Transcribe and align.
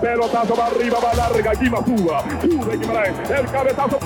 Pelotazo 0.00 0.54
va 0.54 0.66
arriba, 0.66 0.98
va 0.98 1.14
larga, 1.14 1.50
aquí 1.50 1.68
va 1.68 1.84
Suba. 1.84 2.24
Sube 2.40 2.76
Guimaraes, 2.78 3.30
el 3.30 3.46
cabezazo. 3.50 3.98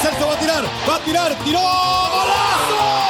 Celso 0.00 0.26
va 0.26 0.34
a 0.34 0.38
tirar, 0.38 0.64
va 0.88 0.96
a 0.96 1.04
tirar, 1.04 1.34
tiró, 1.44 1.60
golazo. 1.60 3.00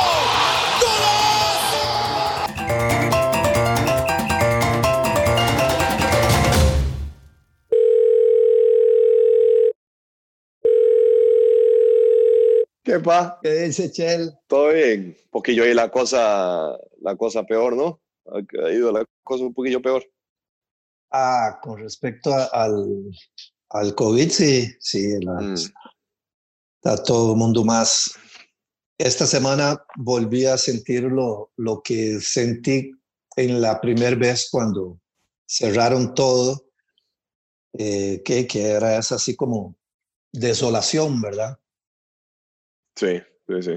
¿Qué 12.83 12.99
pa? 12.99 13.39
¿Qué 13.43 13.53
dice 13.53 13.91
Chel? 13.93 14.33
Todo 14.47 14.73
bien. 14.73 15.17
Un 15.25 15.31
poquillo 15.31 15.65
ahí 15.65 15.75
la 15.75 15.91
cosa, 15.91 16.77
la 17.01 17.17
cosa 17.17 17.45
peor, 17.45 17.77
¿no? 17.77 18.01
Ha 18.27 18.71
ido 18.71 18.91
la 18.91 19.05
cosa 19.23 19.45
un 19.45 19.55
poquillo 19.55 19.81
peor. 19.83 20.05
Ah, 21.11 21.59
con 21.63 21.79
respecto 21.81 22.33
a- 22.33 22.45
al, 22.45 23.11
al 23.71 23.95
COVID, 23.95 24.31
sí, 24.31 24.69
sí. 24.81 25.19
la- 25.21 25.41
Mm. 25.41 25.55
Está 26.83 27.03
todo 27.03 27.33
el 27.33 27.39
mundo 27.39 27.63
más. 27.65 28.15
Esta 28.97 29.27
semana 29.27 29.85
volví 29.97 30.47
a 30.47 30.57
sentir 30.57 31.03
lo, 31.05 31.53
lo 31.57 31.83
que 31.83 32.21
sentí 32.21 32.93
en 33.37 33.61
la 33.61 33.81
primera 33.81 34.17
vez 34.17 34.49
cuando 34.51 34.99
cerraron 35.47 36.15
todo, 36.15 36.67
eh, 37.75 38.23
que, 38.25 38.47
que 38.47 38.69
era 38.71 38.97
esa 38.99 39.17
así 39.17 39.37
como 39.37 39.77
desolación, 40.33 41.21
¿verdad? 41.21 41.59
Sí, 42.97 43.21
sí, 43.47 43.63
sí. 43.63 43.73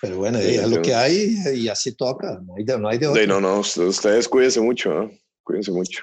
Pero 0.00 0.16
bueno, 0.18 0.38
Sí, 0.38 0.44
es 0.56 0.68
lo 0.70 0.82
que 0.82 0.94
hay 0.94 1.36
y 1.54 1.68
así 1.68 1.92
toca, 1.94 2.40
no 2.44 2.56
hay 2.56 2.64
de, 2.64 2.78
no 2.78 2.88
hay 2.88 2.98
de 2.98 3.06
Sí, 3.06 3.10
otra. 3.12 3.26
no, 3.26 3.40
no, 3.40 3.60
ust- 3.60 3.86
ustedes 3.86 4.28
cuídense 4.28 4.60
mucho, 4.60 4.92
¿no? 4.92 5.10
Cuídense 5.44 5.70
mucho. 5.70 6.02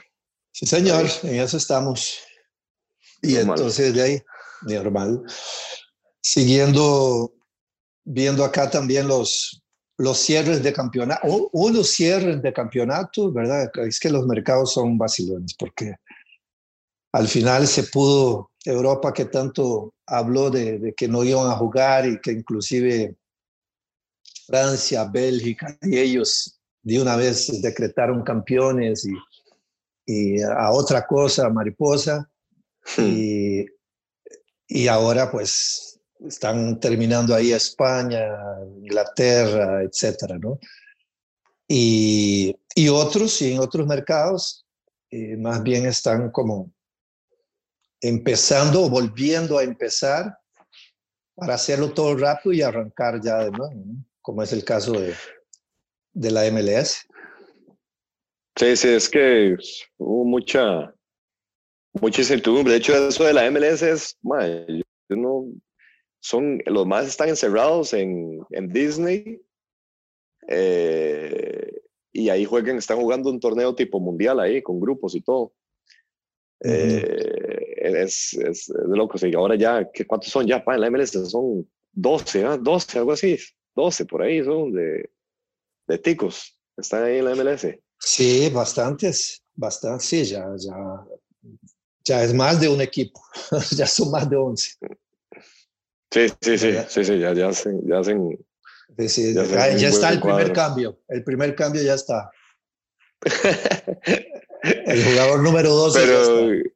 Sí, 0.52 0.66
señor, 0.66 1.06
en 1.24 1.36
eso 1.36 1.58
estamos. 1.58 2.20
Y 3.22 3.34
Normal. 3.34 3.58
entonces 3.58 3.94
de 3.94 4.02
ahí, 4.02 4.22
normal. 4.62 5.24
Siguiendo, 6.22 7.34
viendo 8.04 8.44
acá 8.44 8.70
también 8.70 9.08
los, 9.08 9.62
los 9.98 10.18
cierres 10.18 10.64
de 10.64 10.74
campeonato, 10.74 11.22
o 11.28 11.50
unos 11.54 11.90
cierres 11.90 12.42
de 12.42 12.54
campeonato, 12.54 13.32
¿verdad? 13.32 13.70
Es 13.86 14.00
que 14.00 14.10
los 14.10 14.26
mercados 14.26 14.74
son 14.74 14.98
vacilones, 14.98 15.54
porque 15.58 15.96
al 17.14 17.28
final 17.28 17.68
se 17.68 17.84
pudo, 17.84 18.52
Europa 18.66 19.14
que 19.14 19.26
tanto 19.26 19.94
habló 20.06 20.50
de, 20.50 20.80
de 20.80 20.94
que 20.94 21.08
no 21.08 21.24
iban 21.24 21.48
a 21.48 21.56
jugar 21.56 22.06
y 22.06 22.20
que 22.20 22.32
inclusive 22.32 23.16
Francia, 24.48 25.06
Bélgica 25.06 25.78
y 25.82 25.98
ellos 25.98 26.60
de 26.82 27.02
una 27.02 27.16
vez 27.16 27.62
decretaron 27.62 28.24
campeones 28.24 29.06
y, 29.06 29.12
y 30.12 30.42
a 30.42 30.72
otra 30.72 31.06
cosa, 31.06 31.50
mariposa, 31.50 32.28
y, 32.98 33.64
y 34.68 34.88
ahora 34.88 35.30
pues 35.30 36.00
están 36.26 36.80
terminando 36.80 37.36
ahí 37.36 37.52
España, 37.52 38.28
Inglaterra, 38.82 39.84
etcétera, 39.84 40.40
¿no? 40.40 40.58
Y, 41.68 42.56
y 42.74 42.90
otros, 42.90 43.40
y 43.44 43.54
en 43.54 43.60
otros 43.60 43.86
mercados, 43.86 44.66
eh, 45.12 45.38
más 45.38 45.62
bien 45.62 45.86
están 45.86 46.32
como 46.32 46.74
empezando 48.02 48.82
o 48.82 48.90
volviendo 48.90 49.60
a 49.60 49.64
empezar 49.64 50.40
para 51.36 51.54
hacerlo 51.54 51.94
todo 51.94 52.18
rápido 52.18 52.54
y 52.54 52.64
arrancar 52.64 53.22
ya 53.22 53.44
de 53.44 53.52
nuevo, 53.52 53.76
¿no? 53.76 54.06
como 54.24 54.42
es 54.42 54.52
el 54.54 54.66
caso 54.66 54.94
de, 54.94 55.14
de 56.14 56.32
la 56.32 56.50
MLS. 56.50 57.06
Sí, 58.60 58.76
sí, 58.76 58.90
es 58.90 59.08
que 59.08 59.56
hubo 59.98 60.26
mucha, 60.26 60.94
mucha 61.94 62.20
incertidumbre. 62.20 62.74
De 62.74 62.80
hecho, 62.80 62.94
eso 62.94 63.24
de 63.24 63.32
la 63.32 63.50
MLS 63.50 63.82
es, 63.84 64.18
mae, 64.22 64.84
yo 65.08 65.16
no, 65.16 65.46
son, 66.20 66.62
los 66.66 66.86
más 66.86 67.08
están 67.08 67.30
encerrados 67.30 67.94
en, 67.94 68.42
en 68.50 68.68
Disney 68.68 69.42
eh, 70.50 71.72
y 72.12 72.28
ahí 72.28 72.44
juegan, 72.44 72.76
están 72.76 72.98
jugando 72.98 73.30
un 73.30 73.40
torneo 73.40 73.74
tipo 73.76 74.02
mundial 74.02 74.42
ahí, 74.42 74.62
con 74.62 74.82
grupos 74.82 75.16
y 75.16 75.22
todo. 75.22 75.54
Eh, 76.62 77.78
es, 77.78 78.34
es, 78.34 78.34
es 78.34 78.68
de 78.68 78.98
loco, 78.98 79.18
sí. 79.18 79.32
Ahora 79.36 79.56
ya, 79.56 79.90
¿qué, 79.90 80.06
¿cuántos 80.06 80.32
son 80.32 80.46
ya? 80.46 80.62
Pa, 80.62 80.76
en 80.76 80.82
la 80.82 80.92
MLS 80.92 81.12
son 81.32 81.66
12, 81.94 82.44
¿ah? 82.44 82.58
12, 82.58 83.00
algo 83.00 83.14
así. 83.14 83.38
12 83.74 84.06
por 84.06 84.22
ahí 84.22 84.44
son 84.44 84.74
de, 84.74 85.10
de 85.88 85.98
ticos. 85.98 86.60
Están 86.76 87.06
ahí 87.06 87.20
en 87.20 87.24
la 87.24 87.36
MLS. 87.36 87.66
Sí, 88.00 88.50
bastantes, 88.50 89.44
bastantes, 89.56 90.08
sí, 90.08 90.24
ya, 90.24 90.48
ya, 90.58 91.06
ya 92.06 92.24
es 92.24 92.34
más 92.34 92.60
de 92.60 92.70
un 92.70 92.82
equipo, 92.82 93.22
ya 93.72 93.86
son 93.86 94.12
más 94.12 94.30
de 94.30 94.38
11. 94.38 94.78
Sí, 96.12 96.28
sí, 96.42 96.58
sí, 96.58 96.74
sí, 96.88 97.04
sí, 97.04 97.20
ya, 97.20 97.34
ya 97.34 97.50
hacen, 97.50 97.88
ya 97.88 98.00
hacen, 98.00 98.38
Ya 98.98 99.90
está 99.90 100.10
el 100.10 100.22
primer 100.22 100.54
cambio, 100.54 101.00
el 101.10 101.24
primer 101.24 101.56
cambio 101.56 101.82
ya 101.84 101.94
está. 101.94 102.32
El 104.62 105.04
jugador 105.06 105.42
número 105.42 105.70
12 105.70 106.00
ya 106.00 106.06
pero, 106.06 106.52
está. 106.52 106.70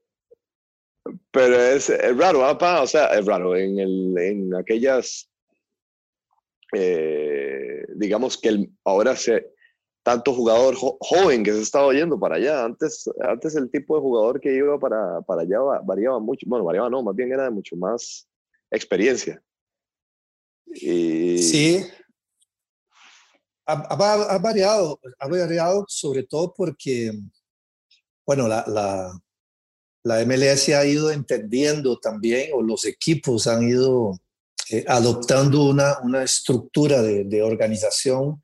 pero 1.31 1.61
es, 1.61 1.89
es 1.89 2.17
raro, 2.17 2.45
¿ah, 2.45 2.81
o 2.81 2.87
sea, 2.87 3.07
es 3.07 3.25
raro 3.25 3.57
en, 3.57 3.77
el, 3.77 4.17
en 4.17 4.55
aquellas, 4.55 5.29
eh, 6.73 7.85
digamos 7.95 8.37
que 8.37 8.49
el, 8.49 8.71
ahora 8.85 9.17
se, 9.17 9.52
tanto 10.03 10.33
jugador 10.33 10.75
jo- 10.75 10.97
joven 10.99 11.43
que 11.43 11.53
se 11.53 11.61
estaba 11.61 11.93
yendo 11.93 12.19
para 12.19 12.35
allá, 12.35 12.65
antes, 12.65 13.09
antes 13.21 13.55
el 13.55 13.71
tipo 13.71 13.95
de 13.95 14.01
jugador 14.01 14.39
que 14.41 14.53
iba 14.53 14.77
para, 14.77 15.21
para 15.21 15.43
allá 15.43 15.59
va- 15.61 15.81
variaba 15.81 16.19
mucho, 16.19 16.45
bueno, 16.49 16.65
variaba 16.65 16.89
no, 16.89 17.01
más 17.01 17.15
bien 17.15 17.31
era 17.31 17.45
de 17.45 17.51
mucho 17.51 17.75
más 17.77 18.27
experiencia. 18.69 19.41
Y, 20.67 21.37
Sí, 21.37 21.85
ha, 23.65 23.73
ha- 23.73 24.35
ha 24.35 24.37
variado, 24.39 24.99
ha 25.19 25.27
variado 25.27 25.85
sobre 25.87 26.23
todo 26.23 26.53
porque, 26.53 27.11
bueno, 28.25 28.47
la, 28.49 28.65
la, 28.67 29.11
la 30.03 30.21
MLS 30.25 30.75
ha 30.75 30.85
ido 30.85 31.11
entendiendo 31.11 31.97
también, 31.97 32.49
o 32.53 32.61
los 32.61 32.83
equipos 32.85 33.47
han 33.47 33.63
ido 33.69 34.19
eh, 34.69 34.83
adoptando 34.85 35.63
una, 35.63 35.99
una 36.03 36.23
estructura 36.23 37.01
de, 37.01 37.23
de 37.23 37.41
organización 37.41 38.42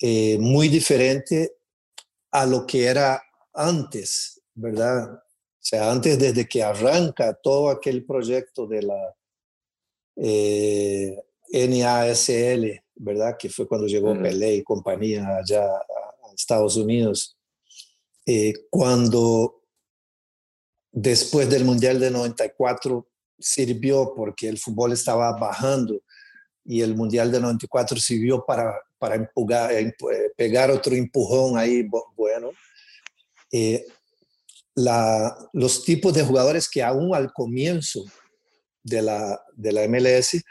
eh, 0.00 0.38
muy 0.38 0.68
diferente 0.68 1.56
a 2.30 2.46
lo 2.46 2.66
que 2.66 2.86
era 2.86 3.22
antes, 3.52 4.40
¿verdad? 4.54 5.14
O 5.14 5.66
sea, 5.66 5.90
antes 5.90 6.18
desde 6.18 6.46
que 6.46 6.62
arranca 6.62 7.34
todo 7.34 7.70
aquel 7.70 8.04
proyecto 8.04 8.66
de 8.66 8.82
la 8.82 9.14
eh, 10.16 11.16
NASL, 11.52 12.82
¿verdad? 12.96 13.36
Que 13.38 13.48
fue 13.48 13.66
cuando 13.66 13.86
llegó 13.86 14.12
Ujú. 14.12 14.22
Pelé 14.22 14.56
y 14.56 14.62
compañía 14.62 15.36
allá 15.36 15.64
a, 15.64 16.28
a 16.28 16.34
Estados 16.34 16.76
Unidos. 16.76 17.36
Eh, 18.26 18.54
cuando 18.70 19.62
después 20.90 21.50
del 21.50 21.64
Mundial 21.64 22.00
de 22.00 22.10
94 22.10 23.06
sirvió 23.38 24.14
porque 24.14 24.48
el 24.48 24.58
fútbol 24.58 24.92
estaba 24.92 25.36
bajando 25.38 26.00
y 26.64 26.80
el 26.80 26.94
Mundial 26.96 27.30
de 27.30 27.40
94 27.40 27.98
sirvió 27.98 28.44
para, 28.46 28.80
para 29.04 29.16
empujar, 29.16 29.70
empu- 29.72 30.10
eh, 30.10 30.32
pegar 30.34 30.70
otro 30.70 30.94
empujón 30.94 31.58
ahí, 31.58 31.82
bu- 31.82 32.06
bueno. 32.16 32.52
Eh, 33.52 33.84
los 35.52 35.84
tipos 35.84 36.14
de 36.14 36.24
jugadores 36.24 36.70
que 36.70 36.82
aún 36.82 37.14
al 37.14 37.30
comienzo 37.34 38.02
de 38.82 39.02
la, 39.02 39.38
de 39.54 39.72
la 39.72 39.82
MLS 39.86 40.42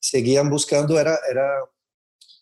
seguían 0.00 0.50
buscando 0.50 0.98
era, 0.98 1.16
era 1.30 1.48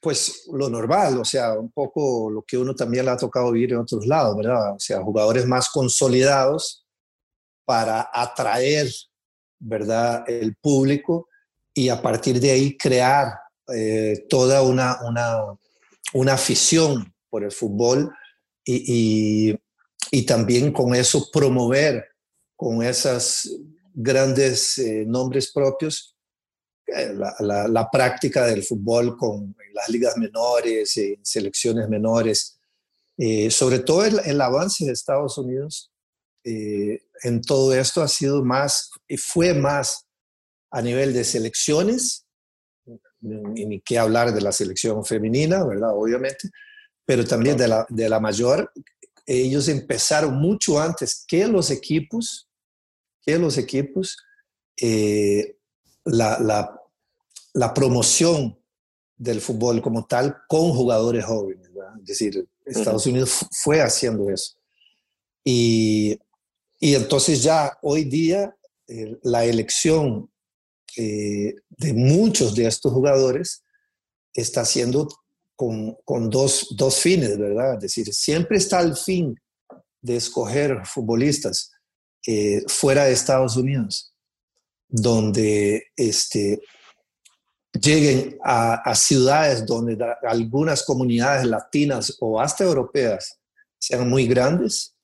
pues 0.01 0.49
lo 0.55 0.71
normal, 0.71 1.19
o 1.19 1.25
sea, 1.27 1.53
un 1.53 1.71
poco 1.71 2.31
lo 2.31 2.42
que 2.42 2.57
uno 2.57 2.75
también 2.75 3.04
le 3.04 3.10
ha 3.10 3.16
tocado 3.19 3.53
vivir 3.53 3.72
en 3.72 3.81
otros 3.81 4.07
lados, 4.07 4.34
¿verdad? 4.39 4.75
O 4.75 4.78
sea, 4.78 5.03
jugadores 5.03 5.45
más 5.45 5.69
consolidados 5.69 6.87
para 7.66 8.09
atraer, 8.10 8.89
¿verdad?, 9.59 10.25
el 10.28 10.57
público 10.57 11.28
y 11.75 11.91
a 11.91 12.01
partir 12.01 12.41
de 12.41 12.53
ahí 12.53 12.75
crear 12.78 13.34
eh, 13.75 14.25
toda 14.31 14.63
una, 14.63 14.98
una, 15.07 15.42
una 16.13 16.34
afición 16.34 17.15
por 17.31 17.45
el 17.45 17.53
fútbol 17.53 18.13
y, 18.65 19.55
y, 20.10 20.27
también 20.27 20.72
con 20.72 20.95
eso 20.95 21.31
promover 21.31 22.05
con 22.57 22.83
esas 22.83 23.49
grandes 23.95 24.78
eh, 24.78 25.05
nombres 25.07 25.51
propios 25.53 26.19
eh, 26.89 27.15
la, 27.41 27.91
práctica 27.91 28.47
del 28.47 28.63
fútbol 28.63 29.15
con 29.16 29.55
las 29.75 29.91
ligas 29.91 30.16
menores, 30.16 30.97
eh, 30.97 31.19
selecciones 31.22 31.87
menores, 31.87 32.59
eh, 33.19 33.51
sobre 33.51 33.81
todo 33.81 34.07
el, 34.07 34.41
avance 34.41 34.87
de 34.87 34.93
Estados 34.93 35.37
Unidos 35.37 35.93
en 36.45 37.43
todo 37.43 37.75
esto 37.75 38.01
ha 38.01 38.09
sido 38.09 38.43
más 38.43 38.91
y 39.07 39.19
fue 39.19 39.53
más 39.53 40.07
a 40.71 40.81
nivel 40.81 41.13
de 41.13 41.25
selecciones, 41.25 42.25
ni, 43.20 43.80
qué 43.80 43.98
hablar 43.98 44.32
de 44.32 44.41
la 44.41 44.53
selección 44.53 45.04
femenina, 45.04 45.65
¿verdad? 45.65 45.91
Obviamente, 45.94 46.50
pero 47.04 47.24
también 47.24 47.56
de 47.56 47.68
la, 47.68 47.86
de 47.88 48.09
la 48.09 48.20
mayor 48.20 48.70
ellos 49.28 49.68
empezaron 49.68 50.41
mucho 50.41 50.80
antes 50.80 51.24
que 51.28 51.47
los 51.47 51.70
equipos, 51.70 52.48
que 53.20 53.38
los 53.38 53.59
equipos, 53.59 54.16
eh, 54.80 55.59
la, 56.04 56.38
la, 56.41 56.80
la, 57.53 57.74
promoción 57.74 58.59
del 59.18 59.42
fútbol 59.42 59.82
como 59.82 60.06
tal 60.06 60.38
con 60.48 60.72
jugadores 60.72 61.26
jóvenes. 61.26 61.68
Es 62.00 62.06
decir, 62.06 62.48
Estados 62.65 63.06
Unidos 63.06 63.47
fue 63.53 63.82
haciendo 63.82 64.30
eso. 64.30 64.56
Y, 65.44 66.18
y 66.80 66.94
entonces 66.94 67.42
ya 67.42 67.76
hoy 67.82 68.04
día 68.04 68.56
eh, 68.86 69.18
la 69.22 69.44
elección 69.44 70.30
eh, 70.97 71.55
de 71.69 71.93
muchos 71.93 72.55
de 72.55 72.67
estos 72.67 72.93
jugadores 72.93 73.63
está 74.33 74.65
siendo 74.65 75.09
con, 75.57 75.97
con 76.05 76.31
dos, 76.31 76.69
dos, 76.77 77.01
fines, 77.01 77.37
¿verdad? 77.37 77.75
Es 77.75 77.81
decir, 77.81 78.15
siempre 78.15 78.59
está 78.59 78.81
el 78.81 78.97
fin 78.97 79.39
de 80.01 80.17
escoger 80.17 80.87
futbolistas 80.87 81.73
eh, 82.27 82.63
fuera 82.69 83.05
de 83.05 83.13
Estados 83.13 83.57
Unidos, 83.57 84.15
donde 84.89 85.85
este, 85.97 86.61
lleguen 87.73 88.39
a, 88.45 88.75
a, 88.75 88.95
ciudades 88.95 89.67
donde 89.67 89.99
algunas 90.23 90.83
comunidades 90.85 91.45
latinas 91.45 92.17
o 92.21 92.41
hasta 92.41 92.65
europeas 92.65 93.39
sean 93.79 94.09
muy 94.09 94.27
grandes, 94.27 94.95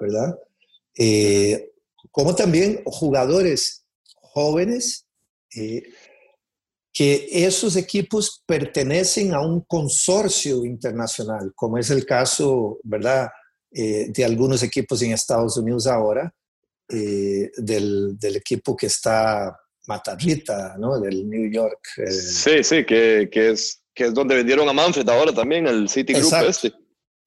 ¿verdad? 0.00 0.38
Eh, 0.96 1.70
como 2.10 2.34
también 2.34 2.82
jugadores 2.84 3.84
jóvenes 4.38 5.06
eh, 5.56 5.82
que 6.92 7.28
esos 7.30 7.76
equipos 7.76 8.42
pertenecen 8.44 9.32
a 9.32 9.40
un 9.40 9.60
consorcio 9.60 10.64
internacional, 10.64 11.52
como 11.54 11.78
es 11.78 11.90
el 11.90 12.04
caso, 12.04 12.80
¿verdad?, 12.82 13.28
eh, 13.70 14.06
de 14.08 14.24
algunos 14.24 14.62
equipos 14.62 15.00
en 15.02 15.12
Estados 15.12 15.56
Unidos 15.58 15.86
ahora, 15.86 16.34
eh, 16.88 17.50
del, 17.56 18.18
del, 18.18 18.36
equipo 18.36 18.74
que 18.74 18.86
está 18.86 19.56
Matarrita, 19.86 20.76
¿no?, 20.76 20.98
del 20.98 21.28
New 21.28 21.48
York. 21.52 21.78
Eh. 21.98 22.10
Sí, 22.10 22.64
sí, 22.64 22.84
que, 22.84 23.28
que, 23.30 23.50
es, 23.50 23.80
que 23.94 24.06
es 24.06 24.14
donde 24.14 24.34
vendieron 24.34 24.68
a 24.68 24.72
Manfred 24.72 25.08
ahora 25.08 25.32
también, 25.32 25.68
el 25.68 25.88
City 25.88 26.14
Group 26.14 26.24
exacto, 26.24 26.50
este. 26.50 26.72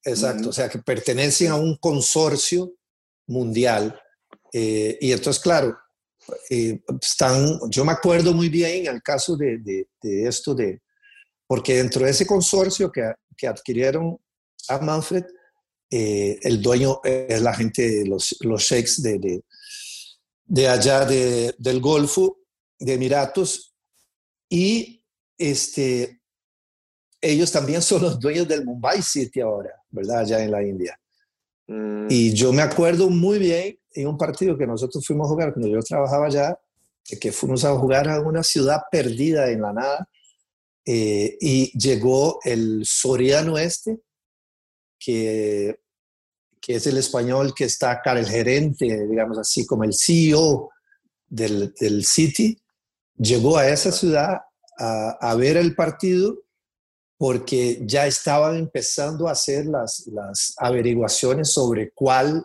Exacto, 0.04 0.48
o 0.50 0.52
sea, 0.52 0.68
que 0.68 0.80
pertenecen 0.80 1.50
a 1.50 1.54
un 1.54 1.76
consorcio 1.76 2.74
mundial. 3.26 3.98
y 4.52 5.12
entonces, 5.12 5.40
claro, 5.40 5.78
eh, 6.50 6.80
están, 7.00 7.58
yo 7.70 7.84
me 7.84 7.92
acuerdo 7.92 8.32
muy 8.32 8.48
bien 8.48 8.86
el 8.86 9.02
caso 9.02 9.36
de, 9.36 9.58
de, 9.58 9.88
de, 10.00 10.28
esto, 10.28 10.54
de, 10.54 10.80
porque 11.46 11.76
dentro 11.76 12.04
de 12.04 12.10
ese 12.10 12.26
consorcio 12.26 12.90
que, 12.90 13.12
que 13.36 13.46
adquirieron 13.46 14.18
a 14.68 14.78
Manfred, 14.78 15.24
eh, 15.90 16.38
el 16.42 16.62
dueño 16.62 17.00
es 17.04 17.42
la 17.42 17.52
gente, 17.54 18.04
los, 18.06 18.36
los 18.40 18.62
sheiks 18.62 19.02
de, 19.02 19.42
de, 20.44 20.68
allá 20.68 21.04
del 21.04 21.80
Golfo, 21.80 22.38
de 22.78 22.94
Emiratos, 22.94 23.74
y 24.48 25.04
este, 25.36 26.22
ellos 27.20 27.52
también 27.52 27.82
son 27.82 28.02
los 28.02 28.18
dueños 28.18 28.48
del 28.48 28.64
Mumbai 28.64 29.02
City 29.02 29.40
ahora, 29.40 29.72
¿verdad? 29.90 30.20
Allá 30.20 30.42
en 30.42 30.50
la 30.50 30.62
India. 30.62 30.98
Mm. 31.66 32.06
Y 32.08 32.32
yo 32.32 32.52
me 32.52 32.62
acuerdo 32.62 33.10
muy 33.10 33.38
bien 33.38 33.78
en 33.94 34.08
un 34.08 34.16
partido 34.16 34.56
que 34.56 34.66
nosotros 34.66 35.06
fuimos 35.06 35.26
a 35.26 35.30
jugar 35.30 35.52
cuando 35.52 35.68
yo 35.68 35.80
trabajaba 35.80 36.26
allá, 36.26 36.58
que 37.20 37.32
fuimos 37.32 37.64
a 37.64 37.76
jugar 37.76 38.08
a 38.08 38.20
una 38.20 38.42
ciudad 38.42 38.82
perdida 38.90 39.50
en 39.50 39.62
la 39.62 39.72
nada, 39.72 40.08
eh, 40.84 41.36
y 41.40 41.78
llegó 41.78 42.40
el 42.44 42.82
Soriano 42.84 43.58
este, 43.58 44.00
que, 44.98 45.80
que 46.60 46.76
es 46.76 46.86
el 46.86 46.98
español 46.98 47.54
que 47.54 47.64
está 47.64 47.92
acá, 47.92 48.12
el 48.18 48.26
gerente, 48.26 49.06
digamos 49.08 49.38
así, 49.38 49.64
como 49.66 49.84
el 49.84 49.94
CEO 49.94 50.70
del, 51.28 51.72
del 51.78 52.04
City, 52.04 52.60
llegó 53.16 53.58
a 53.58 53.68
esa 53.68 53.92
ciudad 53.92 54.40
a, 54.78 55.10
a 55.20 55.34
ver 55.34 55.56
el 55.56 55.74
partido 55.74 56.38
porque 57.22 57.80
ya 57.84 58.08
estaban 58.08 58.56
empezando 58.56 59.28
a 59.28 59.32
hacer 59.32 59.66
las, 59.66 60.08
las 60.08 60.54
averiguaciones 60.58 61.52
sobre 61.52 61.92
cuál 61.92 62.44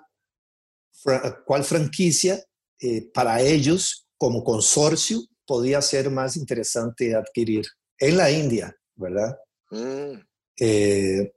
cuál 1.46 1.64
franquicia 1.64 2.44
eh, 2.80 3.10
para 3.14 3.42
ellos 3.42 4.08
como 4.18 4.44
consorcio 4.44 5.22
podía 5.46 5.82
ser 5.82 6.10
más 6.10 6.36
interesante 6.36 7.16
adquirir 7.16 7.66
en 8.00 8.18
la 8.18 8.30
India, 8.30 8.76
¿verdad? 8.96 9.38
Mm. 9.72 10.20
Eh, 10.60 11.34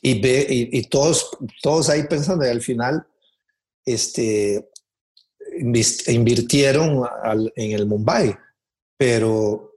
y, 0.00 0.20
ve, 0.20 0.46
y, 0.48 0.82
todos, 0.84 1.30
todos 1.62 1.88
ahí 1.88 2.04
pensando, 2.04 2.44
y 2.44 2.48
al 2.48 2.62
final 2.62 3.04
este, 3.84 4.70
invirtieron 6.06 7.04
en 7.56 7.72
el 7.72 7.86
Mumbai, 7.86 8.36
pero 8.96 9.76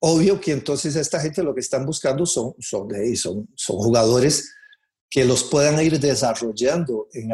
obvio 0.00 0.40
que 0.40 0.52
entonces 0.52 0.94
esta 0.96 1.20
gente 1.20 1.42
lo 1.42 1.54
que 1.54 1.60
están 1.60 1.84
buscando 1.84 2.26
son, 2.26 2.54
son, 2.60 2.88
son, 3.16 3.48
son 3.56 3.76
jugadores 3.76 4.54
que 5.12 5.26
los 5.26 5.44
puedan 5.44 5.78
ir 5.84 6.00
desarrollando, 6.00 7.06
en 7.12 7.28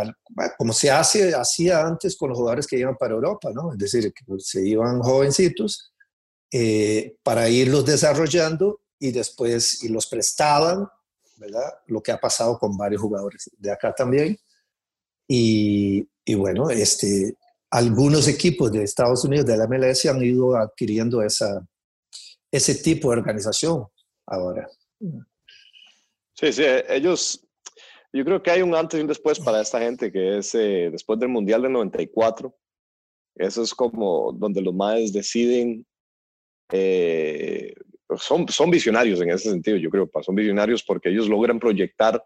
como 0.58 0.72
se 0.72 0.90
hace, 0.90 1.32
hacía 1.32 1.86
antes 1.86 2.16
con 2.16 2.30
los 2.30 2.36
jugadores 2.36 2.66
que 2.66 2.76
iban 2.76 2.96
para 2.96 3.14
Europa, 3.14 3.52
¿no? 3.54 3.72
Es 3.72 3.78
decir, 3.78 4.12
que 4.12 4.24
se 4.40 4.66
iban 4.66 4.98
jovencitos 4.98 5.92
eh, 6.50 7.14
para 7.22 7.48
irlos 7.48 7.86
desarrollando 7.86 8.80
y 8.98 9.12
después 9.12 9.84
y 9.84 9.90
los 9.90 10.08
prestaban, 10.08 10.88
¿verdad? 11.36 11.72
Lo 11.86 12.02
que 12.02 12.10
ha 12.10 12.18
pasado 12.18 12.58
con 12.58 12.76
varios 12.76 13.00
jugadores 13.00 13.48
de 13.56 13.70
acá 13.70 13.94
también. 13.94 14.36
Y, 15.28 16.04
y 16.24 16.34
bueno, 16.34 16.70
este, 16.70 17.36
algunos 17.70 18.26
equipos 18.26 18.72
de 18.72 18.82
Estados 18.82 19.24
Unidos, 19.24 19.46
de 19.46 19.56
la 19.56 19.68
MLS, 19.68 20.04
han 20.06 20.20
ido 20.20 20.56
adquiriendo 20.56 21.22
esa, 21.22 21.64
ese 22.50 22.74
tipo 22.74 23.12
de 23.12 23.18
organización 23.18 23.86
ahora. 24.26 24.68
Sí, 26.34 26.52
sí, 26.52 26.64
ellos 26.88 27.47
yo 28.12 28.24
creo 28.24 28.42
que 28.42 28.50
hay 28.50 28.62
un 28.62 28.74
antes 28.74 28.98
y 28.98 29.02
un 29.02 29.08
después 29.08 29.38
para 29.38 29.60
esta 29.60 29.80
gente, 29.80 30.10
que 30.10 30.38
es 30.38 30.54
eh, 30.54 30.88
después 30.90 31.18
del 31.18 31.28
Mundial 31.28 31.62
del 31.62 31.72
94. 31.72 32.54
Eso 33.36 33.62
es 33.62 33.74
como 33.74 34.32
donde 34.32 34.62
los 34.62 34.74
madres 34.74 35.12
deciden, 35.12 35.86
eh, 36.72 37.74
son, 38.16 38.48
son 38.48 38.70
visionarios 38.70 39.20
en 39.20 39.30
ese 39.30 39.50
sentido, 39.50 39.76
yo 39.76 39.90
creo, 39.90 40.10
son 40.22 40.34
visionarios 40.34 40.82
porque 40.82 41.10
ellos 41.10 41.28
logran 41.28 41.60
proyectar 41.60 42.24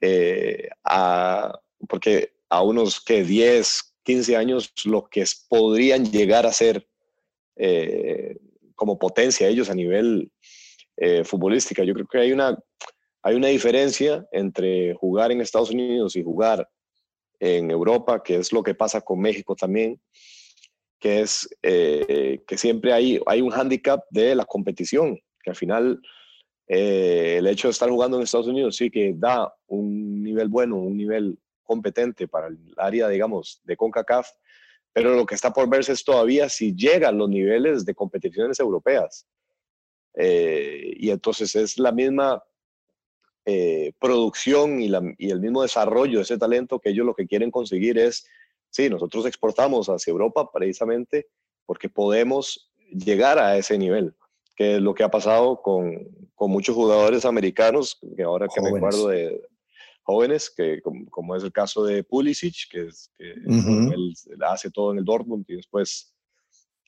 eh, 0.00 0.68
a, 0.84 1.58
porque 1.88 2.32
a 2.48 2.62
unos 2.62 3.00
que 3.00 3.22
10, 3.22 3.94
15 4.02 4.36
años 4.36 4.72
lo 4.86 5.08
que 5.08 5.24
podrían 5.48 6.04
llegar 6.10 6.46
a 6.46 6.52
ser 6.52 6.86
como 8.76 8.98
potencia 8.98 9.48
ellos 9.48 9.68
a 9.68 9.74
nivel 9.74 10.30
futbolística. 11.24 11.82
Yo 11.82 11.92
creo 11.92 12.06
que 12.06 12.18
hay 12.18 12.32
una 12.32 12.56
hay 13.22 13.34
una 13.34 13.48
diferencia 13.48 14.26
entre 14.32 14.94
jugar 14.94 15.32
en 15.32 15.40
Estados 15.40 15.70
Unidos 15.70 16.16
y 16.16 16.22
jugar 16.22 16.68
en 17.40 17.70
Europa, 17.70 18.22
que 18.22 18.36
es 18.36 18.52
lo 18.52 18.62
que 18.62 18.74
pasa 18.74 19.00
con 19.00 19.20
México 19.20 19.54
también, 19.54 20.00
que 20.98 21.20
es 21.20 21.48
eh, 21.62 22.42
que 22.46 22.58
siempre 22.58 22.92
hay, 22.92 23.20
hay 23.26 23.40
un 23.40 23.50
hándicap 23.50 24.04
de 24.10 24.34
la 24.34 24.44
competición, 24.44 25.18
que 25.42 25.50
al 25.50 25.56
final 25.56 26.00
eh, 26.66 27.36
el 27.38 27.46
hecho 27.46 27.68
de 27.68 27.72
estar 27.72 27.88
jugando 27.88 28.16
en 28.16 28.24
Estados 28.24 28.48
Unidos 28.48 28.76
sí 28.76 28.90
que 28.90 29.14
da 29.16 29.52
un 29.66 30.22
nivel 30.22 30.48
bueno, 30.48 30.76
un 30.76 30.96
nivel 30.96 31.38
competente 31.62 32.28
para 32.28 32.48
el 32.48 32.58
área, 32.76 33.08
digamos, 33.08 33.60
de 33.64 33.76
CONCACAF, 33.76 34.28
pero 34.92 35.14
lo 35.14 35.26
que 35.26 35.34
está 35.34 35.52
por 35.52 35.68
verse 35.68 35.92
es 35.92 36.02
todavía 36.02 36.48
si 36.48 36.74
llegan 36.74 37.18
los 37.18 37.28
niveles 37.28 37.84
de 37.84 37.94
competiciones 37.94 38.58
europeas. 38.58 39.26
Eh, 40.14 40.94
y 40.96 41.10
entonces 41.10 41.54
es 41.54 41.78
la 41.78 41.92
misma 41.92 42.42
eh, 43.50 43.94
producción 43.98 44.78
y, 44.78 44.92
el 44.92 45.40
mismo 45.40 45.62
desarrollo 45.62 46.18
de 46.18 46.22
ese 46.22 46.36
talento 46.36 46.80
que 46.80 46.90
ellos 46.90 47.06
lo 47.06 47.14
que 47.14 47.26
quieren 47.26 47.50
conseguir 47.50 47.98
es, 47.98 48.26
sí, 48.68 48.90
nosotros 48.90 49.24
exportamos 49.24 49.86
hacia 49.88 50.10
Europa 50.10 50.52
precisamente 50.52 51.28
porque 51.64 51.88
podemos 51.88 52.70
llegar 52.90 53.38
a 53.38 53.56
ese 53.56 53.78
nivel, 53.78 54.14
que 54.54 54.76
es 54.76 54.82
lo 54.82 54.92
que 54.92 55.02
ha 55.02 55.10
pasado 55.10 55.62
con, 55.62 56.10
muchos 56.40 56.74
jugadores 56.74 57.24
americanos, 57.24 57.98
que 58.18 58.22
ahora 58.22 58.48
que 58.54 58.60
me 58.60 58.68
acuerdo 58.68 59.08
de 59.08 59.40
jóvenes, 60.02 60.50
que 60.50 60.82
como, 60.82 61.34
es 61.34 61.42
el 61.42 61.50
caso 61.50 61.84
de 61.84 62.04
Pulisic, 62.04 62.68
que, 62.70 62.88
es, 62.88 63.10
que 63.16 63.30
él, 63.30 64.14
hace 64.42 64.70
todo 64.70 64.92
en 64.92 64.98
el 64.98 65.06
Dortmund 65.06 65.46
y 65.48 65.56
después 65.56 66.14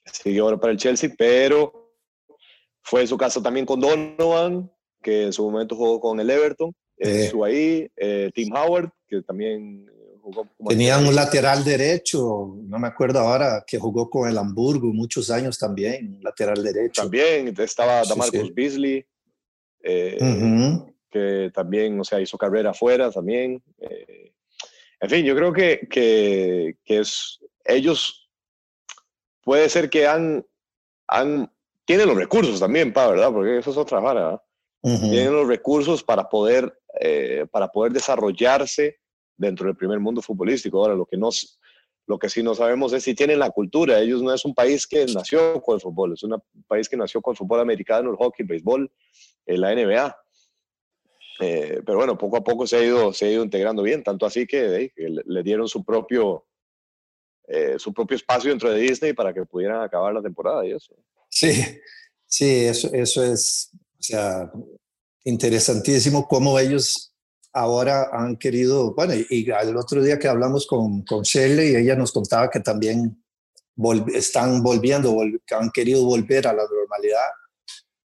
sigue 0.05 0.41
ahora 0.41 0.61
para 0.61 0.75
el 0.75 0.79
Chelsea, 0.79 1.09
pero 1.17 1.97
fue 2.83 3.07
su 3.07 3.17
caso 3.17 3.41
también 3.41 3.65
con 3.65 3.81
Donovan, 3.81 4.71
que 5.03 5.25
en 5.25 5.33
su 5.33 5.43
momento 5.43 5.77
jugó 5.77 6.01
con 6.01 6.21
el 6.21 6.31
Everton, 6.31 6.75
eh, 6.99 7.33
ahí, 7.45 7.89
eh, 7.97 8.31
Tim 8.35 8.55
Howard, 8.55 8.91
que 9.07 9.23
también 9.23 9.89
eh, 9.89 10.17
jugó 10.21 10.47
como... 10.57 10.69
Tenían 10.69 11.07
un 11.07 11.15
lateral 11.15 11.65
derecho, 11.65 12.57
no 12.63 12.79
me 12.79 12.89
acuerdo 12.89 13.21
ahora, 13.21 13.65
que 13.67 13.79
jugó 13.79 14.11
con 14.11 14.29
el 14.29 14.37
Hamburgo 14.37 14.93
muchos 14.93 15.31
años 15.31 15.59
también, 15.59 16.19
lateral 16.23 16.63
derecho. 16.63 17.03
También 17.03 17.55
estaba 17.59 18.03
Damarcus 18.05 18.55
Beasley. 18.55 19.05
Uh 19.83 20.91
que 21.11 21.51
también, 21.53 21.99
o 22.01 22.05
sea, 22.05 22.21
hizo 22.21 22.39
carrera 22.39 22.71
afuera 22.71 23.11
también. 23.11 23.63
Eh, 23.79 24.33
en 25.01 25.11
fin, 25.11 25.25
yo 25.25 25.35
creo 25.35 25.53
que, 25.53 25.87
que, 25.91 26.77
que, 26.85 27.01
es, 27.01 27.41
ellos 27.65 28.31
puede 29.43 29.69
ser 29.69 29.91
que 29.91 30.07
han, 30.07 30.47
han, 31.09 31.53
tienen 31.85 32.09
los 32.09 32.17
recursos 32.17 32.61
también, 32.61 32.93
pa, 32.93 33.09
¿verdad? 33.09 33.33
Porque 33.33 33.59
eso 33.59 33.71
es 33.71 33.77
otra 33.77 33.99
vara, 34.01 34.43
Tienen 34.83 35.33
los 35.33 35.47
recursos 35.47 36.03
para 36.03 36.29
poder, 36.29 36.79
eh, 37.01 37.47
para 37.51 37.69
poder 37.69 37.93
desarrollarse 37.93 38.99
dentro 39.37 39.67
del 39.67 39.77
primer 39.77 40.01
mundo 40.01 40.23
futbolístico. 40.23 40.79
Ahora, 40.79 40.95
lo 40.95 41.05
que, 41.05 41.17
no, 41.17 41.29
lo 42.07 42.19
que 42.19 42.29
sí 42.29 42.43
no 42.43 42.55
sabemos 42.55 42.93
es 42.93 43.03
si 43.03 43.15
tienen 43.15 43.39
la 43.39 43.51
cultura. 43.51 44.01
Ellos 44.01 44.23
no 44.23 44.33
es 44.33 44.45
un 44.45 44.55
país 44.55 44.87
que 44.87 45.05
nació 45.07 45.61
con 45.61 45.75
el 45.75 45.81
fútbol, 45.81 46.15
es 46.15 46.23
un 46.23 46.43
país 46.67 46.89
que 46.89 46.97
nació 46.97 47.21
con 47.21 47.33
el 47.33 47.37
fútbol 47.37 47.61
americano, 47.61 48.11
el 48.11 48.17
hockey, 48.17 48.45
el 48.45 48.49
béisbol, 48.49 48.91
la 49.47 49.75
NBA. 49.75 50.17
Eh, 51.41 51.81
pero 51.87 51.99
bueno, 51.99 52.19
poco 52.19 52.37
a 52.37 52.45
poco 52.45 52.67
se 52.67 52.77
ha 52.77 52.85
ido, 52.85 53.13
se 53.15 53.25
ha 53.25 53.31
ido 53.31 53.43
integrando 53.43 53.83
bien, 53.83 54.03
tanto 54.03 54.27
así 54.27 54.47
que, 54.47 54.93
le, 54.97 55.43
dieron 55.43 55.67
su 55.69 55.83
propio, 55.83 56.45
eh, 57.49 57.77
su 57.79 57.95
propio 57.95 58.17
espacio 58.17 58.51
dentro 58.51 58.71
de 58.71 58.81
Disney 58.81 59.15
para 59.15 59.33
que 59.33 59.47
pudieran 59.47 59.81
acabar 59.81 60.13
la 60.13 60.21
temporada 60.21 60.67
y 60.67 60.73
eso. 60.73 60.95
Sí, 61.31 61.53
sí, 62.27 62.67
eso, 62.67 62.91
eso 62.93 63.25
es, 63.25 63.71
o 64.01 64.03
sea, 64.03 64.51
interesantísimo 65.25 66.27
cómo 66.27 66.59
ellos 66.59 67.15
ahora 67.53 68.09
han 68.13 68.37
querido, 68.37 68.95
bueno, 68.95 69.15
y, 69.15 69.27
y 69.29 69.51
el 69.51 69.77
otro 69.77 70.03
día 70.03 70.19
que 70.19 70.29
hablamos 70.29 70.67
con, 70.67 71.03
con 71.03 71.23
Shelley, 71.23 71.77
ella 71.77 71.97
nos 71.97 72.13
contaba 72.13 72.49
que 72.49 72.61
también 72.61 73.23
están 74.15 74.63
volviendo, 74.63 75.17
han 75.51 75.71
querido 75.71 76.05
volver 76.05 76.47
a 76.47 76.53
la 76.53 76.63
normalidad 76.63 77.21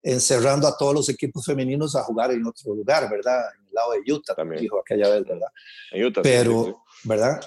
encerrando 0.02 0.68
a 0.68 0.76
todos 0.76 0.94
los 0.94 1.08
equipos 1.08 1.44
femeninos 1.44 1.96
a 1.96 2.04
jugar 2.04 2.32
en 2.32 2.46
otro 2.46 2.74
lugar, 2.74 3.10
¿verdad? 3.10 3.40
En 3.58 3.66
el 3.66 3.72
lado 3.72 3.92
de 3.92 4.12
Utah, 4.12 4.34
también 4.34 4.62
dijo 4.62 4.78
aquella 4.78 5.08
vez, 5.08 5.24
¿verdad? 5.24 5.48
En 5.90 6.04
Utah, 6.04 6.22
Pero, 6.22 6.84
¿verdad? 7.04 7.40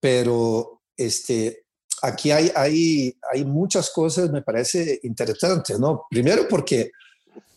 Pero 0.00 0.82
este, 0.96 1.64
aquí 2.02 2.30
hay, 2.30 2.50
hay, 2.54 3.16
hay 3.32 3.44
muchas 3.44 3.90
cosas, 3.90 4.30
me 4.30 4.42
parece 4.42 5.00
interesantes, 5.04 5.78
¿no? 5.78 6.06
Primero 6.10 6.46
porque 6.48 6.90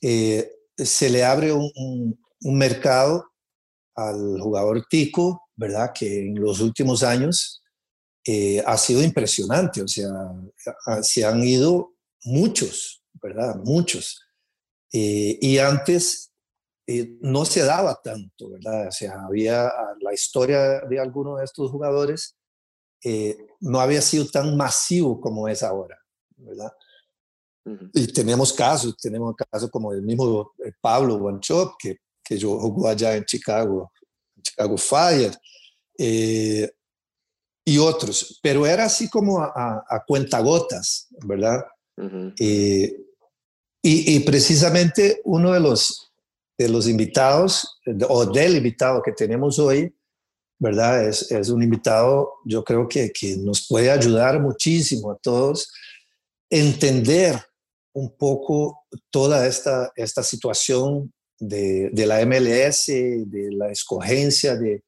eh, 0.01 0.51
se 0.77 1.09
le 1.09 1.23
abre 1.23 1.51
un, 1.51 2.19
mercado 2.39 3.31
al 3.95 4.39
jugador 4.39 4.85
tico, 4.87 5.49
¿verdad? 5.55 5.91
Que 5.93 6.27
en 6.27 6.39
los 6.39 6.61
últimos 6.61 7.01
años 7.01 7.63
eh, 8.23 8.63
ha 8.65 8.77
sido 8.77 9.03
impresionante, 9.03 9.81
o 9.81 9.87
sea, 9.87 10.07
se 11.01 11.25
han 11.25 11.43
ido 11.43 11.95
muchos, 12.25 13.03
¿verdad? 13.13 13.55
Muchos. 13.63 14.21
Eh, 14.93 15.39
y 15.41 15.57
antes 15.57 16.31
no 17.21 17.43
se 17.43 17.63
daba 17.63 17.99
tanto, 18.01 18.51
¿verdad? 18.51 18.87
O 18.87 18.91
sea, 18.91 19.25
había 19.25 19.69
la 19.99 20.13
historia 20.13 20.81
de 20.81 20.99
algunos 20.99 21.39
de 21.39 21.45
estos 21.45 21.71
jugadores, 21.71 22.37
no 23.59 23.79
había 23.79 24.01
sido 24.01 24.27
tan 24.27 24.55
masivo 24.55 25.19
como 25.19 25.47
es 25.49 25.63
ahora, 25.63 25.97
¿verdad? 26.35 26.71
Y 27.93 28.07
tenemos 28.07 28.53
casos, 28.53 28.95
tenemos 28.97 29.35
casos 29.35 29.69
como 29.69 29.91
el 29.91 30.01
mismo 30.01 30.53
Pablo 30.79 31.15
Wanchop, 31.15 31.75
que, 31.77 31.97
que 32.23 32.37
yo 32.37 32.57
jugó 32.59 32.87
allá 32.87 33.15
en 33.15 33.25
Chicago, 33.25 33.91
Chicago 34.41 34.77
Fire, 34.77 35.37
y 37.67 37.77
otros, 37.79 38.39
pero 38.41 38.65
era 38.65 38.85
así 38.85 39.09
como 39.09 39.41
a, 39.41 39.83
a, 39.89 40.03
cuentagotas, 40.05 41.07
¿verdad? 41.25 41.65
Y, 43.83 44.19
precisamente 44.21 45.21
uno 45.25 45.51
de 45.53 45.59
los, 45.59 46.11
de 46.57 46.69
los 46.69 46.87
invitados, 46.87 47.79
o 48.07 48.25
del 48.25 48.55
invitado 48.55 49.01
que 49.01 49.11
tenemos 49.11 49.59
hoy, 49.59 49.93
¿verdad? 50.59 51.07
Es, 51.07 51.29
es 51.31 51.49
un 51.49 51.61
invitado, 51.61 52.35
yo 52.45 52.63
creo 52.63 52.87
que, 52.87 53.11
que, 53.11 53.35
nos 53.37 53.67
puede 53.67 53.91
ayudar 53.91 54.39
muchísimo 54.41 55.11
a 55.11 55.17
todos 55.17 55.69
entender 56.49 57.41
un 57.97 58.15
poco 58.15 58.85
toda 59.09 59.47
esta, 59.47 59.91
esta 59.95 60.21
situación 60.21 61.11
de, 61.39 61.89
de 61.91 62.05
la 62.05 62.23
MLS, 62.27 62.85
de 62.85 63.49
la 63.51 63.71
escogencia, 63.71 64.55
de, 64.55 64.83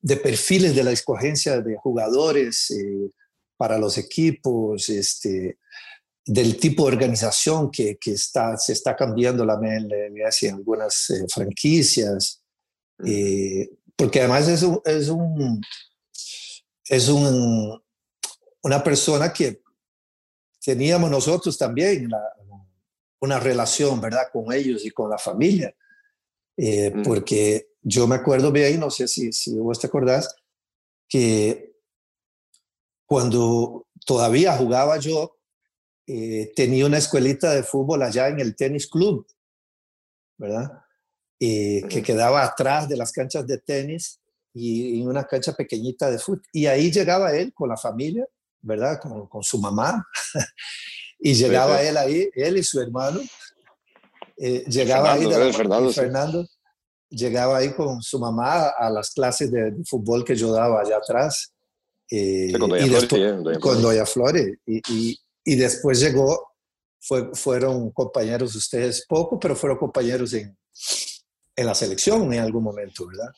de, 0.00 0.16
perfiles 0.16 0.74
de 0.74 0.82
la 0.82 0.90
escogencia 0.90 1.60
de 1.60 1.76
jugadores 1.76 2.68
eh, 2.72 3.12
para 3.56 3.78
los 3.78 3.96
equipos, 3.96 4.88
este, 4.88 5.58
del 6.26 6.56
tipo 6.56 6.82
de 6.82 6.96
organización 6.96 7.70
que, 7.70 7.96
que 7.96 8.12
está, 8.14 8.56
se 8.56 8.72
está 8.72 8.96
cambiando 8.96 9.44
la 9.44 9.56
MLS 9.56 10.42
en 10.42 10.56
algunas 10.56 11.10
eh, 11.10 11.26
franquicias, 11.32 12.42
eh, 13.06 13.70
porque 13.94 14.18
además 14.18 14.48
es, 14.48 14.64
un, 14.64 14.80
es, 14.84 15.08
un, 15.08 15.60
es 16.86 17.08
un, 17.08 17.80
una 18.62 18.82
persona 18.82 19.32
que 19.32 19.60
teníamos 20.60 21.08
nosotros 21.08 21.56
también 21.56 22.10
una 23.20 23.40
relación, 23.40 24.00
¿verdad?, 24.00 24.28
con 24.32 24.52
ellos 24.52 24.84
y 24.84 24.90
con 24.90 25.10
la 25.10 25.18
familia, 25.18 25.74
eh, 26.56 26.92
porque 27.04 27.70
yo 27.82 28.06
me 28.06 28.16
acuerdo 28.16 28.52
bien, 28.52 28.80
no 28.80 28.90
sé 28.90 29.08
si, 29.08 29.32
si 29.32 29.56
vos 29.58 29.78
te 29.78 29.86
acordás, 29.86 30.34
que 31.08 31.72
cuando 33.06 33.86
todavía 34.04 34.56
jugaba 34.56 34.98
yo, 34.98 35.38
eh, 36.06 36.52
tenía 36.54 36.86
una 36.86 36.98
escuelita 36.98 37.54
de 37.54 37.62
fútbol 37.62 38.02
allá 38.02 38.28
en 38.28 38.40
el 38.40 38.56
tenis 38.56 38.86
club, 38.86 39.26
¿verdad? 40.36 40.82
Eh, 41.40 41.82
que 41.88 42.02
quedaba 42.02 42.42
atrás 42.42 42.88
de 42.88 42.96
las 42.96 43.12
canchas 43.12 43.46
de 43.46 43.58
tenis 43.58 44.20
y 44.52 45.00
en 45.00 45.08
una 45.08 45.24
cancha 45.24 45.52
pequeñita 45.52 46.10
de 46.10 46.18
fútbol. 46.18 46.42
Y 46.52 46.66
ahí 46.66 46.90
llegaba 46.90 47.34
él 47.34 47.52
con 47.54 47.68
la 47.68 47.76
familia, 47.76 48.26
¿verdad? 48.60 48.98
Con, 49.00 49.26
con 49.28 49.42
su 49.42 49.58
mamá. 49.58 50.06
y 51.18 51.34
llegaba 51.34 51.82
él 51.82 51.96
ahí, 51.96 52.30
él 52.34 52.56
y 52.56 52.62
su 52.62 52.80
hermano. 52.80 53.20
Eh, 54.36 54.64
llegaba 54.68 55.14
ahí 55.14 55.26
Fernando, 55.52 55.92
Fernando, 55.92 56.46
llegaba 57.10 57.58
ahí 57.58 57.72
con 57.72 58.00
su 58.02 58.18
mamá 58.18 58.68
a 58.68 58.88
las 58.90 59.10
clases 59.10 59.50
de, 59.50 59.74
fútbol 59.84 60.24
que 60.24 60.36
yo 60.36 60.52
daba 60.52 60.80
allá 60.80 60.98
atrás. 60.98 61.52
con 62.58 62.70
Doña 62.70 62.86
y 62.86 62.88
después, 62.88 63.58
con 63.58 63.82
Doña 63.82 64.06
Flores. 64.06 64.58
y, 64.66 65.18
y 65.48 65.56
después 65.56 65.98
llegó, 65.98 66.52
fue, 67.00 67.30
fueron 67.34 67.90
compañeros 67.90 68.54
ustedes 68.54 69.06
poco, 69.08 69.40
pero 69.40 69.56
fueron 69.56 69.78
compañeros 69.78 70.34
en, 70.34 70.54
en 71.56 71.66
la 71.66 71.74
selección 71.74 72.30
en 72.34 72.40
algún 72.40 72.62
momento, 72.62 73.06
¿verdad? 73.06 73.32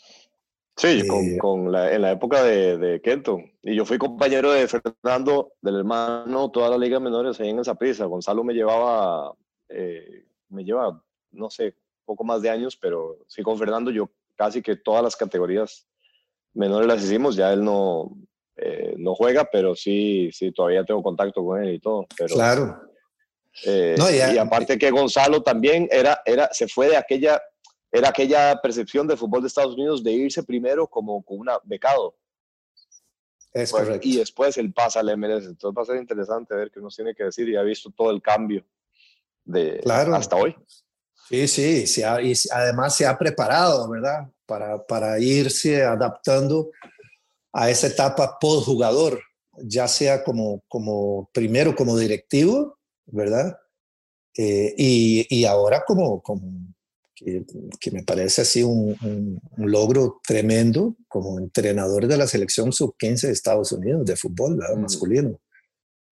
Sí, 0.81 1.07
con, 1.07 1.25
eh, 1.25 1.39
con 1.39 1.71
la, 1.71 1.93
en 1.93 2.01
la 2.01 2.13
época 2.13 2.43
de, 2.43 2.79
de, 2.79 3.03
Kenton. 3.03 3.53
Y 3.63 3.77
yo 3.77 3.85
fui 3.85 3.99
compañero 3.99 4.51
de 4.51 4.67
Fernando, 4.67 5.53
del 5.61 5.77
hermano, 5.77 6.51
todas 6.51 6.71
las 6.71 6.81
ligas 6.81 7.03
menores 7.03 7.39
ahí 7.39 7.51
en 7.51 7.59
esa 7.59 7.75
prisa. 7.75 8.07
Gonzalo 8.07 8.43
me 8.45 8.55
llevaba, 8.55 9.35
eh, 9.69 10.25
me 10.49 10.65
lleva, 10.65 11.03
no 11.33 11.51
sé, 11.51 11.75
poco 12.07 12.25
más 12.25 12.41
de 12.41 12.49
años, 12.49 12.79
pero 12.81 13.19
sí 13.29 13.43
con 13.43 13.59
Fernando 13.59 13.91
yo 13.91 14.09
casi 14.37 14.63
que 14.63 14.77
todas 14.77 15.03
las 15.03 15.17
categorías 15.17 15.87
menores 16.55 16.89
las 16.89 17.05
hicimos. 17.05 17.37
Ya 17.37 17.53
él 17.53 17.63
no, 17.63 18.17
eh, 18.57 18.95
no 18.97 19.15
juega, 19.15 19.45
pero 19.45 19.75
sí, 19.75 20.31
sí, 20.33 20.51
todavía 20.51 20.83
tengo 20.85 21.03
contacto 21.03 21.45
con 21.45 21.63
él 21.63 21.75
y 21.75 21.79
todo. 21.79 22.07
Pero, 22.17 22.35
claro. 22.35 22.81
Eh, 23.67 23.97
y 24.35 24.39
aparte 24.39 24.79
que 24.79 24.91
Gonzalo 24.91 25.43
también 25.43 25.89
era, 25.91 26.23
era, 26.25 26.49
se 26.53 26.69
fue 26.69 26.89
de 26.89 26.97
aquella, 26.97 27.43
era 27.93 28.09
aquella 28.09 28.61
percepción 28.61 29.07
del 29.07 29.19
fútbol 29.19 29.43
de 29.43 29.49
Estados 29.49 29.75
Unidos 29.75 30.03
de 30.03 30.13
irse 30.13 30.43
primero 30.43 30.87
como 30.87 31.23
con 31.23 31.39
una 31.39 31.59
becado. 31.65 32.17
Es 33.53 33.73
correcto. 33.73 34.07
Y 34.07 34.17
después 34.17 34.57
él 34.59 34.73
pasa 34.73 35.01
al 35.01 35.17
MLS. 35.17 35.47
Entonces 35.47 35.77
va 35.77 35.83
a 35.83 35.87
ser 35.87 35.97
interesante 35.97 36.55
ver 36.55 36.71
qué 36.71 36.81
nos 36.81 36.95
tiene 36.95 37.15
que 37.15 37.25
decir 37.25 37.49
y 37.49 37.57
ha 37.57 37.63
visto 37.63 37.91
todo 37.91 38.11
el 38.11 38.23
cambio 38.23 38.65
de 39.45 39.81
claro. 39.81 40.15
hasta 40.15 40.37
hoy. 40.37 40.55
Sí, 41.29 41.49
sí, 41.49 41.87
sí 41.87 42.03
y 42.03 42.35
además 42.53 42.97
se 42.97 43.07
ha 43.07 43.19
preparado, 43.19 43.89
¿verdad? 43.89 44.31
Para, 44.47 44.85
para 44.85 45.19
irse 45.19 45.83
adaptando 45.83 46.71
a 47.53 47.71
esa 47.71 47.89
etapa 47.89 48.39
post 48.41 48.67
jugador, 48.67 49.21
ya 49.57 49.89
sea 49.89 50.23
como, 50.25 50.63
como 50.69 51.29
primero 51.33 51.75
como 51.75 51.97
directivo, 51.97 52.79
¿verdad? 53.07 53.59
Eh, 54.37 54.75
y, 54.77 55.27
y, 55.29 55.45
ahora 55.45 55.85
como, 55.85 56.23
como 56.23 56.43
que, 57.25 57.45
que, 57.79 57.91
me 57.91 58.03
parece 58.03 58.43
así 58.43 58.63
un, 58.63 58.97
un, 59.57 59.71
logro 59.71 60.21
tremendo 60.27 60.97
como 61.07 61.39
entrenador 61.39 62.07
de 62.07 62.17
la 62.17 62.27
selección 62.27 62.73
sub-15 62.73 63.27
de 63.27 63.33
Estados 63.33 63.73
Unidos 63.73 64.07
de 64.07 64.17
fútbol 64.17 64.57
mm. 64.57 64.81
masculino. 64.81 65.39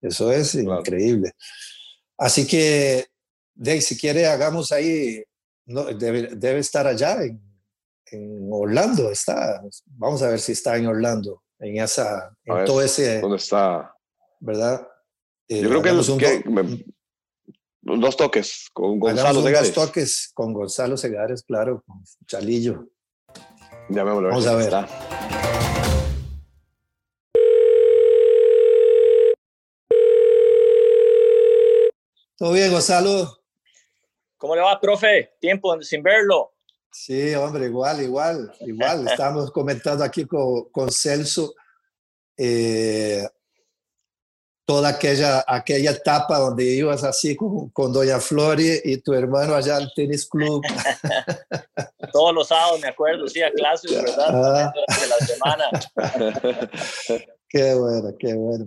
Eso 0.01 0.31
es 0.31 0.55
increíble. 0.55 1.31
Así 2.17 2.45
que, 2.45 3.07
Dave, 3.55 3.81
si 3.81 3.97
quiere, 3.97 4.27
hagamos 4.27 4.71
ahí, 4.71 5.23
no, 5.65 5.85
debe, 5.85 6.35
debe 6.35 6.59
estar 6.59 6.85
allá 6.85 7.23
en, 7.23 7.41
en 8.11 8.49
Orlando 8.51 9.11
está. 9.11 9.61
Vamos 9.85 10.21
a 10.21 10.29
ver 10.29 10.39
si 10.39 10.51
está 10.51 10.77
en 10.77 10.87
Orlando, 10.87 11.43
en 11.59 11.81
esa, 11.81 12.35
en 12.43 12.65
todo 12.65 12.81
ese. 12.81 13.19
¿Dónde 13.19 13.37
está? 13.37 13.93
¿Verdad? 14.39 14.87
Yo 15.47 15.67
creo 15.67 15.81
que, 15.81 15.91
los, 15.91 16.09
que 16.11 16.43
dos 17.97 18.17
toques 18.17 18.69
con 18.73 18.99
Gonzalo 18.99 19.41
Segares. 19.41 19.73
Dos 19.73 19.85
toques 19.85 20.31
con 20.33 20.53
Gonzalo 20.53 20.97
Segares, 20.97 21.43
claro, 21.43 21.83
con 21.85 22.03
Chalillo. 22.27 22.87
Vamos 23.89 24.45
a 24.45 24.55
ver. 24.55 24.73
¿Todo 32.37 32.53
bien, 32.53 32.71
Gonzalo? 32.71 33.41
¿Cómo 34.37 34.55
le 34.55 34.61
va, 34.61 34.79
profe? 34.79 35.33
Tiempo 35.41 35.81
sin 35.81 36.03
verlo. 36.03 36.53
Sí, 36.91 37.33
hombre, 37.35 37.65
igual, 37.65 38.01
igual, 38.01 38.53
igual. 38.61 39.07
Estamos 39.11 39.51
comentando 39.51 40.03
aquí 40.03 40.25
con, 40.25 40.69
con 40.71 40.91
Celso 40.91 41.53
eh, 42.37 43.27
toda 44.69 44.89
aquella, 44.89 45.43
aquella 45.47 45.89
etapa 45.89 46.37
donde 46.37 46.63
ibas 46.63 47.03
así 47.03 47.35
con, 47.35 47.69
con 47.69 47.91
Doña 47.91 48.19
Flori 48.19 48.79
y 48.83 48.97
tu 48.97 49.15
hermano 49.15 49.55
allá 49.55 49.77
al 49.77 49.91
tenis 49.95 50.29
club. 50.29 50.63
Todos 52.13 52.35
los 52.35 52.49
sábados, 52.49 52.79
me 52.79 52.89
acuerdo, 52.89 53.27
sí, 53.27 53.41
a 53.41 53.49
clases, 53.49 53.91
¿verdad? 53.91 54.27
Ah. 54.29 54.71
De 55.01 55.07
la 55.07 55.17
semana. 55.25 55.69
qué 57.49 57.73
bueno, 57.73 58.15
qué 58.19 58.35
bueno. 58.35 58.65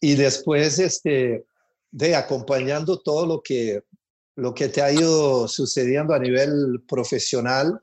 Y, 0.00 0.10
y 0.10 0.16
después, 0.16 0.80
este, 0.80 1.44
de 1.92 2.16
acompañando 2.16 2.98
todo 2.98 3.26
lo 3.26 3.42
que, 3.42 3.84
lo 4.34 4.52
que 4.52 4.70
te 4.70 4.82
ha 4.82 4.90
ido 4.90 5.46
sucediendo 5.46 6.14
a 6.14 6.18
nivel 6.18 6.82
profesional, 6.88 7.80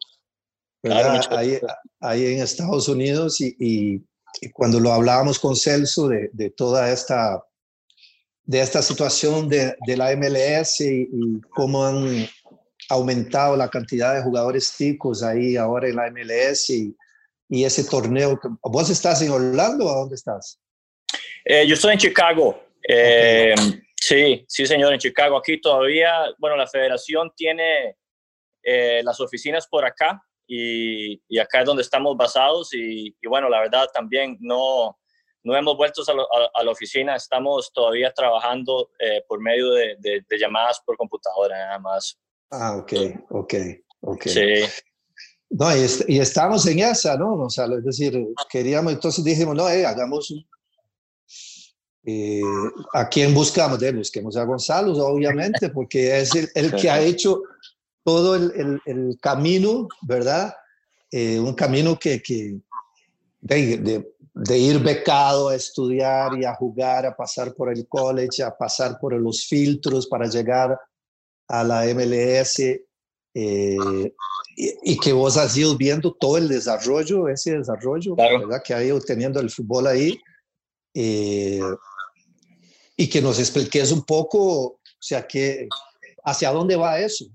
ahí, 1.29 1.57
ahí, 2.01 2.25
en 2.33 2.41
Estados 2.41 2.89
Unidos 2.89 3.39
y, 3.39 3.55
y, 3.59 4.05
cuando 4.53 4.79
lo 4.79 4.91
hablábamos 4.91 5.39
con 5.39 5.55
Celso 5.55 6.07
de, 6.07 6.29
de, 6.33 6.49
toda 6.49 6.91
esta, 6.91 7.43
de 8.43 8.61
esta 8.61 8.81
situación 8.81 9.49
de, 9.49 9.75
de 9.85 9.97
la 9.97 10.15
MLS 10.15 10.81
y, 10.81 11.07
cómo 11.49 11.85
han 11.85 12.27
aumentado 12.89 13.57
la 13.57 13.69
cantidad 13.69 14.15
de 14.15 14.23
jugadores 14.23 14.73
ticos 14.77 15.23
ahí 15.23 15.57
ahora 15.57 15.89
en 15.89 15.95
la 15.95 16.11
MLS 16.11 16.69
y, 16.69 16.95
y 17.49 17.63
ese 17.63 17.83
torneo. 17.83 18.39
¿Vos 18.61 18.89
estás 18.89 19.21
en 19.21 19.31
Orlando 19.31 19.85
o 19.85 19.99
dónde 19.99 20.15
estás? 20.15 20.59
Eh, 21.45 21.65
yo 21.67 21.73
estoy 21.73 21.93
en 21.93 21.99
Chicago. 21.99 22.63
Eh, 22.87 23.55
Sí, 23.99 24.45
sí, 24.47 24.65
señor, 24.65 24.93
en 24.93 24.99
Chicago. 24.99 25.37
Aquí 25.37 25.59
todavía, 25.59 26.11
bueno, 26.37 26.55
la 26.55 26.67
federación 26.67 27.31
tiene 27.35 27.97
eh, 28.63 29.01
las 29.03 29.19
oficinas 29.19 29.67
por 29.67 29.83
acá 29.85 30.21
y, 30.47 31.21
y, 31.27 31.39
acá 31.39 31.59
es 31.59 31.65
donde 31.65 31.83
estamos 31.83 32.15
basados 32.15 32.73
y, 32.73 33.13
bueno, 33.27 33.49
la 33.49 33.59
verdad 33.59 33.87
también 33.93 34.37
no, 34.39 34.97
no 35.43 35.55
hemos 35.55 35.75
vuelto 35.75 36.01
a, 36.55 36.63
la 36.63 36.71
oficina, 36.71 37.15
estamos 37.15 37.71
todavía 37.73 38.11
trabajando 38.13 38.89
eh, 38.99 39.23
por 39.27 39.41
medio 39.41 39.71
de, 39.71 39.97
de, 39.99 40.39
llamadas 40.39 40.79
por 40.85 40.95
computadora 40.97 41.57
nada 41.57 41.79
más. 41.79 42.17
Ah, 42.49 42.77
ok, 42.77 42.93
ok, 43.29 43.53
ok. 44.01 44.23
Sí. 44.23 44.63
No, 45.49 45.75
y, 45.75 45.85
y, 46.07 46.19
estamos 46.19 46.65
en 46.67 46.79
esa, 46.79 47.17
¿no? 47.17 47.35
O 47.35 47.49
sea, 47.49 47.65
es 47.65 47.83
decir, 47.83 48.27
queríamos, 48.49 48.93
entonces 48.93 49.23
dijimos, 49.23 49.55
no, 49.55 49.67
eh, 49.69 49.85
hagamos 49.85 50.31
un, 50.31 50.45
eh, 52.09 52.41
¿A 52.93 53.09
quién 53.09 53.33
buscamos? 53.33 53.79
De, 53.79 53.91
busquemos 53.91 54.37
a 54.37 54.45
Gonzalo, 54.45 54.93
obviamente, 55.05 55.67
porque 55.69 56.21
es 56.21 56.31
el, 56.55 56.73
que 56.73 56.89
ha 56.89 57.01
hecho 57.01 57.41
todo 58.07 58.35
el, 58.35 58.79
el, 58.85 59.17
camino, 59.19 59.89
¿verdad? 60.01 60.55
Eh, 61.11 61.41
un 61.41 61.53
camino 61.53 61.99
que, 61.99 62.21
que 62.21 62.57
de, 63.41 64.05
de, 64.33 64.57
ir 64.57 64.79
becado 64.79 65.49
a 65.49 65.55
estudiar 65.55 66.39
y 66.39 66.45
a 66.45 66.55
jugar, 66.55 67.05
a 67.05 67.13
pasar 67.13 67.53
por 67.53 67.69
el 67.69 67.85
college, 67.85 68.41
a 68.41 68.57
pasar 68.57 68.97
por 68.97 69.13
los 69.13 69.45
filtros 69.45 70.07
para 70.07 70.25
llegar 70.25 70.79
a 71.49 71.63
la 71.65 71.83
MLS. 71.93 72.59
Eh, 73.33 74.13
y, 74.55 74.97
que 74.99 75.11
vos 75.11 75.35
has 75.35 75.57
ido 75.57 75.75
viendo 75.75 76.13
todo 76.13 76.37
el 76.37 76.47
desarrollo, 76.47 77.27
ese 77.27 77.57
desarrollo, 77.57 78.15
¿verdad? 78.15 78.63
Que 78.63 78.73
ha 78.73 78.81
ido 78.81 79.01
teniendo 79.01 79.41
el 79.41 79.49
fútbol 79.49 79.85
ahí. 79.85 80.17
Eh, 80.93 81.59
y 82.95 83.09
que 83.09 83.21
nos 83.21 83.37
expliques 83.37 83.91
un 83.91 84.05
poco, 84.05 84.39
o 84.39 84.79
sea, 84.97 85.27
que, 85.27 85.67
hacia 86.23 86.53
dónde 86.53 86.77
va 86.77 87.01
eso. 87.01 87.25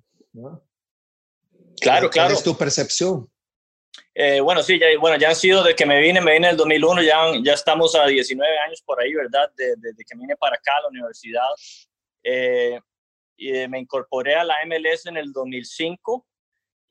Claro, 1.80 2.10
claro. 2.10 2.34
es 2.34 2.42
tu 2.42 2.56
percepción? 2.56 3.28
Eh, 4.14 4.40
bueno, 4.40 4.62
sí, 4.62 4.78
ya, 4.78 4.86
bueno, 4.98 5.18
ya 5.18 5.30
han 5.30 5.36
sido 5.36 5.62
de 5.62 5.74
que 5.74 5.84
me 5.84 6.00
vine, 6.00 6.20
me 6.20 6.32
vine 6.32 6.46
en 6.46 6.52
el 6.52 6.56
2001, 6.56 7.02
ya, 7.02 7.32
ya 7.42 7.52
estamos 7.52 7.94
a 7.94 8.06
19 8.06 8.58
años 8.66 8.82
por 8.84 9.00
ahí, 9.00 9.12
¿verdad? 9.12 9.50
Desde 9.56 9.76
de, 9.76 10.04
que 10.04 10.16
vine 10.16 10.36
para 10.36 10.56
acá 10.56 10.72
a 10.78 10.82
la 10.82 10.88
universidad. 10.88 11.48
Eh, 12.22 12.80
y 13.36 13.68
me 13.68 13.80
incorporé 13.80 14.34
a 14.36 14.44
la 14.44 14.56
MLS 14.66 15.06
en 15.06 15.16
el 15.16 15.32
2005 15.32 16.26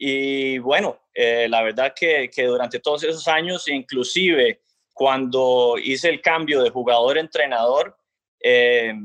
y 0.04 0.58
bueno, 0.58 1.00
eh, 1.14 1.48
la 1.48 1.62
verdad 1.62 1.94
que, 1.96 2.28
que, 2.34 2.46
durante 2.46 2.80
todos 2.80 3.04
esos 3.04 3.28
años, 3.28 3.68
inclusive 3.68 4.64
cuando 4.92 5.76
hice 5.78 6.10
el 6.10 6.22
cambio 6.22 6.64
de 6.64 6.72
jugador-entrenador, 6.72 7.96
eh, 8.44 8.96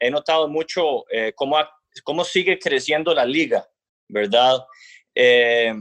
he 0.00 0.10
notado 0.10 0.48
mucho 0.48 1.04
eh, 1.08 1.32
cómo, 1.36 1.56
cómo 2.02 2.24
sigue 2.24 2.58
creciendo 2.58 3.14
la 3.14 3.24
liga, 3.24 3.64
¿verdad? 4.10 4.64
Eh, 5.14 5.74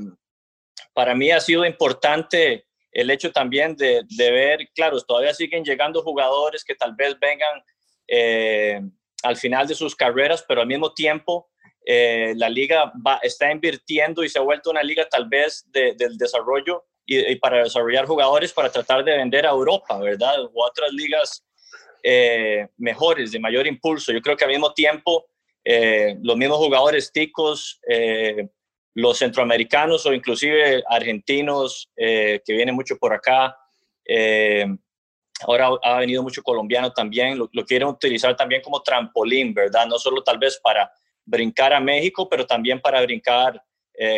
para 0.94 1.16
mí 1.16 1.32
ha 1.32 1.40
sido 1.40 1.66
importante 1.66 2.66
el 2.92 3.10
hecho 3.12 3.32
también 3.32 3.76
de, 3.76 4.04
ver, 4.18 4.68
claro, 4.74 5.00
todavía 5.02 5.34
siguen 5.34 5.64
llegando 5.64 6.02
jugadores 6.02 6.64
que 6.64 6.76
tal 6.76 6.96
vez 6.96 7.18
vengan 7.20 7.62
al 9.22 9.38
final 9.38 9.68
de 9.68 9.76
sus 9.76 9.96
carreras, 9.96 10.44
pero 10.48 10.62
al 10.62 10.68
mismo 10.68 10.94
tiempo 10.94 11.50
la 11.86 12.50
liga 12.50 12.92
está 13.22 13.52
invirtiendo 13.52 14.24
y 14.24 14.30
se 14.30 14.40
ha 14.40 14.42
vuelto 14.42 14.72
una 14.72 14.82
liga 14.82 15.08
tal 15.08 15.30
vez 15.30 15.64
de, 15.72 15.94
del 15.94 16.18
desarrollo 16.18 16.84
y, 17.10 17.36
para 17.38 17.64
desarrollar 17.64 18.06
jugadores 18.06 18.54
para 18.54 18.72
tratar 18.72 19.04
de 19.04 19.18
vender 19.18 19.46
a 19.46 19.50
Europa, 19.50 19.98
¿verdad? 19.98 20.44
O 20.44 20.52
otras 20.56 20.92
ligas 20.92 21.44
eh, 22.04 22.68
mejores, 22.78 23.32
de 23.32 23.40
mayor 23.40 23.66
impulso. 23.66 24.12
Yo 24.12 24.22
creo 24.22 24.38
que 24.38 24.46
al 24.46 24.52
mismo 24.52 24.74
tiempo 24.74 25.26
eh, 25.64 26.18
los 26.22 26.38
mismos 26.38 26.58
jugadores 26.58 27.12
ticos, 27.12 27.80
eh, 27.88 28.48
los 28.96 29.18
centroamericanos 29.18 30.06
o 30.06 30.14
inclusive 30.14 30.84
argentinos 30.90 31.90
que 31.96 32.42
vienen 32.48 32.76
mucho 32.76 32.98
por 32.98 33.14
acá, 33.14 33.56
ahora 35.42 35.70
ha 35.84 36.00
venido 36.00 36.24
mucho 36.24 36.42
colombiano 36.42 36.92
también, 36.92 37.38
lo, 37.38 37.66
quieren 37.66 37.88
utilizar 37.88 38.36
también 38.36 38.62
como 38.62 38.82
trampolín, 38.82 39.54
¿verdad? 39.54 39.86
No 39.86 39.98
solo 40.00 40.22
tal 40.22 40.38
vez 40.38 40.60
para 40.62 40.92
brincar 41.24 41.72
a 41.72 41.80
México, 41.80 42.28
pero 42.28 42.46
también 42.46 42.82
para 42.82 43.02
brincar 43.02 43.64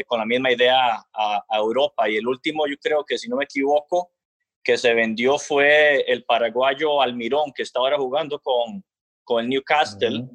con 0.08 0.20
la 0.20 0.26
misma 0.26 0.52
idea 0.52 0.96
a, 1.14 1.44
a 1.48 1.58
Europa. 1.58 2.10
Y 2.10 2.16
el 2.16 2.26
último, 2.26 2.66
yo 2.66 2.76
creo 2.82 3.04
que 3.04 3.18
si 3.18 3.28
no 3.28 3.36
me 3.36 3.44
equivoco, 3.44 4.12
que 4.64 4.78
se 4.78 4.94
vendió 4.94 5.38
fue 5.38 6.02
el 6.02 6.24
paraguayo 6.24 7.02
Almirón, 7.02 7.52
que 7.54 7.64
está 7.64 7.80
ahora 7.80 7.98
jugando 7.98 8.40
con, 8.40 8.84
con 9.24 9.44
el 9.44 9.50
Newcastle, 9.50 10.28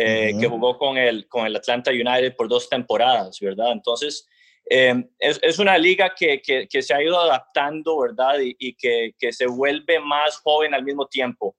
eh, 0.00 0.32
que 0.38 0.46
jugó 0.46 0.78
con 0.78 0.96
el, 0.96 1.26
con 1.28 1.46
el 1.46 1.56
Atlanta 1.56 1.90
United 1.90 2.36
por 2.36 2.48
dos 2.48 2.68
temporadas, 2.68 3.38
¿verdad? 3.40 3.72
Entonces, 3.72 4.28
eh, 4.70 4.94
es, 5.18 5.38
es, 5.42 5.58
una 5.58 5.78
liga 5.78 6.12
que, 6.14 6.40
que, 6.42 6.82
se 6.82 6.94
ha 6.94 7.02
ido 7.02 7.18
adaptando, 7.18 8.00
¿verdad? 8.00 8.36
Y, 8.40 8.74
que, 8.74 9.12
que, 9.18 9.32
se 9.32 9.46
vuelve 9.46 9.98
más 9.98 10.38
joven 10.38 10.74
al 10.74 10.84
mismo 10.84 11.06
tiempo. 11.06 11.56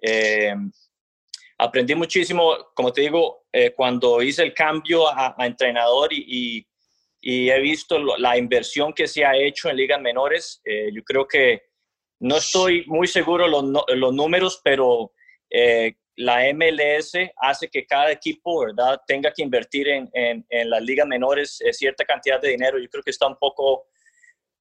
Eh, 0.00 0.54
aprendí 1.58 1.94
muchísimo, 1.94 2.56
como 2.74 2.92
te 2.92 3.02
digo, 3.02 3.46
cuando 3.76 4.22
hice 4.22 4.42
el 4.42 4.54
cambio 4.54 5.08
a, 5.08 5.34
entrenador 5.40 6.12
y, 6.12 6.24
y 6.26 6.66
y 7.22 7.48
he 7.50 7.60
visto 7.60 7.98
la 8.18 8.36
inversión 8.36 8.92
que 8.92 9.06
se 9.06 9.24
ha 9.24 9.36
hecho 9.36 9.70
en 9.70 9.76
ligas 9.76 10.00
menores. 10.00 10.60
Eh, 10.64 10.90
yo 10.92 11.04
creo 11.04 11.26
que 11.26 11.62
no 12.18 12.36
estoy 12.36 12.84
muy 12.86 13.06
seguro 13.06 13.46
los, 13.46 13.64
los 13.94 14.12
números, 14.12 14.60
pero 14.62 15.12
eh, 15.48 15.94
la 16.16 16.52
MLS 16.52 17.12
hace 17.36 17.68
que 17.68 17.86
cada 17.86 18.10
equipo 18.12 18.66
¿verdad? 18.66 19.00
tenga 19.06 19.32
que 19.32 19.42
invertir 19.42 19.88
en, 19.88 20.10
en, 20.12 20.44
en 20.48 20.70
las 20.70 20.82
ligas 20.82 21.06
menores 21.06 21.60
eh, 21.60 21.72
cierta 21.72 22.04
cantidad 22.04 22.40
de 22.40 22.50
dinero. 22.50 22.78
Yo 22.78 22.88
creo 22.88 23.02
que 23.02 23.10
está 23.10 23.26
un 23.26 23.36
poco 23.36 23.86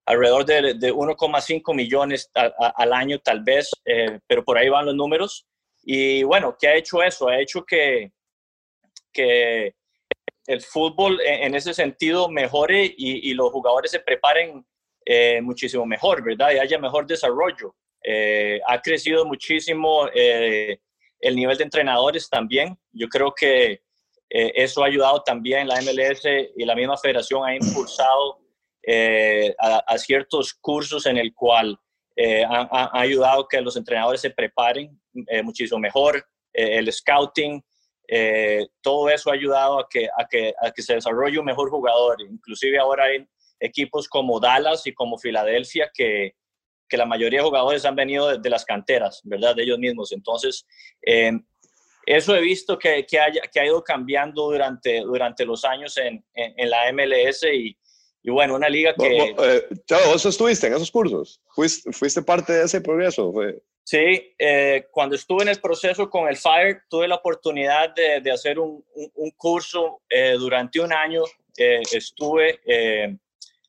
alrededor 0.05 0.45
de, 0.45 0.73
de 0.75 0.93
1,5 0.93 1.75
millones 1.75 2.31
al 2.33 2.93
año 2.93 3.19
tal 3.19 3.43
vez, 3.43 3.69
pero 4.27 4.43
por 4.43 4.57
ahí 4.57 4.67
van 4.67 4.87
los 4.87 4.95
números. 4.95 5.47
Y 5.83 6.23
bueno, 6.23 6.57
¿qué 6.59 6.67
ha 6.67 6.75
hecho 6.75 7.03
eso? 7.03 7.27
Ha 7.27 7.39
hecho 7.39 7.63
que, 7.63 8.11
que 9.13 9.75
el 10.47 10.61
fútbol 10.61 11.19
en, 11.23 11.55
ese 11.55 11.73
sentido 11.73 12.29
mejore 12.29 12.93
y, 12.97 13.33
los 13.33 13.51
jugadores 13.51 13.91
se 13.91 13.99
preparen 13.99 14.65
eh, 15.05 15.39
muchísimo 15.41 15.85
mejor, 15.85 16.23
¿verdad? 16.23 16.51
Y 16.51 16.59
haya 16.59 16.77
mejor 16.77 17.05
desarrollo. 17.05 17.75
Eh, 18.03 18.59
ha 18.67 18.81
crecido 18.81 19.25
muchísimo 19.25 20.07
eh, 20.13 20.79
el 21.21 21.35
nivel 21.35 21.57
de 21.57 21.63
entrenadores 21.63 22.29
también. 22.29 22.77
Yo 22.91 23.07
creo 23.07 23.33
que 23.33 23.81
eso 24.29 24.83
ha 24.83 24.87
ayudado 24.87 25.21
también 25.23 25.67
la 25.67 25.81
MLS 25.81 26.23
y 26.55 26.63
la 26.63 26.75
misma 26.75 26.97
federación 26.97 27.43
ha 27.45 27.55
impulsado 27.55 28.39
a, 29.59 29.97
ciertos 29.97 30.53
cursos 30.53 31.05
en 31.05 31.17
el 31.17 31.33
cual 31.33 31.77
ha, 32.47 32.67
ha, 32.71 33.01
ayudado 33.01 33.47
que 33.47 33.59
los 33.59 33.75
entrenadores 33.75 34.21
se 34.21 34.29
preparen 34.29 34.99
muchísimo 35.43 35.79
mejor. 35.79 36.25
el 36.53 36.91
scouting, 36.91 37.61
todo 38.81 39.09
eso 39.09 39.31
ha 39.31 39.33
ayudado 39.33 39.79
a 39.79 39.87
que, 39.89 40.07
a, 40.17 40.25
que, 40.29 40.53
a 40.61 40.71
que 40.71 40.81
se 40.81 40.95
desarrolle 40.95 41.39
un 41.39 41.45
mejor 41.45 41.69
jugador. 41.69 42.21
Inclusive 42.21 42.79
ahora 42.79 43.05
hay 43.05 43.27
equipos 43.59 44.07
como 44.07 44.39
Dallas 44.39 44.87
y 44.87 44.93
como 44.93 45.17
Filadelfia 45.17 45.91
que, 45.93 46.35
que 46.91 46.97
la 46.97 47.05
mayoría 47.05 47.39
de 47.39 47.45
jugadores 47.45 47.85
han 47.85 47.95
venido 47.95 48.37
de, 48.37 48.49
las 48.49 48.65
canteras, 48.65 49.21
¿verdad? 49.23 49.55
De 49.55 49.63
ellos 49.63 49.79
mismos. 49.79 50.11
Entonces, 50.11 50.65
eso 52.05 52.35
he 52.35 52.41
visto 52.41 52.77
que, 52.77 53.05
que, 53.05 53.19
haya, 53.19 53.41
que 53.51 53.59
ha 53.59 53.65
ido 53.65 53.83
cambiando 53.83 54.43
durante, 54.51 55.01
durante 55.01 55.45
los 55.45 55.63
años 55.63 55.97
en, 55.97 56.23
en, 56.33 56.69
la 56.69 56.91
MLS 56.91 57.43
y, 57.43 57.77
y, 58.23 58.29
bueno, 58.29 58.55
una 58.55 58.69
liga 58.69 58.93
que... 58.97 59.35
Eh, 59.37 59.67
¿vos 60.07 60.25
estuviste 60.25 60.67
en 60.67 60.73
esos 60.73 60.91
cursos? 60.91 61.41
¿Fuiste, 61.53 61.91
fuiste 61.91 62.21
parte 62.21 62.53
de 62.53 62.65
ese 62.65 62.81
progreso? 62.81 63.31
Fue... 63.31 63.61
Sí, 63.83 64.35
eh, 64.37 64.87
cuando 64.91 65.15
estuve 65.15 65.43
en 65.43 65.49
el 65.49 65.59
proceso 65.59 66.09
con 66.09 66.27
el 66.27 66.37
FIRE, 66.37 66.81
tuve 66.89 67.07
la 67.07 67.15
oportunidad 67.15 67.93
de, 67.93 68.21
de 68.21 68.31
hacer 68.31 68.59
un, 68.59 68.83
un, 68.93 69.31
curso 69.31 70.01
eh, 70.09 70.33
durante 70.37 70.79
un 70.79 70.93
año. 70.93 71.23
estuve, 71.55 72.59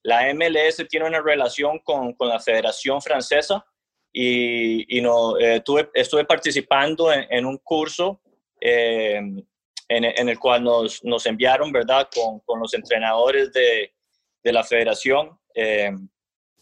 la 0.02 0.32
MLS 0.34 0.86
tiene 0.88 1.06
una 1.06 1.20
relación 1.20 1.78
con, 1.80 2.12
con 2.14 2.28
la 2.28 2.40
Federación 2.40 3.00
Francesa 3.00 3.64
y, 4.12 4.98
y 4.98 5.00
no, 5.00 5.34
tuve, 5.64 5.90
estuve 5.94 6.24
participando 6.24 7.12
en, 7.12 7.26
en 7.30 7.46
un 7.46 7.58
curso 7.58 8.20
eh, 8.64 9.20
en, 9.88 10.28
el 10.28 10.38
cual 10.38 10.62
nos, 10.62 11.02
nos 11.04 11.26
enviaron, 11.26 11.72
¿verdad?, 11.72 12.08
con, 12.14 12.40
con, 12.40 12.60
los 12.60 12.72
entrenadores 12.74 13.52
de, 13.52 13.92
de 14.42 14.52
la 14.52 14.64
federación. 14.64 15.38
Eh, 15.54 15.90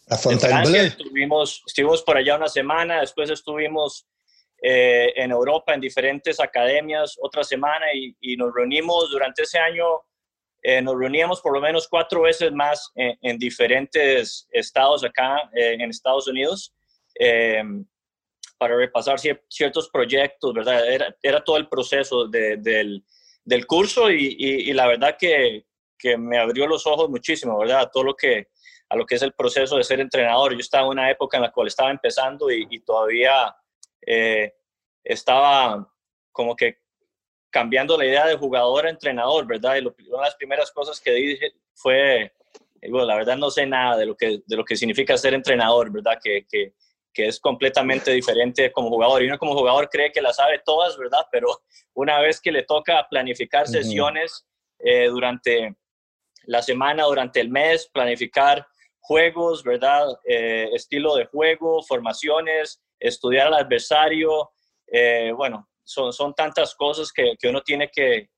estuvimos, 0.07 1.63
estuvimos 1.65 2.03
por 2.03 2.17
allá 2.17 2.35
una 2.35 2.47
semana, 2.47 2.99
después 2.99 3.29
estuvimos 3.29 4.07
eh, 4.61 5.13
en 5.15 5.31
Europa 5.31 5.73
en 5.73 5.79
diferentes 5.79 6.39
academias 6.39 7.17
otra 7.21 7.43
semana 7.43 7.85
y, 7.93 8.15
y 8.19 8.35
nos 8.35 8.53
reunimos 8.53 9.09
durante 9.11 9.43
ese 9.43 9.59
año, 9.59 9.85
eh, 10.61 10.81
nos 10.81 10.97
reuníamos 10.97 11.41
por 11.41 11.53
lo 11.53 11.61
menos 11.61 11.87
cuatro 11.87 12.21
veces 12.21 12.51
más 12.51 12.91
en, 12.95 13.17
en 13.21 13.37
diferentes 13.37 14.47
estados 14.51 15.03
acá 15.03 15.49
en 15.53 15.89
Estados 15.89 16.27
Unidos 16.27 16.73
para 18.61 18.75
repasar 18.75 19.19
ciertos 19.49 19.89
proyectos, 19.89 20.53
¿verdad? 20.53 20.87
Era, 20.87 21.15
era 21.23 21.43
todo 21.43 21.57
el 21.57 21.67
proceso 21.67 22.27
del, 22.27 23.03
del, 23.43 23.65
curso 23.65 24.11
y, 24.11 24.35
y, 24.37 24.71
la 24.73 24.85
verdad 24.85 25.17
que, 25.17 25.65
que, 25.97 26.15
me 26.15 26.37
abrió 26.37 26.67
los 26.67 26.85
ojos 26.85 27.09
muchísimo, 27.09 27.57
¿verdad? 27.57 27.89
Todo 27.91 28.03
lo 28.03 28.15
que, 28.15 28.49
a 28.87 28.95
lo 28.95 29.03
que 29.07 29.15
es 29.15 29.23
el 29.23 29.33
proceso 29.33 29.77
de 29.77 29.83
ser 29.83 29.99
entrenador. 29.99 30.53
Yo 30.53 30.59
estaba 30.59 30.83
en 30.83 30.91
una 30.91 31.09
época 31.09 31.37
en 31.37 31.41
la 31.41 31.51
cual 31.51 31.69
estaba 31.69 31.89
empezando 31.89 32.51
y, 32.51 32.79
todavía 32.81 33.55
eh, 34.05 34.53
estaba 35.03 35.91
como 36.31 36.55
que 36.55 36.80
cambiando 37.51 37.97
la 37.97 38.05
idea 38.05 38.25
de 38.25 38.37
jugador 38.37 38.87
a 38.87 38.89
entrenador, 38.89 39.45
¿verdad? 39.45 39.75
Y 39.75 39.79
una 39.79 39.93
de 39.93 40.25
las 40.25 40.35
primeras 40.35 40.71
cosas 40.71 40.99
que 40.99 41.11
dije 41.11 41.51
fue, 41.73 42.33
bueno, 42.89 43.05
la 43.05 43.15
verdad 43.15 43.37
no 43.37 43.51
sé 43.51 43.65
nada 43.65 43.97
de 43.97 44.05
lo 44.07 44.15
que, 44.15 44.39
de 44.45 44.55
lo 44.55 44.65
que 44.65 44.75
significa 44.75 45.17
ser 45.17 45.33
entrenador, 45.33 45.91
¿verdad? 45.91 46.17
Que, 46.23 46.45
que, 46.49 46.73
que 47.13 47.27
es 47.27 47.39
completamente 47.39 48.11
diferente 48.11 48.71
como 48.71 48.89
jugador. 48.89 49.21
Y 49.21 49.27
uno 49.27 49.37
como 49.37 49.53
jugador 49.53 49.89
cree 49.89 50.11
que 50.11 50.21
la 50.21 50.33
sabe 50.33 50.61
todas, 50.65 50.97
¿verdad? 50.97 51.25
Pero 51.31 51.47
una 51.93 52.19
vez 52.19 52.39
que 52.41 52.51
le 52.51 52.63
toca 52.63 53.05
planificar 53.09 53.67
sesiones 53.67 54.45
eh, 54.79 55.07
durante 55.07 55.75
la 56.45 56.61
semana, 56.61 57.03
durante 57.03 57.39
el 57.39 57.49
mes, 57.49 57.89
planificar 57.93 58.65
juegos, 58.99 59.63
¿verdad? 59.63 60.07
Eh, 60.23 60.69
estilo 60.73 61.15
de 61.15 61.25
juego, 61.25 61.83
formaciones, 61.83 62.81
estudiar 62.99 63.47
al 63.47 63.55
adversario, 63.55 64.51
eh, 64.87 65.31
bueno, 65.35 65.67
son, 65.83 66.13
son 66.13 66.33
tantas 66.33 66.75
cosas 66.75 67.11
que, 67.11 67.35
que 67.39 67.47
uno 67.47 67.61
tiene 67.61 67.89
que, 67.89 68.29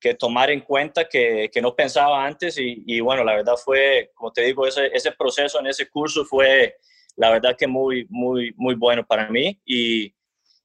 que, 0.00 0.14
tomar 0.14 0.50
en 0.50 0.60
cuenta 0.60 1.08
que, 1.08 1.50
que 1.52 1.60
no 1.60 1.74
pensaba 1.74 2.24
antes 2.24 2.58
y, 2.58 2.82
y, 2.86 3.00
bueno, 3.00 3.24
la 3.24 3.34
verdad 3.34 3.56
fue, 3.56 4.10
como 4.14 4.32
te 4.32 4.42
digo, 4.42 4.66
ese, 4.66 4.86
ese 4.92 5.12
proceso 5.12 5.60
en 5.60 5.66
ese 5.66 5.88
curso 5.88 6.24
fue 6.24 6.76
la 7.16 7.30
verdad 7.30 7.56
que 7.56 7.66
muy, 7.66 8.06
muy, 8.08 8.52
muy 8.56 8.74
bueno 8.74 9.04
para 9.04 9.28
mí. 9.28 9.60
Y, 9.64 10.14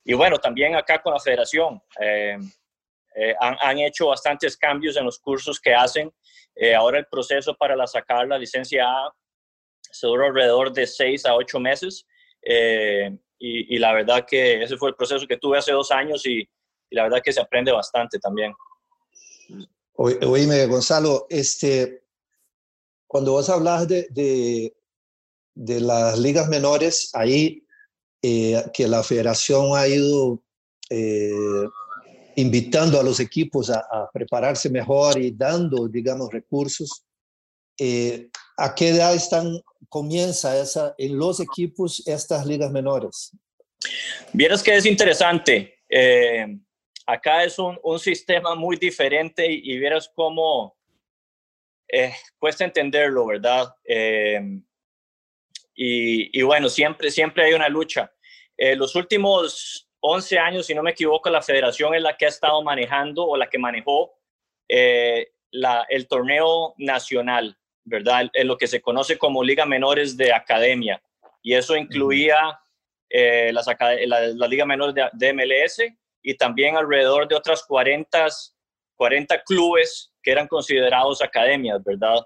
y 0.04 0.13
bueno, 0.13 0.38
también 0.38 0.76
acá 0.76 1.02
con 1.02 1.13
la 1.13 1.20
federación. 1.20 1.82
Eh, 2.00 2.38
eh, 3.15 3.36
han, 3.39 3.58
han, 3.62 3.80
hecho 3.80 4.08
bastantes 4.08 4.56
cambios 4.58 4.96
en 4.98 5.06
los 5.06 5.20
cursos 5.20 5.60
que 5.60 5.74
hacen. 5.74 6.12
Eh, 6.56 6.76
ahora 6.76 7.00
el 7.00 7.08
proceso 7.08 7.56
para 7.56 7.76
la, 7.76 7.88
sacar 7.88 8.28
la 8.28 8.38
licencia 8.38 8.86
A 8.86 9.13
se 9.82 10.08
duró 10.08 10.26
alrededor 10.26 10.72
de 10.72 10.86
seis 10.88 11.26
a 11.26 11.36
ocho 11.36 11.60
meses. 11.60 12.06
Y, 13.44 13.76
y, 13.76 13.80
la 13.80 13.92
verdad 13.92 14.24
que 14.30 14.62
ese 14.62 14.78
fue 14.78 14.90
el 14.90 14.96
proceso 14.96 15.26
que 15.26 15.38
tuve 15.38 15.58
hace 15.58 15.72
dos 15.72 15.90
años 15.90 16.24
y, 16.28 16.42
y 16.42 16.96
la 16.96 17.04
verdad 17.04 17.22
que 17.24 17.34
se 17.34 17.42
aprende 17.42 17.72
bastante 17.72 18.20
también. 18.20 18.54
Oíme, 19.94 20.68
Gonzalo, 20.68 21.26
este, 21.28 22.04
cuando 23.08 23.32
vos 23.32 23.50
hablas 23.50 23.88
de, 23.88 24.08
de, 24.12 24.76
de 25.56 25.82
las 25.82 26.20
ligas 26.20 26.48
menores, 26.50 27.10
ahí 27.14 27.66
eh, 28.24 28.64
que 28.72 28.88
la 28.88 29.02
federación 29.02 29.76
ha 29.76 29.88
ido 29.88 30.44
eh, 30.92 31.32
invitando 32.36 33.00
a 33.00 33.04
los 33.04 33.20
equipos 33.20 33.72
a, 33.72 34.10
prepararse 34.14 34.70
mejor 34.70 35.20
y 35.20 35.32
dando, 35.32 35.88
digamos, 35.88 36.32
recursos. 36.32 37.04
Eh, 37.80 38.30
¿A 38.58 38.76
qué 38.76 38.90
edad 38.90 39.16
están, 39.16 39.60
comienza 39.92 40.58
esa, 40.58 40.96
en 40.98 41.20
los 41.20 41.42
equipos 41.42 42.02
estas 42.08 42.46
ligas 42.46 42.72
menores? 42.72 43.36
Vieras 44.32 44.64
que 44.64 44.76
es 44.76 44.86
interesante. 44.86 45.76
acá 47.06 47.44
es 47.44 47.60
un, 47.60 47.78
un, 47.84 48.00
sistema 48.00 48.56
muy 48.56 48.78
diferente 48.78 49.46
y, 49.52 49.74
y 49.74 49.78
vieras 49.78 50.10
cómo 50.16 50.78
cuesta 52.40 52.64
entenderlo, 52.64 53.26
¿verdad? 53.26 53.68
Y, 55.84 56.42
bueno, 56.44 56.70
siempre, 56.70 57.10
siempre 57.10 57.46
hay 57.46 57.54
una 57.54 57.68
lucha. 57.68 58.12
Eh, 58.56 58.76
los 58.76 58.96
últimos 58.96 59.90
11 60.02 60.38
años, 60.38 60.66
si 60.68 60.76
no 60.76 60.84
me 60.84 60.92
equivoco, 60.92 61.30
la 61.32 61.42
federación 61.42 61.96
es 61.96 62.04
la 62.04 62.16
que 62.18 62.26
ha 62.26 62.30
estado 62.30 62.62
manejando 62.62 63.26
o 63.26 63.36
la 63.36 63.50
que 63.50 63.58
manejó 63.58 64.14
eh, 64.70 65.32
la, 65.50 65.86
el 65.90 66.08
torneo 66.08 66.76
nacional, 66.78 67.58
¿verdad? 67.84 68.30
En 68.34 68.48
lo 68.48 68.58
que 68.58 68.67
se 68.67 68.82
conoce 68.82 69.17
como 69.17 69.44
Liga 69.44 69.65
Menores 69.65 70.15
de 70.17 70.34
Academia. 70.34 71.02
Y 71.41 71.54
eso 71.54 71.76
incluía 71.76 72.60
eh, 73.10 73.52
las, 73.54 73.67
la, 73.67 74.28
la, 74.28 74.48
Liga 74.48 74.65
Menores 74.65 74.96
de, 74.96 75.10
de, 75.13 75.34
MLS 75.34 75.82
y 76.22 76.36
también 76.36 76.78
alrededor 76.78 77.28
de 77.28 77.36
otras 77.36 77.63
40, 77.65 78.28
40 78.96 79.44
clubes 79.44 80.13
que 80.22 80.32
eran 80.32 80.48
considerados 80.48 81.22
academias, 81.22 81.84
¿verdad? 81.84 82.20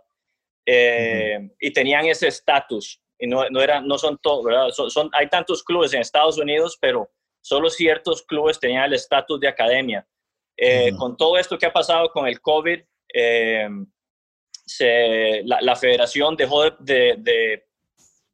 Eh, 0.66 1.50
y 1.60 1.72
tenían 1.72 2.06
ese 2.06 2.28
estatus 2.28 3.02
y 3.18 3.28
no, 3.28 3.48
no, 3.50 3.62
era, 3.62 3.82
no 3.82 3.98
son 3.98 4.18
todos, 4.22 4.44
¿verdad? 4.44 4.70
Son, 4.72 5.10
hay 5.14 5.30
tantos 5.30 5.64
clubes 5.64 5.94
en 5.94 6.02
Estados 6.02 6.38
Unidos, 6.38 6.78
pero 6.82 7.10
solo 7.42 7.70
ciertos 7.70 8.24
clubes 8.24 8.60
tenían 8.60 8.86
el 8.86 8.94
estatus 8.94 9.40
de 9.40 9.48
academia. 9.48 10.06
Eh, 10.58 10.92
con 10.98 11.18
todo 11.18 11.38
esto 11.38 11.58
que 11.58 11.66
ha 11.66 11.74
pasado 11.74 12.10
con 12.10 12.28
el 12.28 12.42
COVID, 12.42 12.80
se, 14.66 15.44
la, 15.44 15.76
federación 15.76 16.36
dejó 16.36 16.70
de, 16.72 17.16
de, 17.18 17.66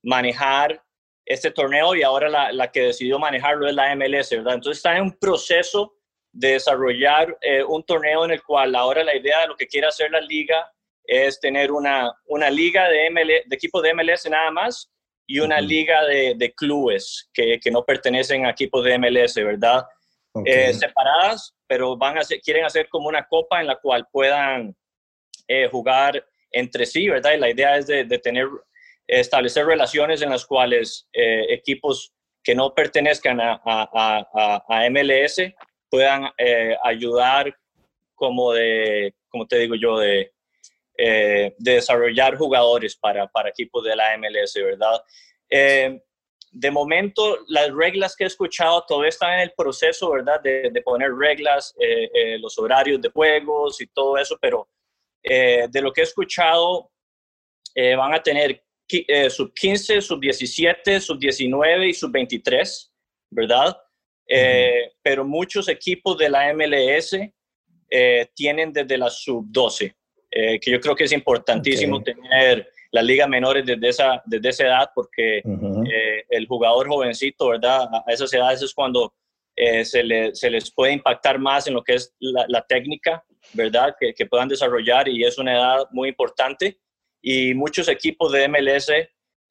manejar 0.03 0.81
este 1.25 1.51
torneo 1.51 1.95
y 1.95 2.01
ahora 2.01 2.27
la, 2.27 2.51
la, 2.51 2.71
que 2.71 2.81
decidió 2.81 3.19
manejarlo 3.19 3.67
es 3.67 3.75
la 3.75 3.95
MLS, 3.95 4.31
¿verdad? 4.31 4.55
Entonces 4.55 4.77
está 4.77 4.97
en 4.97 5.03
un 5.03 5.17
proceso 5.19 5.93
de 6.31 6.53
desarrollar 6.53 7.37
eh, 7.41 7.63
un 7.63 7.83
torneo 7.83 8.25
en 8.25 8.31
el 8.31 8.41
cual 8.41 8.75
ahora 8.75 9.03
la 9.03 9.15
idea 9.15 9.41
de 9.41 9.47
lo 9.47 9.55
que 9.55 9.67
quiere 9.67 9.87
hacer 9.87 10.09
la 10.11 10.21
liga 10.21 10.71
es 11.03 11.39
tener 11.39 11.71
una, 11.71 12.11
una 12.25 12.49
liga 12.49 12.87
de, 12.89 13.09
ML, 13.09 13.27
de 13.45 13.55
equipos 13.55 13.83
de 13.83 13.93
MLS 13.93 14.29
nada 14.29 14.49
más 14.51 14.89
y 15.27 15.39
una 15.39 15.61
liga 15.61 16.03
de, 16.05 16.33
de 16.35 16.53
clubes 16.53 17.29
que, 17.33 17.59
que, 17.59 17.71
no 17.71 17.83
pertenecen 17.83 18.45
a 18.45 18.51
equipos 18.51 18.83
de 18.83 18.97
MLS, 18.97 19.35
¿verdad? 19.35 19.85
Eh, 20.45 20.73
separadas, 20.73 21.53
pero 21.67 21.97
van 21.97 22.17
a 22.17 22.21
quieren 22.43 22.65
hacer 22.65 22.87
como 22.89 23.07
una 23.09 23.27
copa 23.27 23.59
en 23.59 23.67
la 23.67 23.75
cual 23.75 24.07
puedan 24.11 24.75
eh, 25.51 25.67
jugar 25.69 26.25
entre 26.51 26.85
sí, 26.85 27.09
¿verdad? 27.09 27.33
Y 27.33 27.39
la 27.39 27.49
idea 27.49 27.77
es 27.77 27.87
de, 27.87 28.03
de 28.03 28.19
tener, 28.19 28.47
establecer 29.07 29.65
relaciones 29.65 30.21
en 30.21 30.29
las 30.29 30.45
cuales 30.45 31.07
eh, 31.13 31.45
equipos 31.49 32.13
que 32.43 32.55
no 32.55 32.73
pertenezcan 32.73 33.39
a, 33.39 33.61
a, 33.63 34.27
a, 34.33 34.63
a 34.67 34.89
MLS 34.89 35.41
puedan 35.89 36.29
ayudar 36.83 37.55
como 38.15 38.53
de, 38.53 39.13
como 39.29 39.47
te 39.47 39.57
digo 39.57 39.75
yo, 39.75 39.97
de, 39.97 40.31
eh, 41.03 41.55
de 41.57 41.73
desarrollar 41.73 42.37
jugadores 42.37 42.95
para, 42.95 43.25
para 43.25 43.49
equipos 43.49 43.83
de 43.83 43.95
la 43.95 44.15
MLS, 44.17 44.53
¿verdad? 44.53 45.01
Eh, 45.49 45.99
de 46.51 46.69
momento, 46.69 47.39
las 47.47 47.71
reglas 47.73 48.15
que 48.15 48.25
he 48.25 48.27
escuchado 48.27 48.85
todavía 48.87 49.09
están 49.09 49.33
en 49.33 49.39
el 49.39 49.53
proceso, 49.57 50.11
¿verdad? 50.11 50.39
De, 50.41 50.69
de 50.69 50.81
poner 50.83 51.11
reglas, 51.15 51.73
eh, 51.79 52.37
los 52.39 52.59
horarios 52.59 53.01
de 53.01 53.09
juegos 53.09 53.81
y 53.81 53.87
todo 53.87 54.17
eso, 54.19 54.37
pero 54.39 54.69
de 55.23 55.81
lo 55.81 55.91
que 55.91 56.01
he 56.01 56.03
escuchado, 56.03 56.91
van 57.75 58.13
a 58.13 58.21
tener 58.21 58.63
sub 59.29 59.53
15, 59.53 60.01
sub 60.01 60.19
17, 60.19 60.99
sub 60.99 61.19
19 61.19 61.87
y 61.87 61.93
sub 61.93 62.11
23, 62.11 62.93
¿verdad? 63.29 63.77
Pero 65.01 65.25
muchos 65.25 65.67
equipos 65.69 66.17
de 66.17 66.29
la 66.29 66.53
MLS 66.53 67.15
eh, 67.93 68.29
tienen 68.33 68.71
desde 68.71 68.97
la 68.97 69.09
sub-12, 69.09 69.93
eh, 70.31 70.57
que 70.61 70.71
yo 70.71 70.79
creo 70.79 70.95
que 70.95 71.03
es 71.03 71.11
importantísimo 71.11 72.01
tener 72.01 72.65
las 72.89 73.03
ligas 73.03 73.27
menores 73.27 73.65
desde 73.65 73.89
esa, 73.89 74.23
desde 74.25 74.47
esa 74.47 74.63
edad, 74.63 74.89
porque 74.95 75.39
eh, 75.39 76.23
el 76.29 76.47
jugador 76.47 76.87
jovencito, 76.87 77.49
¿verdad? 77.49 77.89
A 77.93 78.05
esas 78.13 78.33
edades 78.33 78.61
es 78.61 78.73
cuando 78.73 79.13
se, 79.57 80.31
se, 80.33 80.49
les 80.49 80.73
puede 80.73 80.93
impactar 80.93 81.37
más 81.37 81.67
en 81.67 81.73
lo 81.73 81.83
que 81.83 81.95
es 81.95 82.15
la, 82.19 82.65
técnica, 82.65 83.25
¿verdad? 83.53 83.95
Que, 83.99 84.13
que, 84.13 84.25
puedan 84.25 84.47
desarrollar 84.47 85.07
y 85.07 85.23
es 85.23 85.37
una 85.37 85.53
edad 85.53 85.87
muy 85.91 86.09
importante. 86.09 86.79
Y 87.21 87.53
muchos 87.53 87.87
equipos 87.87 88.31
de 88.31 88.47
MLS 88.47 88.91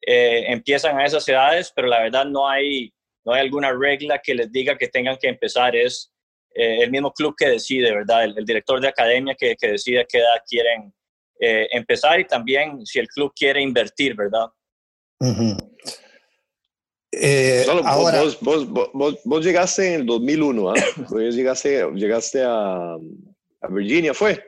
empiezan 0.03 0.99
a 0.99 1.05
esas 1.05 1.27
edades, 1.29 1.71
pero 1.75 1.87
la 1.87 2.01
verdad 2.01 2.25
no 2.25 2.49
hay, 2.49 2.91
no 3.23 3.33
hay 3.33 3.41
alguna 3.41 3.71
regla 3.71 4.19
que 4.19 4.33
les 4.33 4.51
diga 4.51 4.77
que 4.77 4.87
tengan 4.87 5.17
que 5.17 5.27
empezar. 5.27 5.75
Es 5.75 6.11
eh, 6.53 6.79
el 6.81 6.91
mismo 6.91 7.13
club 7.13 7.35
que 7.37 7.47
decide, 7.47 7.93
¿verdad? 7.93 8.25
El, 8.25 8.45
director 8.45 8.81
de 8.81 8.89
academia 8.89 9.35
que, 9.35 9.55
que, 9.55 9.69
decide 9.69 10.01
a 10.01 10.05
qué 10.05 10.17
edad 10.17 10.43
quieren 10.45 10.93
eh, 11.39 11.67
empezar 11.71 12.19
y 12.19 12.25
también 12.25 12.85
si 12.85 12.99
el 12.99 13.07
club 13.07 13.31
quiere 13.33 13.61
invertir, 13.61 14.15
¿verdad? 14.15 14.47
Eh, 17.13 17.65
ahora, 17.85 18.21
vos, 18.41 18.69
vos, 18.69 19.17
vos, 19.23 19.45
llegaste 19.45 19.93
en 19.93 20.01
el 20.01 20.05
2001, 20.05 20.69
¿ah? 20.69 20.73
llegaste, 21.31 21.85
llegaste 21.93 22.43
a, 22.43 22.97
a, 23.61 23.67
Virginia, 23.67 24.13
¿fue? 24.13 24.43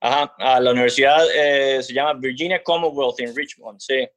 Ajá, 0.00 0.34
a 0.38 0.60
la 0.60 0.72
universidad 0.72 1.26
se 1.26 1.92
llama 1.92 2.14
Virginia 2.14 2.62
Commonwealth 2.62 3.20
en 3.20 3.36
Richmond, 3.36 3.80
sí 3.80 4.08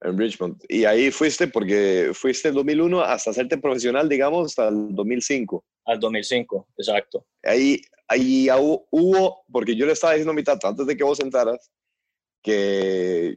en 0.00 0.18
Richmond. 0.18 0.62
Y 0.68 0.84
ahí 0.84 1.10
fuiste 1.10 1.48
porque 1.48 2.10
fuiste 2.14 2.48
en 2.48 2.54
2001 2.54 3.00
hasta 3.00 3.30
hacerte 3.30 3.58
profesional, 3.58 4.08
digamos, 4.08 4.46
hasta 4.46 4.68
el 4.68 4.94
2005. 4.94 5.64
Al 5.86 5.98
2005, 5.98 6.68
exacto. 6.76 7.26
Ahí, 7.42 7.80
ahí 8.06 8.48
hubo, 8.90 9.44
porque 9.50 9.74
yo 9.74 9.86
le 9.86 9.92
estaba 9.92 10.14
diciendo 10.14 10.32
a 10.32 10.36
mi 10.36 10.44
tata 10.44 10.68
antes 10.68 10.86
de 10.86 10.96
que 10.96 11.04
vos 11.04 11.20
entraras, 11.20 11.70
que 12.42 13.36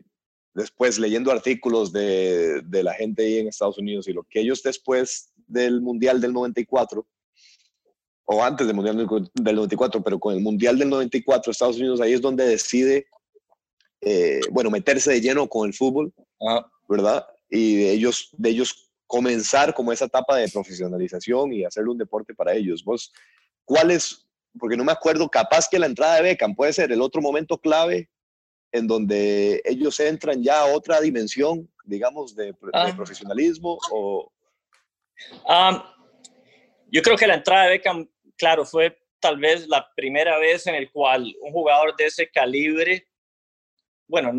después 0.54 1.00
leyendo 1.00 1.32
artículos 1.32 1.92
de, 1.92 2.62
de 2.62 2.84
la 2.84 2.94
gente 2.94 3.24
ahí 3.24 3.40
en 3.40 3.48
Estados 3.48 3.78
Unidos 3.78 4.08
y 4.08 4.14
lo 4.14 4.24
que 4.24 4.42
ellos 4.42 4.62
después 4.62 5.32
del 5.48 5.82
Mundial 5.82 6.22
del 6.22 6.34
94, 6.34 7.08
o 8.26 8.44
antes 8.44 8.68
del 8.68 8.76
Mundial 8.76 9.08
del 9.34 9.56
94, 9.56 10.02
pero 10.02 10.20
con 10.20 10.34
el 10.34 10.42
Mundial 10.42 10.78
del 10.78 10.90
94, 10.90 11.52
Estados 11.52 11.78
Unidos 11.78 12.02
ahí 12.02 12.14
es 12.14 12.22
donde 12.22 12.46
decide 12.46 13.08
eh, 14.02 14.42
bueno, 14.50 14.72
meterse 14.72 15.12
de 15.12 15.22
lleno 15.22 15.48
con 15.48 15.68
el 15.68 15.76
fútbol, 15.76 16.12
ah. 16.48 16.66
¿verdad? 16.90 17.26
Y 17.50 17.76
de 17.78 17.92
ellos, 17.92 18.30
de 18.34 18.50
ellos 18.50 18.92
comenzar 19.06 19.74
como 19.74 19.92
esa 19.92 20.06
etapa 20.06 20.38
de 20.38 20.50
profesionalización 20.50 21.54
y 21.54 21.64
hacer 21.64 21.88
un 21.88 21.98
deporte 21.98 22.34
para 22.34 22.54
ellos. 22.54 22.84
¿Vos 22.84 23.14
cuál 23.64 23.92
es? 23.92 24.26
Porque 24.58 24.76
no 24.76 24.84
me 24.84 24.92
acuerdo, 24.92 25.30
capaz 25.30 25.68
que 25.70 25.78
la 25.78 25.86
entrada 25.86 26.16
de 26.16 26.24
Beckham 26.24 26.56
puede 26.56 26.74
ser 26.74 26.92
el 26.92 27.02
otro 27.02 27.22
momento 27.22 27.58
clave 27.60 28.10
en 28.72 28.88
donde 28.88 29.62
ellos 29.66 30.00
entran 30.00 30.42
ya 30.42 30.62
a 30.62 30.74
otra 30.74 31.00
dimensión, 31.00 31.70
digamos, 31.86 32.36
de, 32.36 32.56
ah. 32.74 32.92
profesionalismo 32.96 33.78
o... 33.92 34.32
yo 36.92 37.02
creo 37.02 37.18
que 37.18 37.28
la 37.28 37.36
entrada 37.36 37.64
de 37.64 37.70
Beckham, 37.72 38.10
claro, 38.38 38.66
fue 38.66 38.98
tal 39.20 39.38
vez 39.38 39.68
la 39.68 39.88
primera 39.96 40.38
vez 40.38 40.68
en 40.68 40.76
el 40.76 40.92
cual 40.92 41.34
un 41.42 41.52
jugador 41.52 41.96
de 41.96 42.06
ese 42.06 42.30
calibre 42.30 43.08
bueno, 44.12 44.32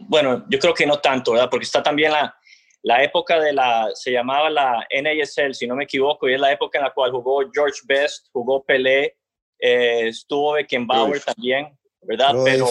bueno, 0.00 0.44
yo 0.50 0.58
creo 0.58 0.74
que 0.74 0.84
no 0.84 0.98
tanto, 0.98 1.32
¿verdad? 1.32 1.48
Porque 1.48 1.64
está 1.64 1.82
también 1.82 2.12
la, 2.12 2.36
la 2.82 3.02
época 3.02 3.40
de 3.40 3.54
la, 3.54 3.88
se 3.94 4.12
llamaba 4.12 4.50
la 4.50 4.86
NASL, 4.90 5.54
si 5.54 5.66
no 5.66 5.74
me 5.74 5.84
equivoco, 5.84 6.28
y 6.28 6.34
es 6.34 6.40
la 6.40 6.52
época 6.52 6.78
en 6.78 6.84
la 6.84 6.92
cual 6.92 7.10
jugó 7.10 7.40
George 7.50 7.80
Best, 7.86 8.28
jugó 8.32 8.62
Pelé, 8.62 9.16
eh, 9.58 10.08
estuvo 10.08 10.52
Beckenbauer 10.52 11.22
también, 11.22 11.74
¿verdad? 12.02 12.34
Pero 12.44 12.66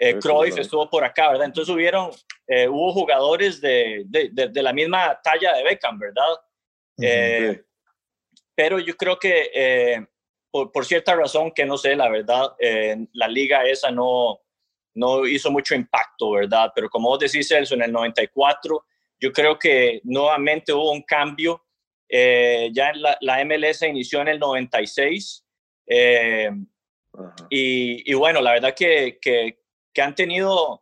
eh, 0.00 0.18
Cruyff 0.18 0.58
estuvo 0.58 0.90
por 0.90 1.04
acá, 1.04 1.30
¿verdad? 1.30 1.46
Entonces 1.46 1.72
hubieron, 1.72 2.10
eh, 2.48 2.66
hubo 2.66 2.92
jugadores 2.92 3.60
de, 3.60 4.02
de, 4.06 4.30
de, 4.32 4.62
la 4.62 4.72
misma 4.72 5.20
talla 5.22 5.54
de 5.54 5.62
Beckham, 5.62 5.96
¿verdad? 5.96 6.26
Eh, 7.00 7.62
pero 8.62 8.78
yo 8.78 8.96
creo 8.96 9.18
que 9.18 10.06
por, 10.52 10.70
por, 10.70 10.84
cierta 10.84 11.16
razón 11.16 11.50
que 11.50 11.64
no 11.64 11.76
sé, 11.76 11.96
la 11.96 12.08
verdad, 12.08 12.54
la 13.12 13.26
liga 13.26 13.64
esa 13.64 13.90
no, 13.90 14.38
no 14.94 15.26
hizo 15.26 15.50
mucho 15.50 15.74
impacto, 15.74 16.32
¿verdad? 16.32 16.70
Pero 16.74 16.88
como 16.88 17.08
vos 17.08 17.18
decís, 17.18 17.48
Celso, 17.48 17.74
en 17.74 17.82
el 17.82 17.92
94, 17.92 18.84
yo 19.20 19.32
creo 19.32 19.58
que 19.58 20.00
nuevamente 20.04 20.72
hubo 20.72 20.92
un 20.92 21.02
cambio. 21.02 21.64
Eh, 22.08 22.70
ya 22.72 22.92
la, 22.94 23.16
la, 23.20 23.44
MLS 23.44 23.82
inició 23.82 24.20
en 24.20 24.28
el 24.28 24.38
96. 24.38 25.44
Eh, 25.86 26.50
y, 27.50 28.10
y, 28.10 28.14
bueno, 28.14 28.40
la 28.40 28.52
verdad 28.52 28.74
que, 28.74 29.18
que, 29.20 29.58
que 29.92 30.02
han 30.02 30.14
tenido 30.14 30.80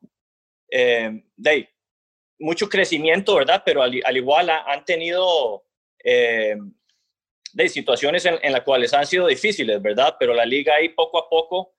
eh, 0.70 1.24
de, 1.36 1.68
mucho 2.38 2.68
crecimiento, 2.68 3.36
¿verdad? 3.36 3.62
Pero 3.64 3.82
al, 3.82 4.00
al 4.04 4.16
igual 4.16 4.50
han 4.50 4.84
tenido 4.84 5.64
de, 7.52 7.68
situaciones 7.68 8.24
en, 8.26 8.38
en 8.42 8.52
las 8.52 8.62
cuales 8.62 8.92
han 8.94 9.06
sido 9.06 9.26
difíciles, 9.26 9.80
¿verdad? 9.80 10.16
Pero 10.18 10.34
la 10.34 10.44
liga 10.44 10.74
ahí 10.74 10.90
poco 10.90 11.18
a 11.18 11.28
poco 11.28 11.74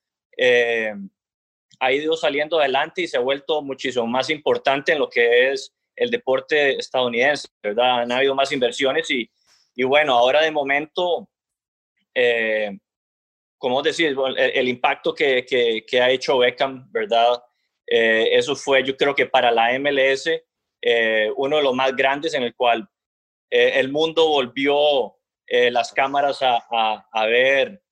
ha 1.79 1.91
ido 1.91 2.15
saliendo 2.15 2.59
adelante 2.59 3.01
y 3.01 3.07
se 3.07 3.17
ha 3.17 3.21
vuelto 3.21 3.61
muchísimo 3.61 4.07
más 4.07 4.29
importante 4.29 4.91
en 4.91 4.99
lo 4.99 5.09
que 5.09 5.51
es 5.51 5.73
el 5.95 6.09
deporte 6.09 6.77
estadounidense, 6.77 7.47
¿verdad? 7.61 8.01
Han 8.01 8.11
habido 8.11 8.35
más 8.35 8.51
inversiones 8.51 9.09
y, 9.11 9.29
y 9.75 9.83
bueno, 9.83 10.13
ahora 10.13 10.41
de 10.41 10.51
momento, 10.51 11.29
eh, 12.13 12.77
como 13.57 13.81
decir, 13.81 14.15
el, 14.27 14.37
el 14.37 14.67
impacto 14.67 15.13
que, 15.13 15.45
que, 15.45 15.85
que, 15.85 16.01
ha 16.01 16.09
hecho 16.09 16.37
Beckham, 16.37 16.91
¿verdad? 16.91 17.41
Eh, 17.87 18.29
eso 18.31 18.55
fue, 18.55 18.83
yo 18.83 18.95
creo 18.95 19.13
que 19.13 19.25
para 19.25 19.51
la 19.51 19.77
MLS, 19.79 20.29
eh, 20.81 21.31
uno 21.35 21.57
de 21.57 21.63
los 21.63 21.75
más 21.75 21.95
grandes 21.95 22.33
en 22.33 22.43
el 22.43 22.55
cual 22.55 22.87
eh, 23.49 23.73
el 23.75 23.91
mundo 23.91 24.27
volvió 24.27 25.17
eh, 25.53 25.69
las 25.69 25.91
cámaras 25.91 26.41
a, 26.41 26.65
a, 26.71 27.05
a 27.11 27.25
ver 27.25 27.83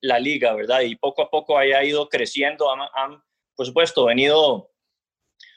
la 0.00 0.20
liga, 0.20 0.54
¿verdad? 0.54 0.82
Y 0.82 0.94
poco 0.94 1.20
a 1.20 1.28
poco 1.28 1.58
haya 1.58 1.82
ido 1.82 2.08
creciendo. 2.08 2.70
Han, 2.70 3.20
por 3.56 3.66
supuesto, 3.66 4.04
venido 4.04 4.70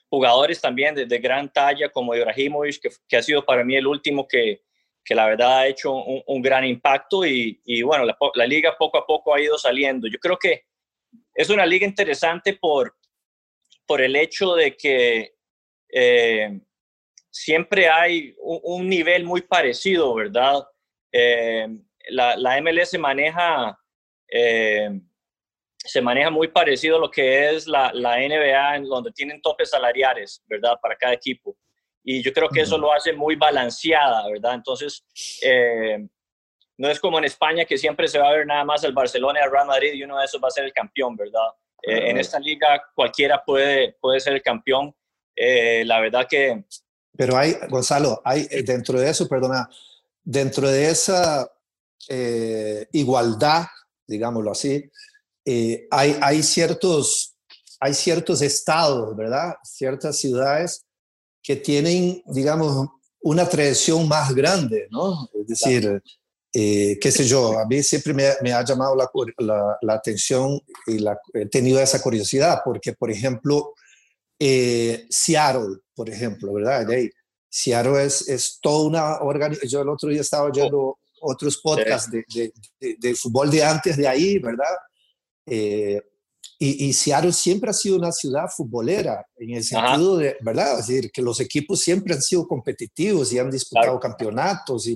jugadores 0.09 0.59
también 0.59 0.95
de, 0.95 1.19
gran 1.19 1.53
talla 1.53 1.91
como 1.91 2.15
Ibrahimovic, 2.15 2.81
que, 2.81 2.89
que, 3.07 3.17
ha 3.17 3.21
sido 3.21 3.45
para 3.45 3.63
mí 3.63 3.75
el 3.75 3.85
último 3.85 4.27
que, 4.27 4.63
que 5.05 5.13
la 5.13 5.27
verdad 5.27 5.59
ha 5.59 5.67
hecho 5.67 5.93
un, 5.93 6.41
gran 6.41 6.65
impacto 6.65 7.23
y, 7.23 7.61
y 7.63 7.83
bueno, 7.83 8.05
la, 8.05 8.47
liga 8.47 8.75
poco 8.75 8.97
a 8.97 9.05
poco 9.05 9.35
ha 9.35 9.39
ido 9.39 9.55
saliendo. 9.59 10.07
Yo 10.07 10.17
creo 10.17 10.37
que 10.37 10.65
es 11.35 11.51
una 11.51 11.63
liga 11.63 11.85
interesante 11.85 12.55
por, 12.55 12.97
por 13.85 14.01
el 14.01 14.15
hecho 14.15 14.55
de 14.55 14.75
que 14.75 15.35
eh, 15.93 16.59
siempre 17.29 17.87
hay 17.87 18.33
un, 18.39 18.89
nivel 18.89 19.25
muy 19.25 19.41
parecido, 19.41 20.15
¿verdad? 20.15 20.63
Eh, 21.12 21.67
la, 22.10 22.36
la 22.38 22.62
MLS 22.62 22.98
maneja 23.00 23.78
eh, 24.30 24.89
se 25.78 26.02
maneja 26.02 26.30
muy 26.30 26.50
parecido 26.50 26.98
a 26.98 27.00
lo 27.00 27.10
que 27.10 27.50
es 27.50 27.67
la, 27.67 27.91
la, 27.93 28.17
NBA, 28.17 28.76
en 28.76 28.84
donde 28.84 29.12
tienen 29.12 29.41
topes 29.41 29.69
salariales, 29.69 30.43
¿verdad? 30.48 30.78
Para 30.82 30.95
cada 30.95 31.13
equipo. 31.13 31.56
Y 32.04 32.22
yo 32.22 32.34
creo 32.34 32.50
que 32.50 32.62
eso 32.62 32.78
lo 32.78 32.93
hace 32.93 33.13
muy 33.13 33.36
balanceada, 33.36 34.28
¿verdad? 34.30 34.56
Entonces, 34.56 35.06
eh, 35.41 36.06
no 36.78 36.89
es 36.89 37.00
como 37.00 37.17
en 37.17 37.26
España 37.26 37.65
que 37.65 37.78
siempre 37.78 38.08
se 38.08 38.19
va 38.19 38.30
a 38.30 38.34
ver 38.34 38.45
nada 38.45 38.63
más 38.65 38.84
el 38.84 38.93
Barcelona 38.93 39.39
y 39.39 39.43
el 39.43 39.52
Real 39.52 39.67
Madrid 39.67 39.93
y 39.93 40.04
uno 40.04 40.17
de 40.17 40.26
esos 40.26 40.41
va 40.43 40.50
a 40.50 40.52
ser 40.52 40.65
el 40.65 40.74
campeón, 40.74 41.15
¿verdad? 41.15 41.48
Eh, 41.82 42.10
en 42.10 42.17
esta 42.17 42.39
liga 42.39 42.84
cualquiera 42.93 43.43
puede, 43.43 43.93
puede 44.02 44.19
ser 44.19 44.34
el 44.34 44.41
campeón. 44.41 44.93
la 45.36 46.00
verdad 46.02 46.28
que... 46.30 46.63
Pero 47.17 47.38
hay, 47.38 47.56
Gonzalo, 47.69 48.22
hay 48.24 48.48
dentro 48.63 49.00
de 49.00 49.10
eso, 49.10 49.28
perdona, 49.28 49.69
dentro 50.23 50.69
de 50.69 50.89
esa 50.89 51.49
igualdad 52.91 53.65
digámoslo 54.10 54.51
así, 54.51 54.91
eh, 55.45 55.88
hay, 55.91 56.17
hay, 56.21 56.43
ciertos, 56.43 57.36
hay 57.79 57.93
ciertos 57.93 58.41
estados, 58.41 59.15
¿verdad? 59.15 59.53
Ciertas 59.63 60.17
ciudades 60.17 60.84
que 61.41 61.55
tienen, 61.55 62.21
digamos, 62.25 62.89
una 63.21 63.47
tradición 63.47 64.08
más 64.08 64.34
grande, 64.34 64.88
¿no? 64.89 65.29
Es 65.39 65.47
decir, 65.47 66.01
eh, 66.53 66.97
qué 66.99 67.12
sé 67.12 67.25
yo, 67.25 67.60
a 67.60 67.65
mí 67.65 67.84
siempre 67.84 68.13
me, 68.13 68.29
me 68.41 68.51
ha 68.51 68.65
llamado 68.65 68.95
la, 68.95 69.10
la, 69.38 69.77
la, 69.82 69.93
atención 69.93 70.60
y 70.88 70.99
la, 70.99 71.17
he 71.34 71.45
tenido 71.45 71.79
esa 71.79 72.01
curiosidad, 72.01 72.62
porque, 72.65 72.93
por 72.93 73.12
ejemplo, 73.12 73.73
eh, 74.39 75.05
Seattle, 75.10 75.77
por 75.93 76.10
ejemplo, 76.10 76.53
¿verdad? 76.53 76.88
De 76.88 77.12
Seattle 77.49 78.03
es, 78.03 78.27
es 78.27 78.59
toda 78.62 78.88
una 78.88 79.17
organización. 79.21 79.69
Yo 79.69 79.81
el 79.81 79.89
otro 79.89 80.09
día 80.09 80.21
estaba 80.21 80.49
oyendo 80.49 80.97
otros 81.21 81.57
podcasts 81.57 82.09
de, 82.12 82.23
de, 82.79 82.95
de, 82.97 83.15
fútbol 83.15 83.51
de 83.51 83.63
antes 83.63 83.97
de 83.97 84.07
ahí, 84.07 84.39
¿verdad? 84.39 84.75
Eh, 85.45 86.01
y, 86.57 86.88
y, 86.88 86.93
Seattle 86.93 87.33
siempre 87.33 87.69
ha 87.69 87.73
sido 87.73 87.97
una 87.97 88.12
ciudad 88.12 88.49
futbolera, 88.55 89.25
en 89.38 89.51
el 89.51 89.63
sentido 89.63 90.17
de, 90.17 90.38
¿verdad? 90.41 90.79
Es 90.79 90.88
decir, 90.88 91.09
que 91.12 91.21
los 91.21 91.39
equipos 91.39 91.79
siempre 91.79 92.13
han 92.13 92.21
sido 92.21 92.47
competitivos 92.47 93.31
y 93.31 93.39
han 93.39 93.49
disputado 93.49 93.99
campeonatos 93.99 94.88
y, 94.88 94.95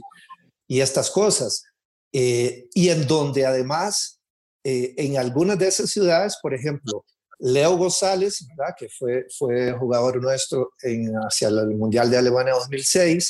y, 0.68 0.82
estas 0.82 1.10
cosas. 1.10 1.64
Eh, 2.12 2.68
y 2.74 2.90
en 2.90 3.08
donde 3.08 3.46
además 3.46 4.22
eh, 4.64 4.94
en 4.98 5.18
algunas 5.18 5.60
de 5.60 5.68
esas 5.68 5.90
ciudades, 5.90 6.38
por 6.42 6.54
ejemplo, 6.54 7.06
Leo 7.40 7.78
González, 7.78 8.46
¿verdad? 8.50 8.74
que 8.78 8.88
fue, 8.90 9.26
fue 9.38 9.72
jugador 9.74 10.22
nuestro 10.22 10.72
en, 10.82 11.14
hacia 11.16 11.50
el 11.50 11.76
Mundial 11.76 12.10
de 12.10 12.18
Alemania 12.18 12.54
2006, 12.54 13.30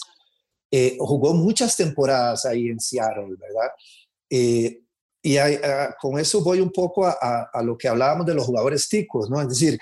eh, 0.72 0.98
jugó 1.00 1.34
muchas 1.34 1.76
temporadas 1.76 2.46
ahí 2.46 2.68
en 2.68 2.80
Seattle, 2.80 3.36
¿verdad? 3.38 3.72
Eh, 4.30 4.82
y 5.22 5.38
ah, 5.38 5.96
con 6.02 6.20
eso 6.20 6.44
voy 6.44 6.60
un 6.60 6.72
poco 6.72 7.06
a, 7.06 7.62
lo 7.64 7.78
que 7.78 7.88
hablábamos 7.88 8.26
de 8.26 8.34
los 8.34 8.46
jugadores 8.46 8.90
ticos, 8.90 9.30
¿no? 9.30 9.42
Es 9.42 9.48
decir, 9.48 9.80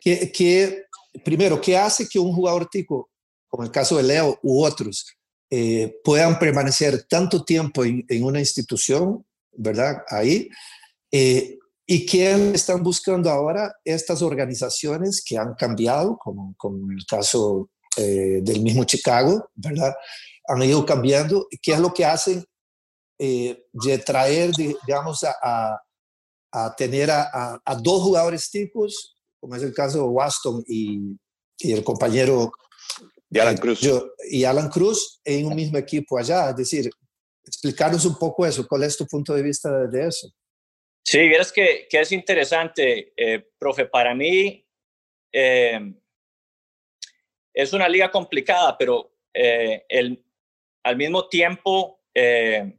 que, 0.00 0.86
primero, 1.24 1.60
¿qué 1.60 1.76
hace 1.76 2.08
que 2.08 2.18
un 2.18 2.34
jugador 2.34 2.66
tico, 2.68 3.10
como 3.46 3.62
el 3.62 3.70
caso 3.70 3.96
de 3.96 4.02
Leo 4.02 4.38
u 4.42 4.64
otros, 4.64 5.06
eh, 5.50 6.00
puedan 6.02 6.38
permanecer 6.38 7.04
tanto 7.04 7.44
tiempo 7.44 7.84
en, 7.84 8.04
en, 8.08 8.24
una 8.24 8.40
institución, 8.40 9.24
¿verdad? 9.52 10.02
Ahí. 10.08 10.48
Eh, 11.12 11.58
¿Y 11.86 12.06
qué 12.06 12.52
están 12.54 12.82
buscando 12.82 13.28
ahora 13.30 13.72
estas 13.84 14.22
organizaciones 14.22 15.22
que 15.24 15.36
han 15.36 15.54
cambiado, 15.54 16.16
como, 16.18 16.54
como 16.56 16.90
el 16.92 17.04
caso 17.06 17.70
eh, 17.96 18.40
del 18.42 18.62
mismo 18.62 18.84
Chicago, 18.84 19.50
¿verdad? 19.54 19.92
Han 20.46 20.62
ido 20.62 20.86
cambiando. 20.86 21.46
¿Qué 21.60 21.72
es 21.72 21.80
lo 21.80 21.92
que 21.92 22.04
hacen? 22.04 22.44
Eh, 23.18 23.66
de 23.72 23.98
traer, 23.98 24.50
digamos, 24.52 25.22
a, 25.24 25.78
a, 26.52 26.74
tener 26.76 27.10
a, 27.10 27.60
a, 27.64 27.74
dos 27.76 28.02
jugadores 28.02 28.50
tipos, 28.50 29.16
como 29.38 29.54
es 29.54 29.62
el 29.62 29.74
caso 29.74 29.98
de 29.98 30.04
Waston 30.04 30.64
y, 30.66 31.16
y 31.58 31.72
el 31.72 31.84
compañero 31.84 32.50
y 33.30 33.38
Alan 33.38 33.56
Cruz. 33.56 33.80
Yo, 33.80 34.12
y 34.30 34.44
Alan 34.44 34.68
Cruz 34.68 35.20
en 35.24 35.46
un 35.46 35.54
mismo 35.54 35.78
equipo 35.78 36.18
allá. 36.18 36.50
Es 36.50 36.56
decir, 36.56 36.90
explicarnos 37.44 38.04
un 38.04 38.16
poco 38.16 38.44
eso. 38.44 38.66
¿Cuál 38.66 38.84
es 38.84 38.96
tu 38.96 39.06
punto 39.06 39.34
de 39.34 39.42
vista 39.42 39.70
de, 39.70 39.88
de 39.88 40.08
eso? 40.08 40.28
Sí, 41.04 41.28
vieras 41.28 41.52
que, 41.52 41.86
que 41.90 42.00
es 42.00 42.12
interesante, 42.12 43.12
eh, 43.16 43.44
profe. 43.58 43.86
Para 43.86 44.14
mí 44.14 44.64
eh, 45.32 45.94
es 47.52 47.72
una 47.72 47.88
liga 47.88 48.10
complicada, 48.10 48.76
pero 48.78 49.12
eh, 49.34 49.84
el, 49.88 50.24
al 50.84 50.96
mismo 50.96 51.28
tiempo 51.28 52.00
eh, 52.14 52.72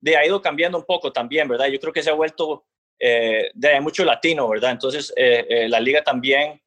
de, 0.00 0.16
ha 0.16 0.26
ido 0.26 0.40
cambiando 0.40 0.78
un 0.78 0.84
poco 0.84 1.12
también, 1.12 1.48
¿verdad? 1.48 1.66
Yo 1.66 1.78
creo 1.78 1.92
que 1.92 2.02
se 2.02 2.10
ha 2.10 2.14
vuelto 2.14 2.66
eh, 2.98 3.50
de 3.54 3.68
hay 3.68 3.80
mucho 3.80 4.04
latino, 4.04 4.48
¿verdad? 4.48 4.72
Entonces 4.72 5.12
la 5.16 5.80
liga 5.80 6.02
también 6.02 6.60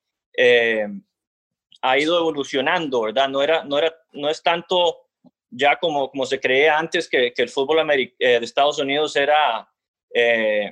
ha 1.82 1.98
ido 1.98 2.20
evolucionando, 2.20 3.02
¿verdad? 3.02 3.28
No, 3.28 3.42
era, 3.42 3.64
no, 3.64 3.78
era, 3.78 3.94
no 4.14 4.30
es 4.30 4.42
tanto 4.42 5.08
ya 5.50 5.76
como, 5.78 6.10
como 6.10 6.26
se 6.26 6.40
creía 6.40 6.78
antes 6.78 7.10
que, 7.10 7.34
que 7.34 7.42
el 7.42 7.50
fútbol 7.50 7.90
eh, 7.90 8.14
de 8.18 8.38
Estados 8.46 8.80
Unidos 8.80 9.16
era 9.16 9.71
eh, 10.14 10.70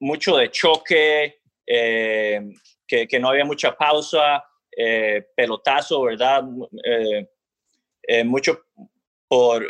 mucho 0.00 0.36
de 0.36 0.50
choque, 0.50 1.40
eh, 1.66 2.40
que, 2.86 3.06
que, 3.06 3.18
no 3.18 3.28
había 3.28 3.44
mucha 3.44 3.76
pausa, 3.76 4.44
pelotazo, 5.34 6.02
¿verdad? 6.02 6.44
mucho 8.24 8.64
por, 9.26 9.68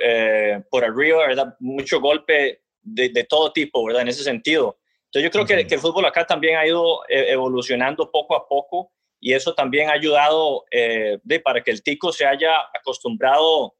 por 0.70 0.84
arriba, 0.84 1.26
¿verdad? 1.26 1.56
Mucho 1.60 2.00
golpe 2.00 2.62
de, 2.82 3.08
de, 3.08 3.24
todo 3.24 3.52
tipo, 3.52 3.84
¿verdad? 3.84 4.02
En 4.02 4.08
ese 4.08 4.22
sentido. 4.22 4.78
Entonces 5.06 5.22
yo 5.24 5.30
creo 5.30 5.46
que, 5.46 5.66
que 5.66 5.74
el 5.76 5.80
fútbol 5.80 6.04
acá 6.04 6.26
también 6.26 6.58
ha 6.58 6.66
ido 6.66 7.00
evolucionando 7.08 8.10
poco 8.10 8.36
a 8.36 8.46
poco 8.46 8.92
y 9.20 9.32
eso 9.32 9.54
también 9.54 9.88
ha 9.88 9.94
ayudado 9.94 10.64
eh, 10.70 11.18
de, 11.22 11.40
para 11.40 11.62
que 11.62 11.70
el 11.70 11.82
tico 11.82 12.12
se 12.12 12.24
haya 12.24 12.52
acostumbrado 12.74 13.74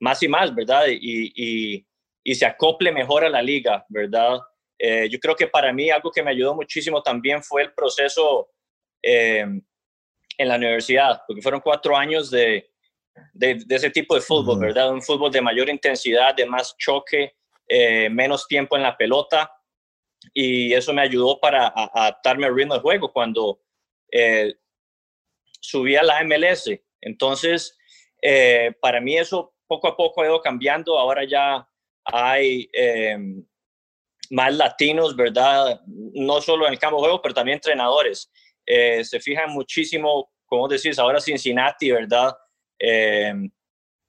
más 0.00 0.22
y 0.22 0.28
más, 0.28 0.54
¿verdad? 0.54 0.86
Y, 0.88 1.32
y, 1.34 1.86
y 2.24 2.34
se 2.34 2.46
acople 2.46 2.92
mejor 2.92 3.24
a 3.24 3.28
la 3.28 3.42
liga, 3.42 3.84
¿verdad? 3.88 4.40
Eh, 4.78 5.08
yo 5.10 5.18
creo 5.18 5.34
que 5.34 5.48
para 5.48 5.72
mí 5.72 5.90
algo 5.90 6.10
que 6.10 6.22
me 6.22 6.30
ayudó 6.30 6.54
muchísimo 6.54 7.02
también 7.02 7.42
fue 7.42 7.62
el 7.62 7.72
proceso 7.72 8.50
eh, 9.02 9.46
en 10.38 10.48
la 10.48 10.56
universidad, 10.56 11.22
porque 11.26 11.42
fueron 11.42 11.60
cuatro 11.60 11.96
años 11.96 12.30
de, 12.30 12.70
de, 13.32 13.56
de 13.66 13.74
ese 13.74 13.90
tipo 13.90 14.14
de 14.14 14.20
fútbol, 14.20 14.60
¿verdad? 14.60 14.92
Un 14.92 15.02
fútbol 15.02 15.32
de 15.32 15.40
mayor 15.40 15.68
intensidad, 15.68 16.34
de 16.34 16.46
más 16.46 16.76
choque, 16.76 17.34
eh, 17.68 18.08
menos 18.08 18.46
tiempo 18.46 18.76
en 18.76 18.82
la 18.82 18.96
pelota, 18.96 19.50
y 20.32 20.72
eso 20.72 20.92
me 20.92 21.02
ayudó 21.02 21.38
para 21.40 21.68
adaptarme 21.68 22.46
al 22.46 22.54
ritmo 22.54 22.74
de 22.74 22.80
juego 22.80 23.12
cuando 23.12 23.60
eh, 24.10 24.54
subí 25.60 25.96
a 25.96 26.02
la 26.02 26.22
MLS. 26.24 26.70
Entonces, 27.00 27.76
eh, 28.22 28.72
para 28.80 29.00
mí 29.00 29.16
eso 29.16 29.54
poco 29.66 29.88
a 29.88 29.96
poco 29.96 30.22
ha 30.22 30.26
ido 30.26 30.40
cambiando. 30.40 30.98
Ahora 30.98 31.24
ya 31.24 31.68
hay 32.12 32.68
eh, 32.72 33.16
más 34.30 34.54
latinos, 34.54 35.16
¿verdad? 35.16 35.80
No 35.86 36.40
solo 36.40 36.66
en 36.66 36.72
el 36.72 36.78
campo 36.78 36.96
de 36.96 37.02
juego, 37.02 37.22
pero 37.22 37.34
también 37.34 37.56
entrenadores. 37.56 38.30
Eh, 38.66 39.04
se 39.04 39.20
fijan 39.20 39.50
muchísimo, 39.50 40.30
como 40.46 40.68
decís, 40.68 40.98
ahora 40.98 41.20
Cincinnati, 41.20 41.90
¿verdad? 41.90 42.36
Eh, 42.78 43.32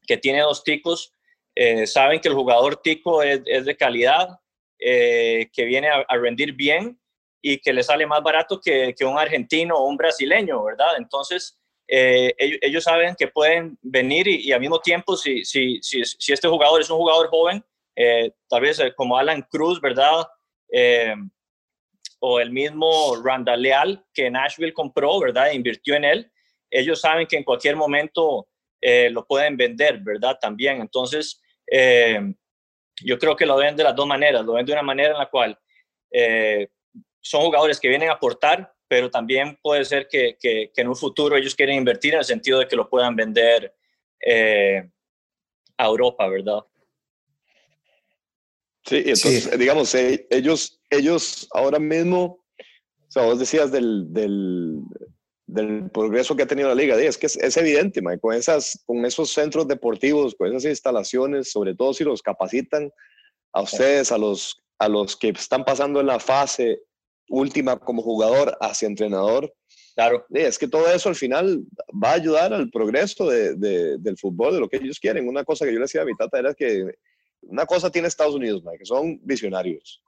que 0.05 0.17
tiene 0.17 0.41
dos 0.41 0.63
ticos. 0.63 1.13
Eh, 1.55 1.87
saben 1.87 2.19
que 2.19 2.29
el 2.29 2.35
jugador 2.35 2.77
tico 2.81 3.21
es, 3.23 3.43
de 3.43 3.77
calidad, 3.77 4.39
que 4.77 5.65
viene 5.65 5.89
a, 5.89 6.05
rendir 6.15 6.53
bien 6.53 6.97
y 7.41 7.57
que 7.57 7.73
le 7.73 7.83
sale 7.83 8.05
más 8.05 8.21
barato 8.21 8.59
que, 8.61 8.95
un 9.01 9.17
argentino 9.17 9.75
o 9.75 9.87
un 9.87 9.97
brasileño, 9.97 10.63
¿verdad? 10.63 10.97
Entonces, 10.97 11.59
eh, 11.91 12.33
ellos, 12.37 12.83
saben 12.83 13.15
que 13.17 13.27
pueden 13.27 13.77
venir 13.81 14.27
y, 14.27 14.47
y 14.47 14.51
al 14.51 14.59
mismo 14.59 14.79
tiempo, 14.79 15.17
si, 15.17 15.43
si, 15.43 15.79
si, 15.81 16.31
este 16.31 16.47
jugador 16.47 16.81
es 16.81 16.89
un 16.89 16.97
jugador 16.97 17.29
joven, 17.29 17.65
eh, 18.01 18.31
tal 18.47 18.61
vez 18.61 18.79
eh, 18.79 18.93
como 18.95 19.17
Alan 19.17 19.41
Cruz, 19.51 19.81
¿verdad? 19.81 20.25
Eh, 20.71 21.13
o 22.21 22.39
el 22.39 22.49
mismo 22.49 23.17
Randall 23.21 23.61
Leal 23.61 24.05
que 24.13 24.31
Nashville 24.31 24.71
compró, 24.71 25.19
¿verdad? 25.19 25.49
E 25.49 25.55
invirtió 25.55 25.95
en 25.95 26.05
él. 26.05 26.31
Ellos 26.71 27.01
saben 27.01 27.27
que 27.27 27.35
en 27.35 27.43
cualquier 27.43 27.75
momento 27.75 28.47
lo 28.81 29.25
pueden 29.25 29.57
vender, 29.57 29.99
¿verdad? 29.99 30.37
También. 30.39 30.79
Entonces, 30.81 31.41
yo 33.01 33.17
creo 33.17 33.35
que 33.35 33.45
lo 33.45 33.57
ven 33.57 33.75
de 33.75 33.83
las 33.83 33.95
dos 33.95 34.05
maneras. 34.05 34.45
Lo 34.45 34.53
ven 34.53 34.65
de 34.65 34.73
una 34.73 34.83
manera 34.83 35.11
en 35.11 35.17
la 35.17 35.29
cual 35.29 35.57
son 37.21 37.41
jugadores 37.41 37.79
que 37.79 37.87
vienen 37.87 38.09
a 38.09 38.13
aportar, 38.13 38.73
pero 38.87 39.09
también 39.09 39.57
puede 39.61 39.85
ser 39.85 40.07
que, 40.07 40.37
que, 40.39 40.71
en 40.75 40.87
un 40.87 40.95
futuro 40.95 41.37
ellos 41.37 41.55
quieren 41.55 41.77
invertir 41.77 42.13
en 42.13 42.19
el 42.19 42.25
sentido 42.25 42.59
de 42.59 42.67
que 42.67 42.75
lo 42.75 42.89
puedan 42.89 43.15
vender 43.15 43.73
a 45.77 45.85
Europa, 45.85 46.27
¿verdad? 46.27 46.63
Sí, 48.89 48.97
entonces, 48.97 49.43
sí. 49.43 49.57
digamos, 49.59 49.93
eh, 49.93 50.25
ellos, 50.31 50.81
ellos 50.89 51.47
ahora 51.53 51.77
mismo, 51.77 52.43
o 52.57 53.11
sea, 53.11 53.23
vos 53.23 53.37
decías 53.37 53.71
del, 53.71 54.11
del, 54.11 54.81
del 55.45 55.91
progreso 55.91 56.35
que 56.35 56.41
ha 56.41 56.47
tenido 56.47 56.69
la 56.69 56.73
liga, 56.73 56.99
es 56.99 57.15
que 57.15 57.27
es, 57.27 57.37
es 57.37 57.55
evidente, 57.57 58.01
man, 58.01 58.17
con, 58.17 58.33
esas, 58.33 58.81
con 58.87 59.05
esos 59.05 59.31
centros 59.31 59.67
deportivos, 59.67 60.33
con 60.33 60.47
esas 60.47 60.65
instalaciones, 60.65 61.51
sobre 61.51 61.75
todo 61.75 61.93
si 61.93 62.03
los 62.03 62.23
capacitan 62.23 62.89
a 63.53 63.61
ustedes, 63.61 64.11
a 64.11 64.17
los, 64.17 64.59
a 64.79 64.89
los 64.89 65.15
que 65.15 65.29
están 65.29 65.63
pasando 65.63 65.99
en 65.99 66.07
la 66.07 66.19
fase 66.19 66.81
última 67.29 67.77
como 67.77 68.01
jugador 68.01 68.57
hacia 68.59 68.87
entrenador. 68.87 69.53
Claro. 69.93 70.25
Es 70.31 70.57
que 70.57 70.67
todo 70.67 70.89
eso 70.91 71.09
al 71.09 71.15
final 71.15 71.61
va 72.03 72.09
a 72.09 72.15
ayudar 72.15 72.53
al 72.53 72.71
progreso 72.71 73.29
de, 73.29 73.53
de, 73.53 73.99
del 73.99 74.17
fútbol, 74.17 74.55
de 74.55 74.61
lo 74.61 74.67
que 74.67 74.77
ellos 74.77 74.99
quieren. 74.99 75.27
Una 75.27 75.43
cosa 75.43 75.65
que 75.65 75.73
yo 75.73 75.77
le 75.77 75.83
decía 75.83 76.01
a 76.01 76.05
mi 76.05 76.15
tata 76.15 76.39
era 76.39 76.55
que 76.55 76.85
una 77.41 77.65
cosa 77.65 77.91
tiene 77.91 78.07
Estados 78.07 78.35
Unidos, 78.35 78.63
que 78.77 78.85
son 78.85 79.19
visionarios. 79.23 80.03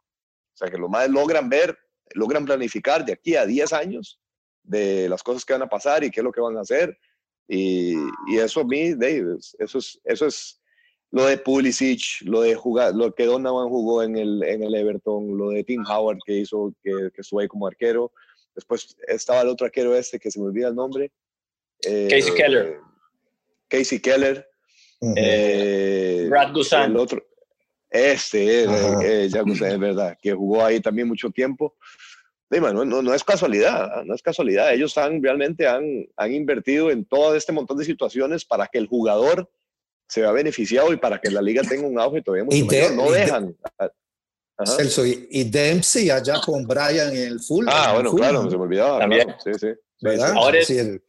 O 0.54 0.58
sea, 0.58 0.70
que 0.70 0.78
los 0.78 0.90
más 0.90 1.10
logran 1.10 1.50
ver, 1.50 1.78
logran 2.14 2.46
planificar 2.46 3.06
de 3.06 3.14
aquí 3.14 3.36
a 3.36 3.46
10 3.46 3.74
años 3.74 4.20
de 4.64 5.10
las 5.10 5.24
cosas 5.24 5.46
que 5.46 5.54
van 5.54 5.62
a 5.64 5.70
pasar 5.70 6.04
y 6.04 6.12
qué 6.12 6.20
es 6.20 6.24
lo 6.24 6.32
que 6.32 6.42
van 6.42 6.58
a 6.58 6.62
hacer. 6.62 6.98
Y, 7.48 7.96
y 8.28 8.38
eso 8.38 8.62
a 8.62 8.66
mí, 8.66 8.94
Dave, 8.94 9.38
eso 9.60 9.78
es, 9.78 10.00
eso 10.04 10.26
es 10.28 10.62
lo 11.12 11.26
de 11.26 11.38
Pulisic, 11.38 12.22
lo 12.22 12.42
de 12.42 12.56
jugar, 12.56 12.96
lo 12.96 13.14
que 13.14 13.26
Donovan 13.26 13.70
jugó 13.70 14.04
en 14.04 14.16
el, 14.16 14.44
en 14.44 14.64
el 14.64 14.74
Everton, 14.74 15.38
lo 15.38 15.50
de 15.50 15.64
Tim 15.64 15.84
Howard 15.86 16.20
que 16.26 16.38
hizo, 16.38 16.74
que, 16.82 16.92
que 17.14 17.22
estuvo 17.22 17.42
ahí 17.42 17.48
como 17.48 17.68
arquero. 17.68 18.12
Después 18.56 18.96
estaba 19.08 19.42
el 19.42 19.50
otro 19.50 19.66
arquero 19.66 19.96
este 19.96 20.20
que 20.20 20.32
se 20.32 20.40
me 20.40 20.46
olvida 20.46 20.70
el 20.70 20.76
nombre. 20.76 21.12
Eh, 21.84 22.08
Casey 22.10 22.34
Keller. 22.34 22.80
Casey 23.68 24.00
Keller. 24.00 24.48
Uh 25.02 25.10
-huh. 25.10 25.14
eh, 25.18 26.28
Brad 26.30 26.54
Gusan. 26.54 26.92
El 26.92 26.98
otro, 26.98 27.24
este, 27.90 28.68
uh 28.68 28.72
-huh. 28.72 29.04
eh, 29.04 29.30
ya 29.30 29.42
es 29.42 29.80
verdad, 29.80 30.18
que 30.22 30.34
jugó 30.34 30.64
ahí 30.64 30.80
también 30.80 31.08
mucho 31.08 31.30
tiempo. 31.30 31.76
No, 32.50 32.86
no, 32.86 33.02
no, 33.02 33.14
es 33.14 33.24
casualidad, 33.24 34.04
no 34.04 34.14
es 34.14 34.22
casualidad. 34.22 34.74
Ellos 34.74 34.98
han, 34.98 35.24
realmente 35.24 35.68
han, 35.68 36.06
han 36.18 36.34
invertido 36.34 36.92
en 36.92 37.06
todo 37.06 37.34
este 37.36 37.54
montón 37.54 37.78
de 37.78 37.86
situaciones 37.86 38.44
para 38.44 38.68
que 38.68 38.78
el 38.78 38.88
jugador 38.88 39.50
se 40.10 40.22
vea 40.22 40.32
beneficiado 40.34 40.92
y 40.92 40.98
para 40.98 41.20
que 41.20 41.32
la 41.32 41.42
liga 41.42 41.62
tenga 41.64 41.88
un 41.88 41.98
auge 41.98 42.22
todavía 42.22 42.44
mucho 42.44 42.66
de, 42.66 42.82
mayor. 42.82 42.94
No 42.94 43.12
dejan. 43.12 43.48
De, 43.48 44.66
Celso, 44.66 45.06
y, 45.06 45.28
y, 45.32 45.46
Dempsey 45.46 46.10
allá 46.10 46.36
con 46.46 46.68
Brian 46.68 47.16
en 47.16 47.32
el 47.32 47.40
full. 47.40 47.66
Ah, 47.70 47.94
bueno, 47.94 48.12
full, 48.12 48.20
claro, 48.20 48.44
¿no? 48.44 48.52
se 48.52 48.58
me 48.58 48.64
olvidaba. 48.64 49.00
También. 49.00 49.24
Claro. 49.24 49.40
Sí, 49.44 49.52
sí. 49.58 49.68
¿verdad? 50.02 50.34
Ahora 50.36 50.60
es, 50.60 50.68
sí, 50.68 50.78
el, 50.78 51.02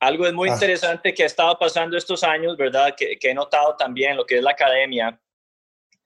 algo 0.00 0.26
es 0.26 0.32
muy 0.32 0.48
ah. 0.48 0.54
interesante 0.54 1.14
que 1.14 1.22
ha 1.22 1.26
estado 1.26 1.58
pasando 1.58 1.96
estos 1.96 2.24
años, 2.24 2.56
¿verdad? 2.56 2.94
Que, 2.96 3.18
que, 3.18 3.30
he 3.30 3.34
notado 3.34 3.76
también 3.76 4.16
lo 4.16 4.26
que 4.26 4.38
es 4.38 4.42
la 4.42 4.50
academia. 4.52 5.20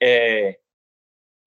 Eh, 0.01 0.59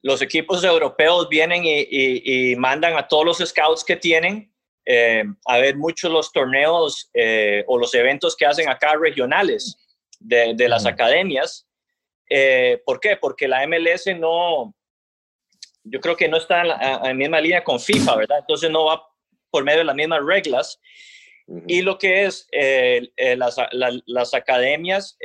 los 0.02 0.22
equipos 0.22 0.64
europeos 0.64 1.28
vienen 1.28 1.64
y, 1.66 2.56
mandan 2.56 2.98
a 2.98 3.08
todos 3.08 3.26
los 3.26 3.38
scouts 3.40 3.84
que 3.84 3.98
tienen 3.98 4.54
eh, 4.86 5.24
a 5.46 5.58
ver 5.58 5.76
muchos 5.76 6.10
los 6.10 6.32
torneos 6.32 7.10
eh, 7.14 7.66
o 7.68 7.78
los 7.78 7.94
eventos 7.94 8.36
que 8.38 8.46
hacen 8.46 8.70
acá 8.70 8.96
regionales 8.96 9.76
de, 10.18 10.56
las 10.70 10.86
academias. 10.86 11.68
Eh, 12.30 12.82
¿Por 12.86 13.02
qué? 13.02 13.18
Porque 13.18 13.50
la 13.50 13.68
MLS 13.68 14.06
no, 14.18 14.74
yo 15.84 16.00
creo 16.00 16.16
que 16.16 16.30
no 16.30 16.38
está 16.38 16.62
en 16.62 16.68
la, 16.70 17.14
misma 17.14 17.42
línea 17.42 17.64
con 17.66 17.80
FIFA, 17.80 18.16
¿verdad? 18.16 18.40
Entonces 18.40 18.72
no 18.72 18.86
va 18.86 19.04
por 19.50 19.66
medio 19.66 19.80
de 19.80 19.86
las 19.86 19.96
mismas 19.96 20.22
reglas. 20.24 20.80
Y 21.66 21.82
lo 21.82 21.98
que 21.98 22.26
es 22.26 22.48
las, 23.38 23.58
las, 24.06 24.34
academias 24.34 25.18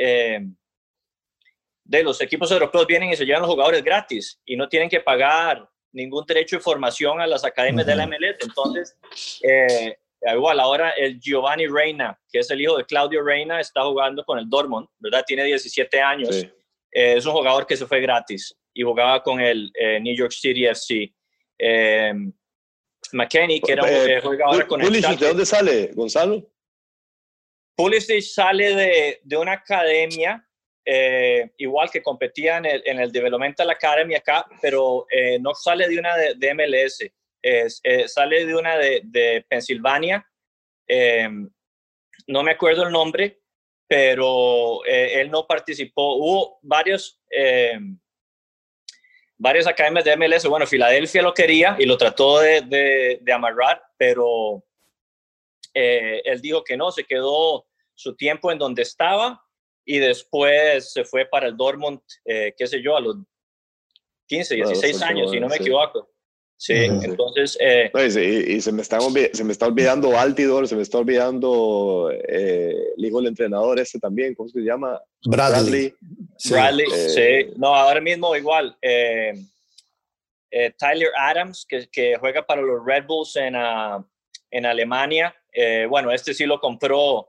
de 1.85 2.03
los 2.03 2.21
equipos 2.21 2.51
europeos 2.51 2.87
vienen 2.87 3.11
y 3.11 3.17
se 3.17 3.25
llevan 3.25 3.43
los 3.43 3.51
jugadores 3.51 3.83
gratis 3.83 4.41
y 4.45 4.57
no 4.57 4.69
tienen 4.69 4.89
que 4.89 5.01
pagar 5.01 5.69
ningún 5.93 6.25
derecho 6.27 6.57
de 6.57 6.63
formación 6.63 7.21
a 7.21 7.27
las 7.27 7.45
academias 7.45 7.87
de 7.87 7.97
la 7.97 8.07
MLS. 8.07 8.37
Entonces, 8.41 8.97
eh, 9.43 9.97
igual 10.33 10.61
ahora 10.61 10.91
el 10.91 11.21
Giovanni 11.21 11.67
Reina, 11.67 12.19
que 12.31 12.41
es 12.41 12.51
el 12.51 12.61
hijo 12.61 12.77
de 12.77 12.85
Claudio 12.85 13.23
Reina, 13.23 13.61
está 13.61 13.83
jugando 13.83 14.25
con 14.25 14.39
el 14.39 14.49
Dortmund, 14.49 14.89
¿verdad? 14.99 15.25
Tiene 15.27 15.45
17 15.45 16.01
años. 16.01 16.35
Eh, 16.35 17.15
es 17.17 17.27
un 17.27 17.33
jugador 17.33 17.67
que 17.67 17.77
se 17.77 17.87
fue 17.87 18.01
gratis 18.01 18.55
y 18.73 18.83
jugaba 18.83 19.23
con 19.23 19.41
el 19.41 19.71
eh, 19.79 20.01
New 20.01 20.17
York 20.17 20.33
City 20.33 20.67
FC. 20.67 21.13
Eh, 23.13 23.17
McKenny, 23.17 23.61
que 23.61 23.73
era 23.73 23.83
un 23.85 24.21
jugador 24.21 24.67
con 24.67 24.81
el... 24.83 24.93
¿De 24.93 25.17
dónde 25.17 25.47
sale, 25.47 25.91
Gonzalo? 25.95 26.49
Pulisic 27.77 28.23
sale 28.23 28.75
de, 28.75 29.21
de 29.23 29.37
una 29.37 29.53
academia 29.53 30.47
eh, 30.85 31.53
igual 31.59 31.91
que 31.91 32.03
competía 32.03 32.57
en 32.57 32.67
el, 32.67 32.83
en 32.85 33.01
el 33.01 33.13
Developmental 33.13 33.71
Academy 33.71 34.17
acá, 34.17 34.47
pero 34.61 35.07
eh, 35.11 35.39
no 35.39 35.55
sale 35.55 35.89
de 35.89 35.99
una 35.99 36.17
de, 36.17 36.55
MLS, 36.55 37.09
eh, 37.43 38.09
sale 38.09 38.47
de 38.47 38.55
una 38.55 38.77
de, 38.77 39.03
de 39.05 39.45
Pensilvania. 39.49 40.27
no 42.27 42.43
me 42.43 42.51
acuerdo 42.51 42.85
el 42.85 42.93
nombre, 42.93 43.41
pero 43.87 44.85
él 44.85 45.31
no 45.31 45.47
participó. 45.47 46.17
Hubo 46.17 46.59
varios, 46.63 47.21
varias 49.43 49.67
academias 49.67 50.05
de 50.05 50.17
MLS. 50.17 50.47
Bueno, 50.47 50.67
Filadelfia 50.67 51.21
lo 51.21 51.35
quería 51.35 51.77
y 51.79 51.85
lo 51.85 51.99
trató 51.99 52.39
de, 52.39 53.19
de 53.21 53.33
amarrar, 53.33 53.83
pero 53.97 54.65
él 55.75 56.41
dijo 56.41 56.63
que 56.63 56.77
no, 56.77 56.93
se 56.93 57.05
quedó 57.05 57.67
su 57.95 58.15
tiempo 58.15 58.53
en 58.53 58.59
donde 58.59 58.83
estaba 58.83 59.43
y 59.85 59.99
después 59.99 60.93
se 60.93 61.05
fue 61.05 61.27
para 61.27 61.49
el 61.49 61.57
Dortmund, 61.57 62.01
eh, 62.25 62.55
qué 62.57 62.67
sé 62.67 62.81
yo, 62.81 62.97
a 62.97 63.01
los 63.01 63.17
15, 64.27 64.55
16 64.55 65.03
años, 65.03 65.31
si 65.31 65.41
no 65.41 65.49
me 65.49 65.57
equivoco. 65.57 66.09
Sí, 66.63 66.75
entonces... 66.75 67.59
Eh, 67.61 67.91
y, 68.47 68.61
se, 68.61 68.71
me 68.71 68.83
está, 68.83 69.01
se 69.33 69.43
me 69.43 69.51
está 69.51 69.67
olvidando 69.67 70.17
Altidor, 70.17 70.69
se 70.69 70.77
me 70.77 70.83
está 70.83 70.99
olvidando 70.99 72.09
eh, 72.13 72.93
el 72.97 73.05
hijo 73.05 73.19
del 73.19 73.27
entrenador 73.27 73.81
ese 73.81 73.99
también, 73.99 74.33
¿cómo 74.37 74.49
se 74.49 74.61
llama? 74.61 75.01
Bradley. 75.25 75.93
Bradley, 76.49 76.87
sí. 76.89 77.53
No, 77.57 77.75
ahora 77.75 78.01
mismo 78.01 78.37
igual. 78.37 78.79
Tyler 80.79 81.09
Adams, 81.19 81.67
que, 81.69 81.89
que, 81.91 82.17
juega 82.21 82.47
para 82.47 82.63
los 82.63 82.87
Red 82.87 83.07
Bulls 83.09 83.35
en, 83.35 83.57
uh, 83.57 84.07
en 84.53 84.65
Alemania. 84.65 85.35
bueno, 85.89 86.13
este 86.13 86.33
sí 86.33 86.47
lo 86.47 86.61
compró 86.61 87.29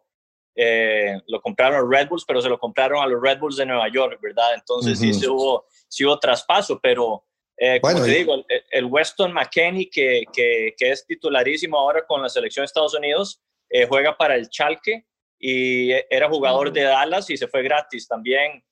eh, 0.55 1.19
lo 1.25 1.41
compraron 1.41 1.91
Red 1.91 2.09
Bulls, 2.09 2.25
pero 2.27 2.39
se 2.39 2.49
lo 2.49 2.59
compraron 2.59 3.01
a 3.01 3.07
los 3.07 3.19
Red 3.19 3.39
Bulls 3.39 3.57
de 3.57 3.65
Nueva 3.65 3.87
York, 3.91 4.19
¿verdad? 4.21 4.53
Entonces 4.53 4.99
sí, 4.99 5.11
se 5.11 5.27
hubo, 5.27 5.65
sí 5.87 6.05
hubo 6.05 6.19
traspaso, 6.19 6.79
pero 6.79 7.25
eh, 7.57 7.79
como 7.79 8.03
te 8.03 8.11
digo, 8.11 8.45
el, 8.71 8.85
Weston 8.85 9.31
McKenney, 9.31 9.89
que, 9.89 10.23
que, 10.33 10.73
que, 10.77 10.91
es 10.91 11.05
titularísimo 11.05 11.77
ahora 11.77 12.05
con 12.05 12.21
la 12.21 12.29
selección 12.29 12.63
de 12.63 12.65
Estados 12.65 12.95
Unidos, 12.95 13.41
eh, 13.69 13.85
juega 13.87 14.17
para 14.17 14.35
el 14.35 14.49
Chalke 14.49 15.05
y 15.39 15.91
era 16.09 16.29
jugador 16.29 16.71
de 16.71 16.83
Dallas 16.83 17.29
y 17.29 17.37
se 17.37 17.47
fue 17.47 17.63
gratis 17.63 18.07
también. 18.07 18.63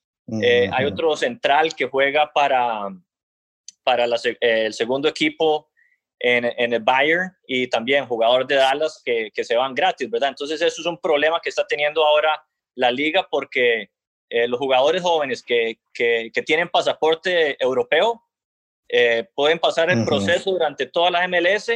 hay 0.72 0.86
otro 0.86 1.16
central 1.18 1.76
que 1.76 1.86
juega 1.86 2.32
para, 2.34 2.88
para 3.84 4.06
el 4.40 4.74
segundo 4.74 5.10
equipo 5.10 5.70
en, 6.20 6.74
el 6.74 6.82
Bayern 6.82 7.32
y 7.46 7.68
también 7.68 8.06
jugador 8.06 8.46
de 8.48 8.56
Dallas 8.56 9.02
que, 9.04 9.32
que, 9.34 9.44
se 9.44 9.56
van 9.56 9.74
gratis, 9.74 10.10
¿verdad? 10.10 10.30
Entonces 10.30 10.62
eso 10.62 10.82
es 10.82 10.88
un 10.88 10.98
problema 10.98 11.40
que 11.42 11.50
está 11.50 11.66
teniendo 11.68 12.06
ahora 12.06 12.42
la 12.76 12.92
liga 12.92 13.28
porque 13.30 13.90
eh, 14.30 14.48
los 14.48 14.60
jugadores 14.60 15.02
jóvenes 15.02 15.44
que, 15.44 15.80
que, 15.94 16.32
tienen 16.46 16.70
pasaporte 16.70 17.62
europeo 17.62 18.24
eh, 18.88 19.28
pueden 19.36 19.60
pasar 19.60 19.90
el 19.90 20.06
proceso 20.06 20.52
durante 20.52 20.86
toda 20.86 21.12
la 21.12 21.28
MLS 21.28 21.70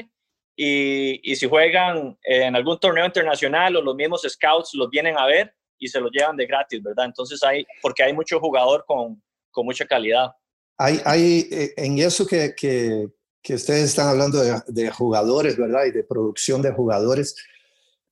y, 0.55 1.31
y, 1.31 1.35
si 1.35 1.47
juegan 1.47 2.17
en 2.23 2.55
algún 2.55 2.79
torneo 2.79 3.05
internacional 3.05 3.75
o 3.75 3.81
los 3.81 3.95
mismos 3.95 4.25
scouts 4.27 4.73
los 4.73 4.89
vienen 4.89 5.17
a 5.17 5.25
ver 5.25 5.53
y 5.77 5.87
se 5.87 5.99
los 5.99 6.11
llevan 6.11 6.37
de 6.37 6.45
gratis, 6.45 6.81
¿verdad? 6.81 7.05
Entonces 7.05 7.41
hay, 7.43 7.65
porque 7.81 8.03
hay 8.03 8.13
mucho 8.13 8.39
jugador 8.39 8.85
con, 8.87 9.21
con 9.51 9.65
mucha 9.65 9.85
calidad. 9.85 10.31
Hay, 10.77 11.01
hay 11.05 11.47
eh, 11.51 11.73
en 11.77 11.99
eso 11.99 12.27
que, 12.27 12.53
que, 12.55 13.07
que 13.41 13.53
ustedes 13.55 13.83
están 13.83 14.09
hablando 14.09 14.41
de, 14.67 14.89
jugadores, 14.91 15.57
¿verdad? 15.57 15.85
Y 15.85 15.91
de 15.91 16.03
producción 16.03 16.61
de 16.61 16.71
jugadores. 16.71 17.35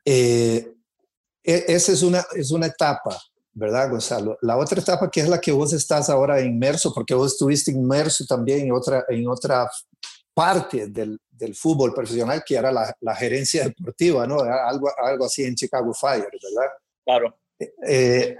Eh, 0.06 0.74
e, 1.44 1.66
esa 1.68 1.92
es 1.92 2.04
una, 2.04 2.24
es 2.36 2.52
una 2.52 2.68
etapa, 2.68 3.20
¿verdad, 3.54 3.90
Gonzalo? 3.90 4.38
La 4.42 4.58
otra 4.58 4.80
etapa 4.80 5.10
que 5.10 5.22
es 5.22 5.30
la 5.30 5.40
que 5.40 5.52
vos 5.52 5.74
estás 5.74 6.10
ahora 6.10 6.42
inmerso, 6.42 6.94
porque 6.94 7.14
vos 7.14 7.34
estuviste 7.34 7.72
inmerso 7.72 8.26
también 8.26 8.62
en 8.62 8.72
otra, 8.72 9.06
en 9.10 9.28
otra 9.28 9.70
parte 10.34 10.88
del, 10.88 11.20
del 11.30 11.56
fútbol 11.56 11.94
profesional, 11.94 12.44
que 12.46 12.56
era 12.56 12.72
la, 12.72 12.96
la, 13.02 13.16
gerencia 13.16 13.64
deportiva, 13.66 14.26
¿no? 14.26 14.40
Algo, 14.40 14.90
algo 14.98 15.26
así 15.26 15.44
en 15.44 15.56
Chicago 15.56 15.94
Fire, 15.94 16.28
¿verdad? 16.32 16.72
Claro. 17.06 17.40
Eh, 17.88 18.36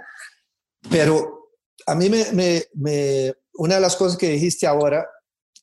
pero 0.90 1.50
a 1.86 1.94
mí 1.94 2.10
me, 2.10 2.32
me, 2.32 2.64
me, 2.74 3.34
una 3.54 3.76
de 3.76 3.80
las 3.80 3.96
cosas 3.96 4.18
que 4.18 4.28
dijiste 4.28 4.66
ahora, 4.66 5.08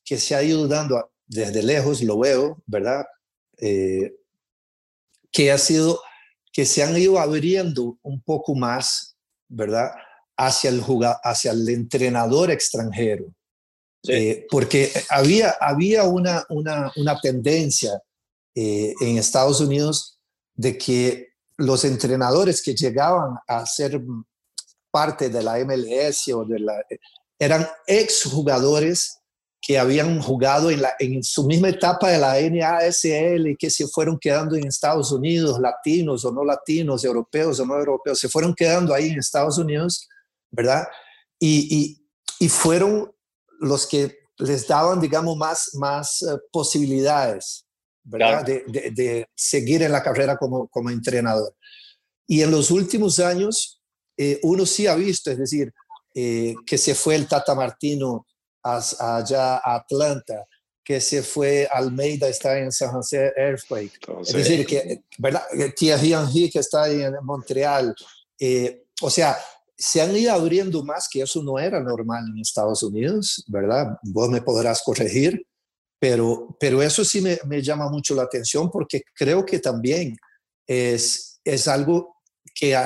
que 0.03 0.17
se 0.17 0.35
ha 0.35 0.43
ido 0.43 0.67
dando 0.67 1.11
desde 1.31 1.63
lejos 1.63 2.01
lo 2.01 2.19
veo, 2.19 2.61
¿verdad? 2.65 3.05
Eh, 3.57 4.13
que 5.31 5.51
ha 5.51 5.57
sido, 5.57 6.01
que 6.51 6.65
se 6.65 6.83
han 6.83 6.97
ido 6.97 7.19
abriendo 7.19 7.97
un 8.01 8.21
poco 8.21 8.53
más, 8.53 9.10
¿verdad? 9.51 9.91
Hacia 10.37 10.69
el, 10.69 10.83
hacia 11.23 11.51
el 11.51 11.67
entrenador 11.69 12.49
extranjero. 12.51 13.25
Eh, 14.07 14.47
porque 14.49 14.91
había, 15.09 15.51
había 15.61 16.05
una, 16.05 16.43
una, 16.49 16.91
una 16.95 17.19
tendencia 17.19 18.01
eh, 18.55 18.93
en 18.99 19.17
Estados 19.17 19.61
Unidos 19.61 20.19
de 20.55 20.77
que 20.77 21.33
los 21.57 21.85
entrenadores 21.85 22.63
que 22.63 22.73
llegaban 22.73 23.35
a 23.47 23.65
ser 23.67 24.01
parte 24.89 25.29
de 25.29 25.43
la 25.43 25.59
MLS 25.59 26.27
o 26.29 26.43
de 26.43 26.59
la, 26.59 26.83
eran 27.37 27.67
exjugadores 27.85 29.20
que 29.61 29.77
habían 29.77 30.19
jugado 30.19 30.71
en, 30.71 30.81
la, 30.81 30.93
en 30.97 31.23
su 31.23 31.45
misma 31.45 31.69
etapa 31.69 32.09
de 32.09 32.17
la 32.17 32.41
NASL 32.41 33.47
y 33.47 33.55
que 33.55 33.69
se 33.69 33.87
fueron 33.87 34.17
quedando 34.17 34.55
en 34.55 34.65
Estados 34.65 35.11
Unidos, 35.11 35.59
latinos 35.59 36.25
o 36.25 36.31
no 36.31 36.43
latinos, 36.43 37.05
europeos 37.05 37.59
o 37.59 37.65
no 37.65 37.77
europeos, 37.77 38.19
se 38.19 38.27
fueron 38.27 38.55
quedando 38.55 38.91
ahí 38.91 39.09
en 39.09 39.19
Estados 39.19 39.59
Unidos, 39.59 40.09
¿verdad? 40.49 40.87
Y, 41.39 41.97
y, 42.39 42.49
fueron 42.49 43.11
los 43.59 43.85
que 43.85 44.17
les 44.39 44.67
daban, 44.67 44.99
digamos, 44.99 45.37
más, 45.37 45.69
más 45.75 46.23
eh, 46.23 46.37
posibilidades, 46.51 47.65
¿verdad? 48.03 48.43
De, 48.43 48.63
de, 48.67 49.27
seguir 49.35 49.83
en 49.83 49.91
la 49.91 50.01
carrera 50.01 50.37
como, 50.37 50.67
como 50.69 50.89
entrenador. 50.89 51.55
Y 52.25 52.41
en 52.41 52.49
los 52.49 52.71
últimos 52.71 53.19
años, 53.19 53.79
eh, 54.17 54.39
uno 54.41 54.65
sí 54.65 54.87
ha 54.87 54.95
visto, 54.95 55.29
es 55.29 55.37
decir, 55.37 55.71
eh, 56.15 56.55
que 56.65 56.77
se 56.77 56.95
fue 56.95 57.15
el 57.15 57.27
Tata 57.27 57.53
Martino 57.53 58.25
allá 58.63 59.57
a 59.57 59.75
Atlanta, 59.75 60.45
que 60.83 60.99
se 60.99 61.21
fue 61.21 61.67
Almeida, 61.71 62.27
está 62.27 62.57
en 62.57 62.71
San 62.71 62.91
José 62.91 63.31
Earthquake. 63.35 63.99
Es 64.21 64.33
decir, 64.33 64.65
que, 64.65 65.03
¿verdad? 65.17 65.43
Thierry 65.75 66.13
Henry, 66.13 66.49
que 66.49 66.59
está 66.59 66.89
en 66.89 67.13
Montreal. 67.23 67.95
Eh, 68.39 68.85
o 69.01 69.09
sea, 69.09 69.37
se 69.77 70.01
han 70.01 70.15
ido 70.15 70.33
abriendo 70.33 70.83
más, 70.83 71.07
que 71.09 71.21
eso 71.21 71.41
no 71.43 71.57
era 71.59 71.79
normal 71.79 72.25
en 72.27 72.39
Estados 72.39 72.83
Unidos, 72.83 73.43
¿verdad? 73.47 73.97
Vos 74.03 74.29
me 74.29 74.41
podrás 74.41 74.81
corregir, 74.83 75.45
pero, 75.99 76.55
pero 76.59 76.81
eso 76.81 77.05
sí 77.05 77.21
me, 77.21 77.39
me 77.45 77.61
llama 77.61 77.89
mucho 77.89 78.15
la 78.15 78.23
atención 78.23 78.69
porque 78.69 79.01
creo 79.13 79.45
que 79.45 79.59
también 79.59 80.17
es, 80.67 81.39
es 81.43 81.67
algo 81.67 82.17
que 82.53 82.77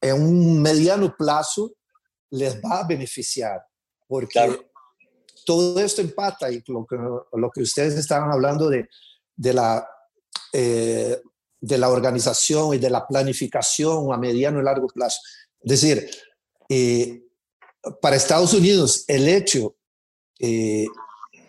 en 0.00 0.12
un 0.12 0.60
mediano 0.60 1.14
plazo 1.16 1.74
les 2.30 2.56
va 2.56 2.80
a 2.80 2.86
beneficiar 2.86 3.60
porque 4.12 4.60
todo 5.46 5.80
esto 5.80 6.02
empata 6.02 6.52
y 6.52 6.62
lo 6.66 6.84
que, 6.84 6.96
lo 6.96 7.50
que 7.50 7.62
ustedes 7.62 7.94
estaban 7.94 8.30
hablando 8.30 8.68
de, 8.68 8.86
de 9.34 9.54
la, 9.54 9.88
eh, 10.52 11.18
de 11.58 11.78
la 11.78 11.88
organización 11.88 12.74
y 12.74 12.78
de 12.78 12.90
la 12.90 13.06
planificación 13.06 14.12
a 14.12 14.18
mediano 14.18 14.60
y 14.60 14.64
largo 14.64 14.86
plazo. 14.88 15.18
Es 15.62 15.80
decir, 15.80 16.10
eh, 16.68 17.22
para 18.02 18.16
Estados 18.16 18.52
Unidos, 18.52 19.06
el 19.08 19.26
hecho 19.28 19.76
eh, 20.38 20.84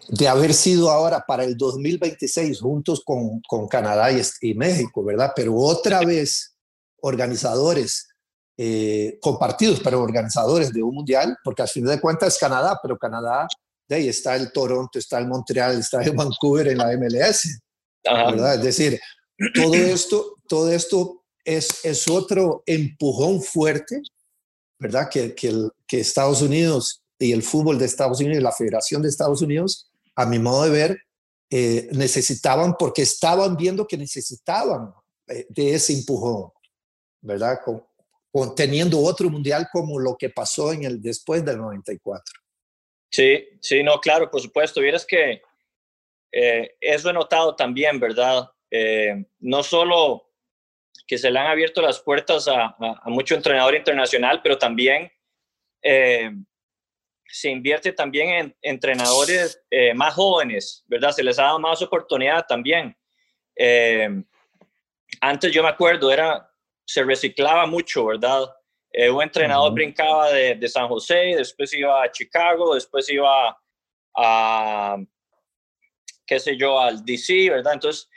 de 0.08 0.28
haber 0.30 0.54
sido 0.54 0.90
ahora 0.90 1.26
para 1.28 1.44
el 1.44 1.58
2026 1.58 2.62
juntos 2.62 3.04
con, 3.04 3.42
con 3.42 3.68
Canadá 3.68 4.10
y, 4.10 4.22
y, 4.40 4.54
México, 4.54 5.04
¿verdad? 5.04 5.34
Pero 5.36 5.58
otra 5.58 6.00
vez 6.00 6.56
organizadores 7.02 8.08
eh, 8.58 9.18
compartidos, 9.22 9.80
pero 9.84 10.02
organizadores 10.02 10.72
de 10.72 10.84
un 10.84 10.96
mundial, 10.96 11.38
porque 11.44 11.62
al 11.62 11.68
fin 11.68 11.86
de 11.86 12.00
cuentas 12.00 12.34
es 12.34 12.40
Canadá, 12.40 12.80
pero 12.82 12.98
Canadá, 12.98 13.48
de 13.88 13.96
ahí 13.96 14.08
está 14.08 14.36
el 14.36 14.52
Toronto, 14.52 15.00
está 15.00 15.20
el 15.20 15.28
Montreal, 15.28 15.80
está 15.80 16.02
el 16.04 16.16
Vancouver 16.16 16.68
en 16.68 16.78
la 16.78 16.96
MLS, 16.98 17.60
¿verdad? 18.04 18.56
Es 18.56 18.64
decir, 18.64 19.00
todo 19.54 19.74
esto, 19.74 20.36
todo 20.48 20.72
esto 20.72 21.24
es, 21.44 21.84
es 21.84 22.08
otro 22.08 22.64
empujón 22.66 23.42
fuerte, 23.42 24.02
¿verdad? 24.80 25.10
Que, 25.10 25.34
que, 25.34 25.48
el, 25.48 25.72
que 25.88 26.00
Estados 26.00 26.42
Unidos 26.42 27.04
y 27.20 27.32
el 27.32 27.44
fútbol 27.44 27.80
de 27.80 27.86
Estados 27.86 28.20
Unidos 28.20 28.44
la 28.44 28.52
Federación 28.52 29.02
de 29.02 29.10
Estados 29.10 29.42
Unidos 29.42 29.90
a 30.16 30.26
mi 30.26 30.40
modo 30.40 30.64
de 30.64 30.70
ver, 30.70 30.98
eh, 31.50 31.90
necesitaban 31.92 32.76
porque 32.78 33.02
estaban 33.04 33.56
viendo 33.56 33.88
que 33.88 33.98
necesitaban 33.98 34.94
eh, 35.28 35.46
de 35.50 35.74
ese 35.74 35.94
empujón, 35.94 36.52
¿verdad? 37.22 37.60
Con, 37.64 37.84
teniendo 38.56 39.00
otro 39.00 39.30
mundial 39.30 39.68
como 39.72 40.00
lo 40.00 40.16
que 40.18 40.30
pasó 40.30 40.74
en 40.74 40.84
el 40.84 41.02
después 41.02 41.44
del 41.46 41.58
94. 41.58 42.24
Sí, 43.12 43.48
sí, 43.62 43.84
no, 43.84 44.00
claro, 44.00 44.30
por 44.30 44.42
supuesto. 44.42 44.82
Vieras 44.82 45.06
que 45.06 45.42
eh, 46.32 46.76
eso 46.82 47.10
he 47.10 47.14
notado 47.14 47.56
también, 47.56 48.00
¿verdad? 48.00 48.50
no 49.40 49.62
solo 49.62 50.32
que 51.06 51.20
se 51.20 51.30
le 51.30 51.38
han 51.38 51.46
abierto 51.46 51.80
las 51.80 52.00
puertas 52.00 52.48
a, 52.48 52.66
a, 52.66 53.02
a 53.04 53.10
mucho 53.10 53.36
entrenador 53.36 53.76
internacional, 53.76 54.42
pero 54.42 54.58
también 54.58 55.12
se 57.34 57.50
invierte 57.50 57.92
también 57.92 58.30
en 58.30 58.58
entrenadores 58.62 59.60
eh, 59.72 59.92
más 59.96 60.14
jóvenes, 60.14 60.84
¿verdad? 60.86 61.12
Se 61.12 61.24
les 61.24 61.40
ha 61.40 61.46
dado 61.46 61.60
más 61.60 61.82
oportunidad 61.82 62.46
también. 62.48 62.96
Eh, 63.56 64.08
antes 65.20 65.52
yo 65.52 65.64
me 65.64 65.70
acuerdo, 65.70 66.12
era, 66.12 66.48
se 66.86 67.04
reciclaba 67.04 67.66
mucho, 67.66 68.06
¿verdad? 68.06 68.50
Eh, 68.92 69.10
un 69.10 69.24
entrenador 69.24 69.74
brincaba 69.74 70.30
de, 70.32 70.56
de, 70.56 70.68
San 70.70 70.88
José, 70.88 71.34
después 71.36 71.74
iba 71.74 72.04
a 72.04 72.12
Chicago, 72.12 72.76
después 72.76 73.10
iba 73.10 73.58
a, 74.16 74.98
qué 76.26 76.40
sé 76.40 76.58
yo, 76.58 76.80
al 76.80 77.04
DC, 77.04 77.50
¿verdad? 77.50 77.74
Entonces, 77.74 78.10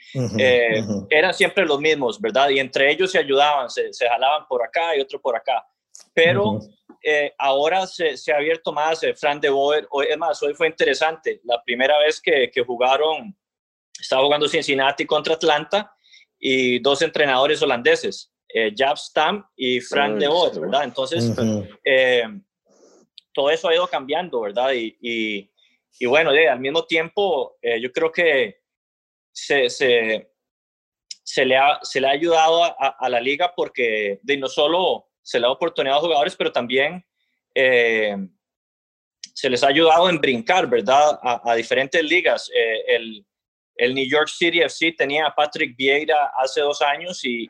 eran 1.10 1.34
siempre 1.34 1.64
los 1.64 1.80
mismos, 1.80 2.20
¿verdad? 2.20 2.50
Y 2.50 2.58
entre 2.58 2.90
ellos 2.90 3.10
se 3.10 3.18
ayudaban, 3.18 3.70
se, 3.70 3.92
se 3.92 4.08
jalaban 4.08 4.46
por 4.48 4.62
acá 4.62 4.96
y 4.96 5.00
otro 5.00 5.20
por 5.20 5.36
acá. 5.36 5.66
Pero 6.12 6.60
eh, 7.02 7.32
ahora 7.38 7.86
se, 7.86 8.16
se, 8.16 8.32
ha 8.32 8.36
abierto 8.36 8.72
más 8.72 9.02
eh, 9.02 9.14
Fran 9.14 9.40
de 9.40 9.48
Boer. 9.48 9.86
Hoy, 9.90 10.06
es 10.10 10.18
más, 10.18 10.42
hoy 10.42 10.54
fue 10.54 10.68
interesante. 10.68 11.40
La 11.44 11.62
primera 11.62 11.98
vez 11.98 12.20
que, 12.20 12.50
que 12.50 12.64
jugaron, 12.64 13.36
estaba 13.98 14.24
jugando 14.24 14.48
Cincinnati 14.48 15.06
contra 15.06 15.34
Atlanta 15.34 15.94
y 16.38 16.78
dos 16.80 17.02
entrenadores 17.02 17.62
holandeses, 17.62 18.32
eh, 18.48 18.72
Jab 18.76 18.96
Stam 18.96 19.44
y 19.56 19.80
Frank 19.80 20.18
de 20.18 20.28
Boer, 20.28 20.60
¿verdad? 20.60 20.84
Entonces, 20.84 21.32
eh, 21.84 22.24
todo 23.32 23.50
eso 23.50 23.68
ha 23.68 23.74
ido 23.74 23.86
cambiando, 23.86 24.40
¿verdad? 24.40 24.72
Y, 24.72 24.96
y, 25.00 25.50
y 25.98 26.06
bueno, 26.06 26.30
al 26.30 26.60
mismo 26.60 26.84
tiempo, 26.86 27.56
yo 27.80 27.92
creo 27.92 28.10
que 28.10 28.60
se, 29.32 29.68
se, 29.68 30.30
se, 31.22 31.44
le, 31.44 31.56
ha, 31.56 31.78
se 31.82 32.00
le 32.00 32.06
ha 32.06 32.10
ayudado 32.10 32.64
a, 32.64 32.96
a 32.98 33.08
la 33.08 33.20
liga 33.20 33.52
porque 33.54 34.20
de 34.22 34.36
no 34.36 34.48
solo 34.48 35.06
se 35.26 35.40
le 35.40 35.46
da 35.46 35.50
oportunidad 35.50 35.96
a 35.96 36.00
jugadores, 36.00 36.36
pero 36.36 36.52
también 36.52 37.04
eh, 37.52 38.14
se 39.34 39.50
les 39.50 39.64
ha 39.64 39.68
ayudado 39.68 40.08
en 40.08 40.20
brincar, 40.20 40.68
¿verdad? 40.68 41.18
A, 41.20 41.54
diferentes 41.56 42.02
ligas. 42.04 42.48
Eh, 42.54 42.94
el, 42.94 43.26
el, 43.76 43.94
New 43.94 44.08
York 44.08 44.28
City 44.28 44.60
FC 44.60 44.92
tenía 44.92 45.26
a 45.26 45.34
Patrick 45.34 45.76
Vieira 45.76 46.32
hace 46.38 46.60
dos 46.60 46.82
años 46.82 47.20
y, 47.24 47.48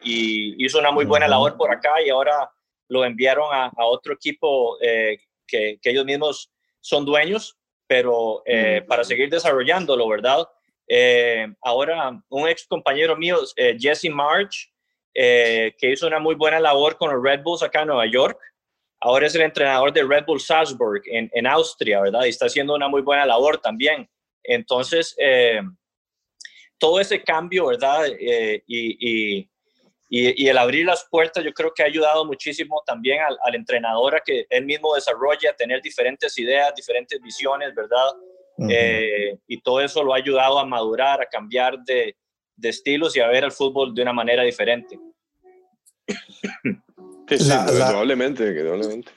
hizo 0.64 0.78
una 0.78 0.90
muy 0.90 1.04
buena 1.04 1.28
labor 1.28 1.56
por 1.56 1.70
acá 1.70 2.02
y 2.04 2.10
ahora 2.10 2.50
lo 2.88 3.04
enviaron 3.04 3.48
a, 3.52 3.72
otro 3.76 4.14
equipo 4.14 4.78
eh, 4.80 5.18
que, 5.46 5.78
que, 5.80 5.90
ellos 5.90 6.04
mismos 6.04 6.50
son 6.80 7.04
dueños, 7.04 7.56
pero 7.86 8.42
para 8.86 9.04
seguir 9.04 9.28
desarrollándolo, 9.28 10.08
¿verdad? 10.08 10.46
ahora 11.62 12.20
un 12.28 12.48
ex 12.48 12.66
compañero 12.66 13.16
mío, 13.16 13.38
Jesse 13.78 14.10
March, 14.10 14.72
eh, 15.18 15.74
que 15.78 15.92
hizo 15.92 16.06
una 16.06 16.18
muy 16.18 16.34
buena 16.34 16.60
labor 16.60 16.98
con 16.98 17.10
los 17.10 17.22
Red 17.24 17.42
Bulls 17.42 17.62
acá 17.62 17.80
en 17.80 17.86
Nueva 17.88 18.04
York. 18.04 18.38
Ahora 19.00 19.26
es 19.26 19.34
el 19.34 19.40
entrenador 19.40 19.90
de 19.90 20.04
Red 20.04 20.26
Bull 20.26 20.40
Salzburg 20.40 21.00
en, 21.06 21.30
en 21.32 21.46
Austria, 21.46 22.02
¿verdad? 22.02 22.24
Y 22.26 22.28
está 22.28 22.46
haciendo 22.46 22.74
una 22.74 22.86
muy 22.88 23.00
buena 23.00 23.24
labor 23.24 23.56
también. 23.56 24.06
Entonces, 24.44 25.14
eh, 25.18 25.62
todo 26.78 27.00
ese 27.00 27.22
cambio, 27.22 27.66
¿verdad? 27.66 28.06
Eh, 28.06 28.62
y, 28.66 29.40
y, 29.40 29.50
y, 30.08 30.48
el 30.48 30.58
abrir 30.58 30.86
las 30.86 31.06
puertas, 31.10 31.44
yo 31.44 31.52
creo 31.52 31.72
que 31.74 31.82
ha 31.82 31.86
ayudado 31.86 32.24
muchísimo 32.24 32.82
también 32.86 33.20
al, 33.20 33.36
al, 33.42 33.54
entrenador 33.54 34.16
a 34.16 34.20
que 34.24 34.46
él 34.50 34.64
mismo 34.64 34.94
desarrolle, 34.94 35.48
a 35.48 35.56
tener 35.56 35.82
diferentes 35.82 36.38
ideas, 36.38 36.74
diferentes 36.74 37.20
visiones, 37.20 37.74
¿verdad? 37.74 38.06
y 39.46 39.60
todo 39.60 39.82
eso 39.82 40.02
lo 40.02 40.14
ha 40.14 40.16
ayudado 40.16 40.58
a 40.58 40.64
madurar, 40.64 41.20
a 41.20 41.26
cambiar 41.26 41.78
de, 41.84 42.16
de 42.56 42.68
estilos 42.68 43.14
y 43.16 43.20
a 43.20 43.28
ver 43.28 43.44
el 43.44 43.52
fútbol 43.52 43.94
de 43.94 44.02
una 44.02 44.12
manera 44.12 44.42
diferente. 44.42 44.98
Sí, 47.28 47.38
sí, 47.38 47.50
probablemente, 47.66 48.52
probablemente. 48.52 49.12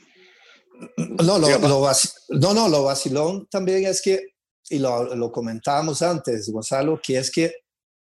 No, 0.98 1.38
lo, 1.38 1.48
lo, 1.60 1.92
no, 2.30 2.54
no, 2.54 2.68
lo 2.70 2.84
vacilón 2.84 3.48
también 3.52 3.86
es 3.86 4.02
que, 4.02 4.20
y 4.70 4.80
lo, 4.80 5.16
lo 5.16 5.32
comentábamos 5.32 6.02
antes, 6.02 6.50
Gonzalo, 6.50 7.00
que 7.02 7.18
es 7.18 7.32
que, 7.32 7.54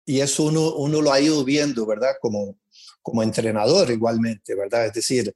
y 0.05 0.19
eso 0.19 0.43
uno, 0.43 0.75
uno 0.75 1.01
lo 1.01 1.11
ha 1.11 1.19
ido 1.19 1.43
viendo, 1.43 1.85
¿verdad? 1.85 2.15
Como, 2.21 2.57
como 3.01 3.23
entrenador 3.23 3.89
igualmente, 3.91 4.55
¿verdad? 4.55 4.87
Es 4.87 4.93
decir, 4.93 5.35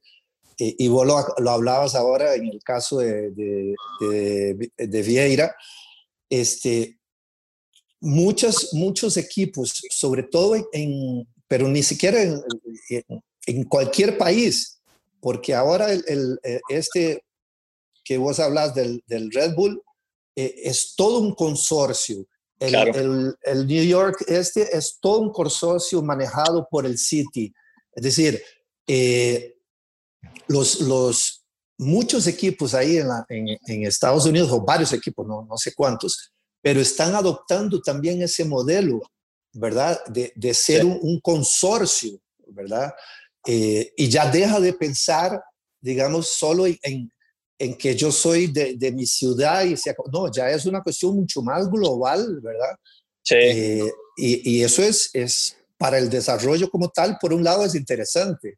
y, 0.57 0.85
y 0.85 0.87
vos 0.87 1.05
lo, 1.07 1.25
lo, 1.39 1.51
hablabas 1.51 1.95
ahora 1.95 2.35
en 2.35 2.47
el 2.47 2.61
caso 2.63 2.99
de, 2.99 3.31
de, 3.31 3.75
de, 3.99 4.71
de 4.77 5.01
Vieira, 5.01 5.55
este, 6.29 6.99
muchos, 7.99 8.73
muchos 8.73 9.17
equipos, 9.17 9.81
sobre 9.89 10.23
todo 10.23 10.55
en, 10.73 11.27
pero 11.47 11.67
ni 11.67 11.83
siquiera 11.83 12.21
en, 12.21 12.41
en, 13.45 13.63
cualquier 13.65 14.17
país, 14.17 14.81
porque 15.19 15.53
ahora 15.53 15.91
el, 15.91 16.39
eh, 16.43 16.59
este 16.69 17.23
que 18.03 18.17
vos 18.17 18.39
hablas 18.39 18.73
del, 18.73 19.03
del 19.07 19.31
Red 19.31 19.53
Bull 19.55 19.81
es 20.63 20.95
todo 20.95 21.19
un 21.19 21.33
consorcio. 21.33 22.25
El, 22.59 22.75
el, 22.75 23.35
el, 23.41 23.67
New 23.67 23.83
York 23.83 24.23
este 24.27 24.77
es 24.77 24.99
todo 25.01 25.19
un 25.19 25.31
consorcio 25.31 26.01
manejado 26.03 26.67
por 26.69 26.85
el 26.85 26.97
City. 26.97 27.51
Es 27.93 28.03
decir, 28.03 28.41
eh, 28.85 29.55
los, 30.47 30.81
los, 30.81 31.41
muchos 31.77 32.27
equipos 32.27 32.75
ahí 32.75 32.97
en, 32.97 33.07
la, 33.07 33.25
en, 33.27 33.47
en, 33.65 33.85
Estados 33.85 34.25
Unidos, 34.25 34.51
o 34.51 34.61
varios 34.61 34.93
equipos, 34.93 35.27
no, 35.27 35.45
no 35.49 35.57
sé 35.57 35.73
cuántos, 35.73 36.31
pero 36.61 36.79
están 36.79 37.15
adoptando 37.15 37.81
también 37.81 38.21
ese 38.21 38.45
modelo, 38.45 39.01
¿verdad? 39.53 39.99
De, 40.05 40.31
de 40.35 40.53
ser 40.53 40.85
un, 40.85 40.99
un, 41.01 41.19
consorcio, 41.19 42.21
¿verdad? 42.49 42.93
Eh, 43.47 43.91
y 43.97 44.09
ya 44.09 44.29
deja 44.29 44.59
de 44.59 44.73
pensar, 44.73 45.43
digamos, 45.79 46.27
solo 46.27 46.67
en, 46.67 46.77
en 46.83 47.11
que 47.77 47.95
yo 47.95 48.11
soy 48.11 48.47
de, 48.47 48.75
de 48.75 48.91
mi 48.91 49.05
ciudad 49.05 49.63
y 49.63 49.77
se, 49.77 49.95
no, 50.11 50.31
ya 50.31 50.49
es 50.49 50.65
una 50.65 50.81
cuestión 50.81 51.15
mucho 51.15 51.41
más 51.41 51.69
global, 51.69 52.39
¿verdad? 52.41 52.75
Sí. 53.23 53.35
Eh, 53.35 53.91
y, 54.17 54.57
y, 54.57 54.63
eso 54.63 54.81
es, 54.81 55.09
es 55.13 55.57
para 55.77 55.97
el 55.97 56.09
desarrollo 56.09 56.69
como 56.69 56.89
tal, 56.89 57.17
por 57.19 57.33
un 57.33 57.43
lado 57.43 57.65
es 57.65 57.75
interesante. 57.75 58.57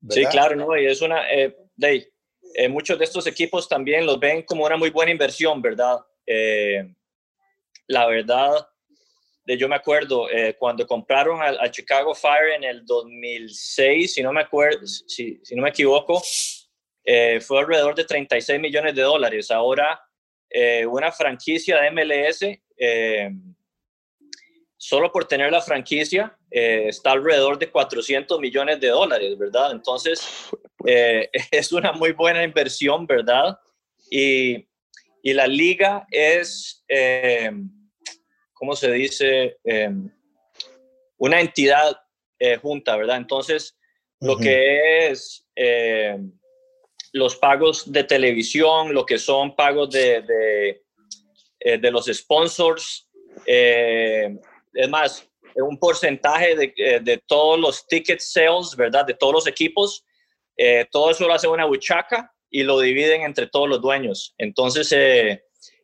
¿verdad? 0.00 0.22
Sí, 0.22 0.26
claro, 0.30 0.56
¿no? 0.56 0.76
Y 0.76 0.86
es 0.86 1.00
una, 1.00 1.28
eh, 1.30 1.56
de, 1.76 2.12
eh, 2.54 2.68
muchos 2.68 2.98
de 2.98 3.04
estos 3.04 3.26
equipos 3.26 3.68
también 3.68 4.04
los 4.04 4.18
ven 4.18 4.42
como 4.42 4.64
una 4.64 4.76
muy 4.76 4.90
buena 4.90 5.12
inversión, 5.12 5.62
¿verdad? 5.62 5.98
Eh, 6.26 6.92
la 7.86 8.06
verdad, 8.06 8.68
de, 9.44 9.56
yo 9.56 9.68
me 9.68 9.76
acuerdo 9.76 10.26
cuando 10.58 10.84
compraron 10.86 11.40
al, 11.40 11.70
Chicago 11.70 12.14
Fire 12.14 12.54
en 12.56 12.64
el 12.64 12.84
2006, 12.84 14.14
si 14.14 14.22
no 14.22 14.32
me 14.32 14.40
acuerdo, 14.40 14.84
si, 14.86 15.40
si 15.44 15.54
no 15.54 15.62
me 15.62 15.70
equivoco, 15.70 16.20
eh, 17.06 17.40
fue 17.40 17.60
alrededor 17.60 17.94
de 17.94 18.04
36 18.04 18.60
millones 18.60 18.94
de 18.94 19.02
dólares. 19.02 19.50
Ahora, 19.50 19.98
eh, 20.50 20.84
una 20.84 21.10
franquicia 21.12 21.80
de 21.80 21.90
MLS, 21.90 22.42
eh, 22.76 23.30
solo 24.76 25.10
por 25.10 25.24
tener 25.26 25.50
la 25.50 25.62
franquicia, 25.62 26.36
eh, 26.50 26.88
está 26.88 27.12
alrededor 27.12 27.58
de 27.58 27.70
400 27.70 28.38
millones 28.40 28.80
de 28.80 28.88
dólares, 28.88 29.38
¿verdad? 29.38 29.72
Entonces, 29.72 30.50
es 31.50 31.72
una 31.72 31.92
muy 31.92 32.12
buena 32.12 32.42
inversión, 32.42 33.06
¿verdad? 33.06 33.58
Y, 34.10 34.68
y 35.22 35.32
la 35.32 35.46
liga 35.46 36.06
es 36.10 36.84
¿cómo 38.56 38.74
se 38.74 38.90
dice? 38.90 39.58
Eh, 39.64 39.90
una 41.18 41.40
entidad 41.40 41.96
eh, 42.38 42.56
junta, 42.56 42.96
¿verdad? 42.96 43.18
Entonces, 43.18 43.78
lo 44.20 44.32
uh 44.32 44.36
-huh. 44.36 44.42
que 44.42 45.08
es 45.10 45.46
eh, 45.54 46.18
los 47.16 47.36
pagos 47.36 47.90
de 47.90 48.04
televisión, 48.04 48.92
lo 48.92 49.04
que 49.04 49.18
son 49.18 49.54
pagos 49.56 49.90
de, 49.90 50.22
de, 50.22 51.78
de 51.78 51.90
los 51.90 52.06
sponsors. 52.06 53.08
es 53.46 54.88
más, 54.88 55.28
un 55.56 55.78
porcentaje 55.78 56.54
de, 56.54 57.00
de, 57.02 57.22
todos 57.26 57.58
los 57.58 57.86
ticket 57.86 58.20
sales, 58.20 58.76
¿verdad? 58.76 59.06
De 59.06 59.14
todos 59.14 59.32
los 59.32 59.46
equipos. 59.46 60.04
todo 60.90 61.10
eso 61.10 61.26
lo 61.26 61.32
hace 61.32 61.48
una 61.48 61.64
buchaca 61.64 62.32
y 62.50 62.62
lo 62.62 62.80
dividen 62.80 63.22
entre 63.22 63.46
todos 63.46 63.68
los 63.68 63.80
dueños. 63.80 64.34
Entonces, 64.38 64.92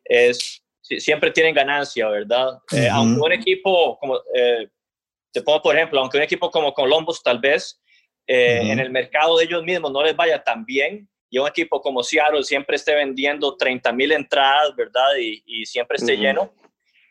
es, 0.05 0.63
siempre 0.81 1.31
tienen 1.31 1.55
ganancia, 1.55 2.07
¿verdad? 2.09 2.59
aunque 2.91 3.21
un 3.21 3.31
equipo, 3.31 3.97
como 3.99 4.19
te 5.31 5.41
pongo 5.41 5.61
por 5.61 5.75
ejemplo, 5.75 5.99
aunque 5.99 6.17
un 6.17 6.23
equipo 6.23 6.51
como 6.51 6.73
Columbus 6.73 7.21
tal 7.23 7.39
vez 7.39 7.81
en 8.27 8.79
el 8.79 8.89
mercado 8.91 9.37
de 9.37 9.45
ellos 9.45 9.63
mismos 9.63 9.91
no 9.91 10.03
les 10.03 10.15
vaya 10.15 10.43
tan 10.43 10.65
bien, 10.65 11.09
y 11.33 11.39
un 11.39 11.47
equipo 11.47 11.81
como 11.81 12.03
Seattle 12.03 12.43
siempre 12.43 12.75
esté 12.75 12.93
vendiendo 12.93 13.57
30 13.57 13.91
mil 13.91 14.11
entradas, 14.11 14.75
¿verdad? 14.75 15.15
Y, 15.19 15.65
siempre 15.65 15.97
esté 15.97 16.15
lleno, 16.15 16.53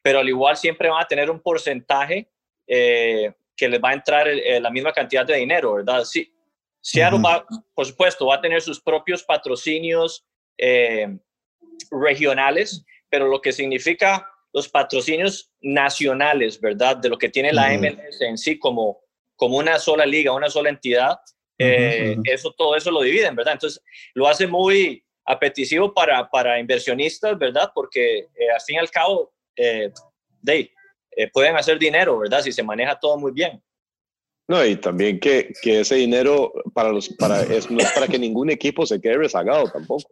pero 0.01 0.21
al 0.21 0.29
igual 0.29 0.57
siempre 0.57 0.89
van 0.89 1.03
a 1.03 1.09
tener 1.09 1.29
un 1.29 1.41
porcentaje 1.41 2.31
eh, 2.69 3.33
que 3.57 3.69
les 3.69 3.83
va 3.83 3.91
a 3.91 3.95
entrar 3.95 4.29
eh, 4.29 4.61
la 4.61 4.71
misma 4.71 4.93
cantidad 4.93 5.27
de 5.27 5.35
dinero, 5.35 5.75
¿verdad? 5.75 6.05
Sí, 6.05 6.33
Seattle 6.81 7.19
va, 7.21 7.45
por 7.75 7.85
supuesto, 7.85 8.27
va 8.27 8.37
a 8.37 8.41
tener 8.41 8.63
sus 8.63 8.81
propios 8.81 9.25
patrocinios 9.25 10.25
eh, 10.57 11.19
regionales, 11.91 12.85
pero 13.09 13.27
lo 13.27 13.41
que 13.41 13.51
significa 13.51 14.31
los 14.53 14.69
patrocinios 14.69 15.51
nacionales, 15.61 16.61
¿verdad? 16.61 16.97
De 16.99 17.09
lo 17.09 17.19
que 17.19 17.29
tiene 17.29 17.53
la 17.53 17.77
MLS 17.77 18.21
en 18.21 18.39
sí 18.39 18.57
como, 18.57 19.01
como 19.35 19.57
una 19.57 19.81
sola 19.81 20.07
liga, 20.07 20.31
una 20.31 20.49
sola 20.49 20.69
entidad, 20.69 21.19
eh, 21.59 22.17
eso, 22.25 22.53
todo 22.57 22.77
eso 22.77 22.91
lo 22.91 23.03
dividen, 23.03 23.37
¿verdad? 23.37 23.55
Entonces, 23.55 23.83
lo 24.15 24.27
hace 24.27 24.47
muy 24.47 25.05
apetitivo 25.25 25.93
para, 25.93 26.29
para 26.29 26.59
inversionistas, 26.59 27.39
¿verdad? 27.39 27.71
Porque 27.75 28.19
eh, 28.19 28.51
al 28.55 28.61
fin 28.61 28.77
y 28.77 28.79
al 28.79 28.91
cabo, 28.91 29.33
eh, 29.57 29.93
eh, 30.47 31.31
pueden 31.33 31.57
hacer 31.57 31.79
dinero, 31.79 32.19
¿verdad? 32.19 32.43
Si 32.43 32.53
se 32.53 32.63
maneja 32.63 32.99
todo 32.99 33.19
muy 33.19 33.33
bien. 33.33 33.63
No, 34.49 34.65
y 34.65 34.77
también 34.77 35.21
que, 35.21 35.53
que 35.63 35.81
ese 35.81 35.97
dinero 35.97 36.53
para 36.75 36.91
los, 36.91 37.09
para, 37.11 37.43
es, 37.43 37.71
no 37.71 37.79
es 37.79 37.93
para 37.93 38.09
que 38.09 38.19
ningún 38.19 38.51
equipo 38.51 38.85
se 38.85 39.01
quede 39.01 39.19
rezagado 39.19 39.71
tampoco. 39.71 40.11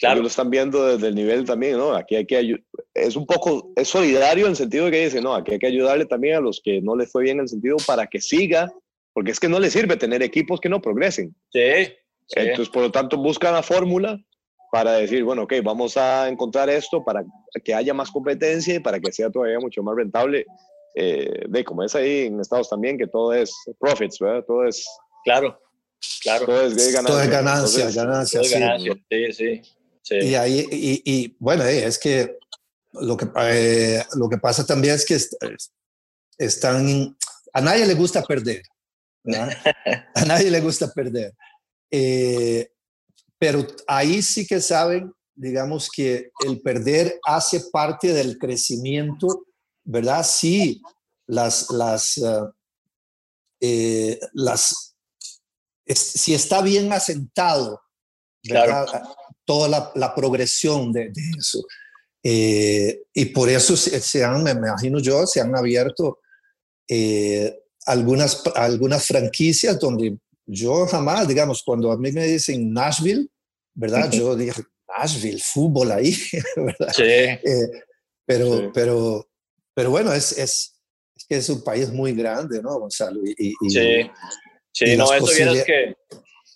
Claro. 0.00 0.22
lo 0.22 0.28
están 0.28 0.50
viendo 0.50 0.86
desde 0.86 1.08
el 1.08 1.14
nivel 1.14 1.44
también, 1.44 1.76
¿no? 1.76 1.92
Aquí 1.92 2.14
hay 2.14 2.26
que 2.26 2.56
es 2.94 3.16
un 3.16 3.26
poco, 3.26 3.72
es 3.76 3.88
solidario 3.88 4.46
en 4.46 4.50
el 4.50 4.56
sentido 4.56 4.84
de 4.84 4.90
que 4.92 5.04
dice, 5.04 5.20
no, 5.20 5.34
aquí 5.34 5.52
hay 5.52 5.58
que 5.58 5.66
ayudarle 5.66 6.04
también 6.06 6.36
a 6.36 6.40
los 6.40 6.60
que 6.62 6.80
no 6.80 6.96
les 6.96 7.10
fue 7.10 7.24
bien 7.24 7.38
en 7.38 7.42
el 7.42 7.48
sentido 7.48 7.76
para 7.86 8.06
que 8.06 8.20
siga 8.20 8.72
porque 9.18 9.32
es 9.32 9.40
que 9.40 9.48
no 9.48 9.58
le 9.58 9.68
sirve 9.68 9.96
tener 9.96 10.22
equipos 10.22 10.60
que 10.60 10.68
no 10.68 10.80
progresen. 10.80 11.34
Sí. 11.52 11.92
Entonces, 12.36 12.68
por 12.68 12.82
lo 12.82 12.92
tanto, 12.92 13.16
buscan 13.16 13.52
la 13.52 13.64
fórmula 13.64 14.16
para 14.70 14.92
decir, 14.92 15.24
bueno, 15.24 15.42
ok, 15.42 15.54
vamos 15.64 15.96
a 15.96 16.28
encontrar 16.28 16.70
esto 16.70 17.04
para 17.04 17.24
que 17.64 17.74
haya 17.74 17.92
más 17.92 18.12
competencia 18.12 18.76
y 18.76 18.78
para 18.78 19.00
que 19.00 19.10
sea 19.10 19.28
todavía 19.28 19.58
mucho 19.58 19.82
más 19.82 19.96
rentable. 19.96 20.46
Eh, 20.94 21.46
de 21.48 21.64
como 21.64 21.82
es 21.82 21.96
ahí 21.96 22.26
en 22.26 22.38
Estados 22.38 22.70
también, 22.70 22.96
que 22.96 23.08
todo 23.08 23.34
es 23.34 23.52
profits, 23.80 24.20
¿verdad? 24.20 24.44
Todo 24.46 24.68
es... 24.68 24.86
Claro, 25.24 25.60
claro. 26.22 26.46
Todo 26.46 26.62
es 26.62 26.92
ganancia. 26.92 27.02
Todo 27.02 27.20
es 27.20 27.28
ganancia, 27.28 27.90
ganancia, 27.90 28.44
sí. 28.44 28.54
Ganancia, 28.54 28.94
sí, 29.10 29.32
sí, 29.32 29.62
sí. 30.02 30.14
Y, 30.14 30.34
ahí, 30.36 30.64
y, 30.70 31.02
y 31.04 31.36
bueno, 31.40 31.64
eh, 31.64 31.86
es 31.86 31.98
que 31.98 32.38
lo 32.92 33.16
que, 33.16 33.26
eh, 33.40 34.00
lo 34.14 34.28
que 34.28 34.38
pasa 34.38 34.64
también 34.64 34.94
es 34.94 35.04
que 35.04 35.18
están... 36.38 37.16
A 37.52 37.60
nadie 37.60 37.84
le 37.84 37.94
gusta 37.94 38.22
perder. 38.22 38.62
A 40.14 40.24
nadie 40.24 40.50
le 40.50 40.60
gusta 40.60 40.92
perder. 40.92 41.34
Eh, 41.90 42.70
pero 43.38 43.66
ahí 43.86 44.22
sí 44.22 44.46
que 44.46 44.60
saben, 44.60 45.12
digamos 45.34 45.88
que 45.94 46.30
el 46.44 46.60
perder 46.60 47.18
hace 47.24 47.60
parte 47.72 48.12
del 48.12 48.38
crecimiento, 48.38 49.46
¿verdad? 49.84 50.24
Sí, 50.24 50.82
las, 51.26 51.70
las, 51.70 52.18
eh, 52.18 52.40
eh, 53.60 54.20
las, 54.32 54.96
si 55.86 56.34
está 56.34 56.62
bien 56.62 56.92
asentado, 56.92 57.80
¿verdad? 58.48 58.86
Toda 59.44 59.92
la, 59.94 60.14
progresión 60.14 60.92
de, 60.92 61.10
eso. 61.38 61.64
y 62.22 63.24
por 63.26 63.48
eso 63.48 63.76
se, 63.76 64.24
han, 64.24 64.42
me 64.42 64.50
imagino 64.50 64.98
yo, 64.98 65.26
se 65.26 65.40
han 65.40 65.56
abierto 65.56 66.18
algunas, 67.88 68.42
algunas 68.54 69.06
franquicias 69.06 69.78
donde 69.78 70.16
yo 70.46 70.86
jamás, 70.86 71.26
digamos, 71.26 71.62
cuando 71.62 71.90
a 71.90 71.96
mí 71.96 72.12
me 72.12 72.24
dicen 72.24 72.72
Nashville, 72.72 73.28
¿verdad? 73.74 74.10
Yo 74.10 74.36
dije, 74.36 74.62
Nashville, 74.88 75.40
fútbol 75.42 75.92
ahí, 75.92 76.14
¿verdad? 76.56 76.92
Sí. 76.94 77.02
Eh, 77.02 77.70
pero, 78.26 78.70
pero, 78.72 79.28
pero 79.74 79.90
bueno, 79.90 80.12
es, 80.12 80.32
es, 80.32 80.80
es, 81.16 81.24
que 81.26 81.36
es 81.36 81.48
un 81.48 81.64
país 81.64 81.90
muy 81.90 82.12
grande, 82.12 82.62
¿no, 82.62 82.78
Gonzalo? 82.78 83.20
Y, 83.24 83.54
sí, 83.68 84.10
sí 84.72 84.96
no, 84.96 85.12
eso 85.12 85.26
vieras 85.34 85.64
que 85.64 85.94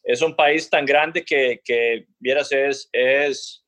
es 0.04 0.20
un 0.20 0.34
país 0.34 0.68
tan 0.68 0.84
grande 0.84 1.24
que, 1.24 1.60
que 1.64 2.06
vieras, 2.18 2.50
es, 2.52 2.88
es, 2.92 3.64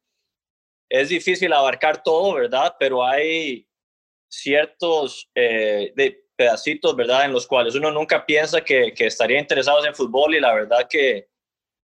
es 0.90 1.08
difícil 1.08 1.52
abarcar 1.52 2.02
todo, 2.02 2.34
¿verdad? 2.34 2.74
Pero 2.78 3.04
hay 3.04 3.66
ciertos, 4.28 5.30
eh, 5.34 5.92
de, 5.96 6.23
pedacitos, 6.36 6.96
¿verdad? 6.96 7.24
En 7.24 7.32
los 7.32 7.46
cuales 7.46 7.74
uno 7.74 7.90
nunca 7.90 8.24
piensa 8.26 8.62
que, 8.62 8.92
que 8.94 9.06
estaría 9.06 9.38
interesado 9.38 9.84
en 9.84 9.94
fútbol 9.94 10.34
y 10.34 10.40
la 10.40 10.52
verdad 10.54 10.86
que, 10.88 11.28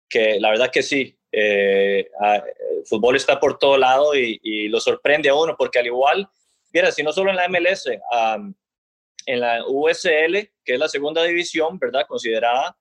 que 0.10 0.40
la 0.40 0.52
verdad 0.52 0.72
que 0.72 0.84
sí. 0.84 1.16
Eh, 1.32 2.10
el 2.80 2.86
fútbol 2.86 3.16
está 3.16 3.40
por 3.40 3.60
todo 3.60 3.78
lado 3.78 4.16
y, 4.16 4.40
y, 4.42 4.68
lo 4.68 4.80
sorprende 4.80 5.30
a 5.30 5.36
uno 5.36 5.56
porque 5.56 5.78
al 5.78 5.86
igual, 5.86 6.28
mira, 6.74 6.92
si 6.92 7.04
no 7.04 7.14
solo 7.14 7.30
en 7.30 7.36
la 7.36 7.48
MLS, 7.48 7.88
en 9.26 9.40
la 9.40 9.64
USL, 9.68 10.52
que 10.66 10.74
es 10.74 10.80
la 10.80 10.90
segunda 10.90 11.24
división, 11.24 11.78
¿verdad? 11.78 12.08
Considerada, 12.08 12.76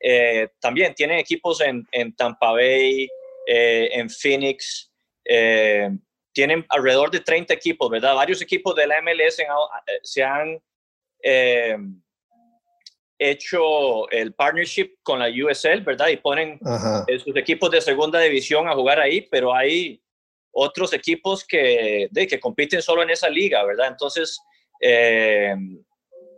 eh, 0.00 0.48
también 0.60 0.94
tienen 0.94 1.18
equipos 1.18 1.60
en, 1.60 1.86
en 1.92 2.16
Tampa 2.16 2.52
Bay, 2.52 3.06
eh, 3.46 3.90
en 3.92 4.08
Phoenix, 4.08 4.90
tienen 6.32 6.64
alrededor 6.70 7.10
de 7.10 7.20
30 7.20 7.52
equipos, 7.52 7.90
¿verdad? 7.90 8.14
Varios 8.14 8.40
equipos 8.40 8.74
de 8.74 8.86
la 8.86 9.02
MLS 9.02 9.36
se 10.02 10.22
han 10.22 10.60
eh, 11.22 11.76
hecho 13.18 14.08
el 14.10 14.32
partnership 14.34 14.96
con 15.02 15.18
la 15.18 15.28
USL, 15.28 15.80
¿verdad? 15.82 16.08
Y 16.08 16.16
ponen 16.16 16.58
sus 17.22 17.36
equipos 17.36 17.70
de 17.70 17.80
segunda 17.80 18.18
división 18.20 18.68
a 18.68 18.74
jugar 18.74 18.98
ahí, 18.98 19.22
pero 19.30 19.54
hay 19.54 20.02
otros 20.52 20.92
equipos 20.94 21.44
que, 21.46 22.08
de, 22.10 22.26
que 22.26 22.40
compiten 22.40 22.80
solo 22.80 23.02
en 23.02 23.10
esa 23.10 23.28
liga, 23.28 23.62
¿verdad? 23.64 23.88
Entonces, 23.88 24.40
eh, 24.80 25.54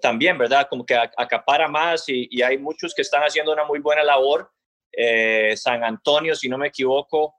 también, 0.00 0.36
¿verdad? 0.36 0.66
Como 0.68 0.84
que 0.84 0.94
acapara 0.94 1.68
más 1.68 2.08
y, 2.08 2.42
hay 2.42 2.58
muchos 2.58 2.92
que 2.94 3.02
están 3.02 3.22
haciendo 3.22 3.52
una 3.52 3.64
muy 3.64 3.78
buena 3.78 4.02
labor. 4.02 4.50
Eh, 4.92 5.56
San 5.56 5.84
Antonio, 5.84 6.34
si 6.34 6.48
no 6.48 6.58
me 6.58 6.68
equivoco, 6.68 7.36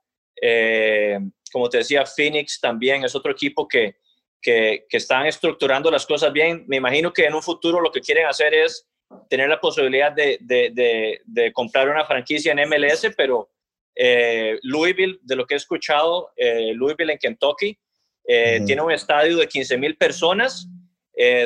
como 1.52 1.68
te 1.68 1.78
decía, 1.78 2.04
Phoenix 2.06 2.58
también 2.60 3.04
es 3.04 3.14
otro 3.14 3.30
equipo 3.30 3.68
que, 3.68 3.96
que, 4.44 4.86
están 4.90 5.26
estructurando 5.26 5.90
las 5.90 6.06
cosas 6.06 6.32
bien. 6.32 6.64
Me 6.68 6.76
imagino 6.76 7.12
que 7.12 7.24
en 7.24 7.34
un 7.34 7.42
futuro 7.42 7.80
lo 7.80 7.90
que 7.90 8.00
quieren 8.00 8.26
hacer 8.26 8.54
es 8.54 8.86
tener 9.28 9.48
la 9.48 9.60
posibilidad 9.60 10.12
de, 10.12 10.38
de, 10.40 11.52
comprar 11.52 11.88
una 11.88 12.04
franquicia 12.04 12.52
en 12.52 12.68
MLS, 12.68 13.08
pero 13.16 13.50
eh, 13.96 14.58
Louisville, 14.62 15.18
de 15.22 15.36
lo 15.36 15.46
que 15.46 15.54
he 15.54 15.56
escuchado, 15.56 16.30
eh, 16.36 16.72
Louisville 16.74 17.12
en 17.12 17.18
Kentucky, 17.18 17.78
eh, 18.26 18.60
tiene 18.66 18.82
un 18.82 18.92
estadio 18.92 19.36
de 19.36 19.48
15 19.48 19.78
mil 19.78 19.96
personas, 19.96 20.68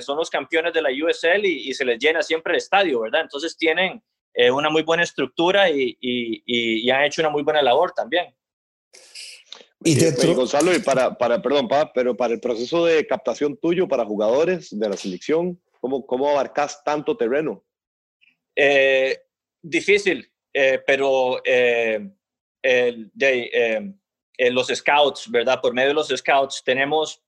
son 0.01 0.16
los 0.16 0.30
campeones 0.30 0.72
de 0.72 0.80
la 0.80 0.88
USL 0.88 1.44
y, 1.44 1.74
se 1.74 1.84
les 1.84 1.99
llena 1.99 2.22
siempre 2.22 2.53
el 2.53 2.59
estadio, 2.59 3.01
¿verdad? 3.01 3.22
Entonces 3.22 3.57
tienen 3.57 4.03
una 4.53 4.70
muy 4.70 4.82
buena 4.82 5.03
estructura 5.03 5.68
y, 5.70 5.96
y, 6.01 6.90
han 6.90 7.05
hecho 7.05 7.22
una 7.22 7.30
muy 7.30 7.42
buena 7.42 7.61
labor 7.62 7.92
también. 7.92 8.34
Y 9.85 9.95
dentro... 9.95 10.35
Gonzalo, 10.35 10.74
y 10.74 10.81
para, 10.81 11.16
para, 11.16 11.41
perdón, 11.41 11.68
pa, 11.68 11.93
pero 11.93 12.16
para 12.16 12.35
el 12.35 12.41
proceso 12.41 12.85
de 12.85 13.07
captación 13.07 13.57
tuyo 13.57 13.87
para 13.87 14.05
jugadores 14.05 14.76
de 14.76 14.89
la 14.89 14.97
selección, 14.97 15.61
¿cómo, 15.81 16.05
cómo 16.07 16.29
abarcas 16.29 16.83
tanto 16.83 17.16
terreno? 17.16 17.64
Eh, 18.61 19.16
difícil, 19.62 20.29
eh, 20.53 20.83
pero 20.85 21.41
eh, 21.45 22.11
de, 22.61 23.95
los 24.51 24.66
scouts, 24.66 25.31
¿verdad? 25.31 25.61
Por 25.61 25.72
medio 25.72 25.89
de 25.89 25.95
los 25.95 26.09
scouts 26.09 26.62
tenemos 26.64 27.22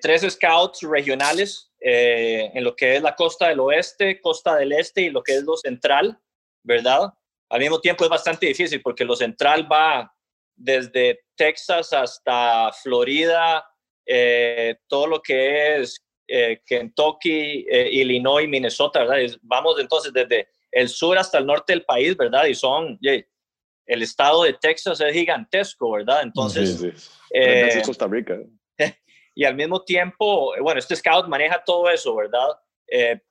tres 0.00 0.22
scouts 0.32 0.80
regionales 0.82 1.72
en 1.80 2.64
lo 2.64 2.74
que 2.74 2.96
es 2.96 3.02
la 3.02 3.14
costa 3.14 3.48
del 3.48 3.60
oeste, 3.60 4.20
costa 4.20 4.56
del 4.56 4.72
este 4.72 5.02
y 5.02 5.10
lo 5.10 5.22
que 5.22 5.36
es 5.36 5.44
lo 5.44 5.56
central, 5.56 6.18
¿verdad? 6.64 7.12
Al 7.48 7.60
mismo 7.60 7.80
tiempo 7.80 8.02
es 8.02 8.10
bastante 8.10 8.46
difícil 8.46 8.82
porque 8.82 9.04
lo 9.04 9.14
central 9.14 9.70
va 9.70 10.15
desde 10.56 11.20
Texas 11.36 11.92
hasta 11.92 12.72
Florida, 12.72 13.64
eh, 14.06 14.76
todo 14.88 15.06
lo 15.06 15.22
que 15.22 15.76
es 15.76 16.02
eh, 16.28 16.60
Kentucky, 16.64 17.66
eh, 17.68 17.88
Illinois, 17.92 18.48
Minnesota, 18.48 19.04
¿verdad? 19.04 19.38
Vamos 19.42 19.78
entonces 19.78 20.12
desde 20.12 20.48
el 20.72 20.88
sur 20.88 21.18
hasta 21.18 21.38
el 21.38 21.46
norte 21.46 21.72
del 21.72 21.84
país, 21.84 22.16
¿verdad? 22.16 22.46
Y 22.46 22.54
son, 22.54 22.98
el 23.00 24.02
estado 24.02 24.44
de 24.44 24.54
Texas 24.54 25.00
es 25.00 25.12
gigantesco, 25.12 25.92
¿verdad? 25.92 26.22
Entonces... 26.22 26.78
Sí, 26.78 27.82
Costa 27.84 28.06
Rica. 28.06 28.38
y 29.34 29.44
al 29.44 29.54
mismo 29.54 29.82
tiempo, 29.84 30.54
bueno, 30.60 30.78
este 30.78 30.96
scout 30.96 31.28
maneja 31.28 31.62
todo 31.64 31.88
eso, 31.90 32.14
¿verdad? 32.14 32.48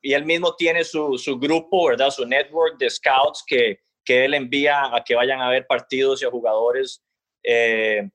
Y 0.02 0.12
él 0.12 0.24
mismo 0.26 0.54
tiene 0.54 0.84
su, 0.84 1.16
su, 1.16 1.38
grupo, 1.38 1.86
¿verdad? 1.86 2.10
Su 2.10 2.26
network 2.26 2.78
de 2.78 2.90
scouts 2.90 3.42
que, 3.46 3.80
que 4.04 4.24
él 4.26 4.34
envía 4.34 4.94
a 4.94 5.02
que 5.02 5.14
vayan 5.14 5.40
a 5.40 5.48
ver 5.48 5.66
partidos 5.66 6.22
y 6.22 6.26
a 6.26 6.30
jugadores. 6.30 7.05
Eh, 7.46 8.08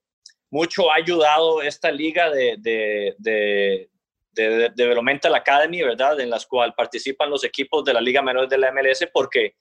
mucho 0.50 0.92
ha 0.92 0.96
ayudado 0.96 1.62
esta 1.62 1.90
liga 1.90 2.30
de, 2.30 2.58
de, 2.60 3.16
de, 3.18 3.90
de, 4.34 4.70
Developmental 4.76 5.34
Academy, 5.34 5.82
¿verdad? 5.82 6.20
En 6.20 6.30
las 6.30 6.46
cuales 6.46 6.76
participan 6.76 7.30
los 7.30 7.44
equipos 7.46 7.86
de 7.86 7.94
la 7.94 8.02
Liga 8.02 8.22
Menor 8.22 8.50
de 8.50 8.58
la 8.58 8.72
MLS, 8.72 9.08
porque 9.14 9.56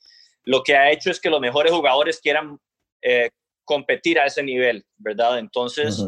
lo 0.44 0.62
que 0.62 0.76
ha 0.76 0.90
hecho 0.90 1.10
es 1.10 1.20
que 1.20 1.30
los 1.30 1.40
mejores 1.40 1.72
jugadores 1.72 2.20
quieran 2.20 2.58
eh, 3.02 3.30
competir 3.64 4.18
a 4.18 4.26
ese 4.26 4.42
nivel, 4.42 4.84
¿verdad? 4.96 5.38
Entonces, 5.38 6.04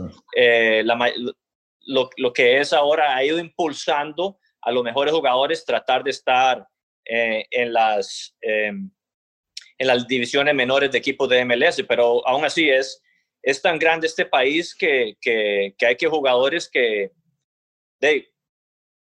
lo, 1.85 2.11
lo, 2.17 2.33
que 2.33 2.59
es 2.59 2.73
ahora 2.73 3.15
ha 3.15 3.25
ido 3.25 3.39
impulsando 3.39 4.39
a 4.63 4.71
los 4.71 4.83
mejores 4.83 5.13
jugadores 5.13 5.65
tratar 5.65 6.03
de 6.03 6.11
estar 6.11 6.67
eh, 7.05 7.47
en, 7.51 7.73
las, 7.73 8.35
em, 8.41 8.91
en 9.77 9.87
las 9.87 10.07
divisiones 10.07 10.55
menores 10.55 10.93
de 10.93 10.99
equipos 10.99 11.29
de 11.29 11.45
MLS, 11.45 11.83
pero 11.89 12.27
aún 12.27 12.45
así 12.45 12.71
es, 12.71 13.02
es 13.43 13.61
tan 13.61 13.79
grande 13.79 14.07
este 14.07 14.25
país 14.25 14.75
que, 14.75 15.17
que, 15.21 15.75
hay 15.85 15.97
que 15.97 16.07
jugadores 16.07 16.69
que, 16.71 17.11
de, 18.01 18.33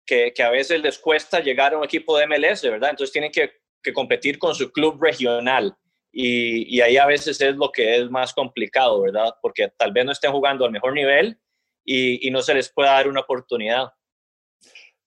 que, 0.07 0.33
que, 0.33 0.43
a 0.43 0.51
veces 0.51 0.81
les 0.81 0.99
cuesta 0.99 1.41
llegar 1.41 1.75
a 1.75 1.79
un 1.79 1.85
equipo 1.85 2.17
de 2.17 2.27
MLS, 2.27 2.63
¿verdad? 2.63 2.91
Entonces 2.91 3.13
tienen 3.13 3.33
que, 3.33 3.51
que 3.83 3.93
competir 3.93 4.39
con 4.39 4.55
su 4.55 4.71
club 4.71 5.03
regional. 5.03 5.77
Y, 6.13 6.77
y, 6.77 6.81
ahí 6.81 6.97
a 6.97 7.07
veces 7.07 7.41
es 7.41 7.57
lo 7.57 7.71
que 7.71 7.97
es 7.97 8.11
más 8.11 8.33
complicado, 8.33 9.03
¿verdad? 9.03 9.35
Porque 9.43 9.69
tal 9.77 9.93
vez 9.93 10.05
no 10.05 10.13
estén 10.13 10.33
jugando 10.33 10.65
al 10.65 10.73
mejor 10.73 10.93
nivel 10.93 11.39
y, 11.85 12.27
y 12.27 12.31
no 12.31 12.43
se 12.43 12.55
les 12.55 12.69
pueda 12.73 12.93
dar 12.93 13.09
una 13.09 13.21
oportunidad. 13.21 13.89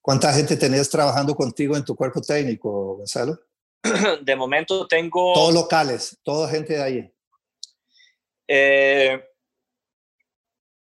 ¿Cuánta 0.02 0.34
gente 0.34 0.58
tenés 0.58 0.90
trabajando 0.90 1.34
contigo 1.34 1.78
en 1.78 1.86
tu 1.86 1.96
cuerpo 1.96 2.20
técnico, 2.22 2.98
Gonzalo? 2.98 3.40
De 4.22 4.36
momento 4.36 4.86
tengo... 4.88 5.34
Todos 5.34 5.54
locales, 5.54 6.18
toda 6.24 6.50
gente 6.50 6.74
de 6.74 6.84
ahí. 6.84 7.13
Eh, 8.48 9.24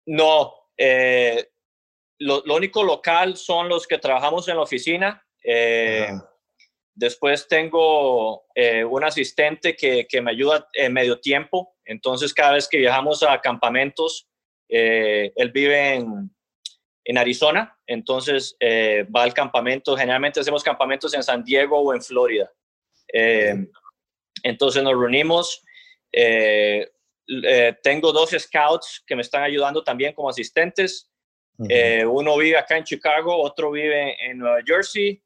no, 0.07 0.53
eh, 0.77 1.49
lo, 2.19 2.43
único 2.55 2.83
local 2.83 3.37
son 3.37 3.69
los 3.69 3.87
que 3.87 3.97
trabajamos 3.97 4.47
en 4.47 4.57
la 4.57 4.63
oficina. 4.63 5.25
Eh, 5.43 6.09
después 6.93 7.47
tengo 7.47 8.45
un 8.89 9.03
asistente 9.03 9.75
que, 9.75 10.05
que, 10.07 10.21
me 10.21 10.31
ayuda 10.31 10.67
en 10.73 10.93
medio 10.93 11.19
tiempo. 11.19 11.75
Entonces, 11.85 12.33
cada 12.33 12.53
vez 12.53 12.67
que 12.67 12.77
viajamos 12.77 13.23
a 13.23 13.39
campamentos, 13.41 14.27
él 14.67 15.51
vive 15.51 15.95
en, 15.95 16.35
en 17.03 17.17
Arizona, 17.17 17.77
entonces 17.87 18.55
va 18.61 19.23
al 19.23 19.33
campamento, 19.33 19.97
generalmente 19.97 20.39
hacemos 20.39 20.63
campamentos 20.63 21.13
en 21.13 21.23
San 21.23 21.43
Diego 21.43 21.79
o 21.79 21.93
en 21.93 22.01
Florida. 22.01 22.51
Entonces 24.43 24.83
nos 24.83 24.93
reunimos, 24.93 25.63
eh, 26.11 26.89
tengo 27.83 28.11
dos 28.11 28.31
scouts 28.31 29.03
que 29.05 29.15
me 29.15 29.21
están 29.21 29.43
ayudando 29.43 29.83
también 29.83 30.13
como 30.13 30.29
asistentes. 30.29 31.09
uno 31.57 32.37
vive 32.37 32.57
acá 32.57 32.77
en 32.77 32.83
Chicago, 32.83 33.41
otro 33.41 33.71
vive 33.71 34.15
en 34.25 34.39
Nueva 34.39 34.59
Jersey. 34.65 35.21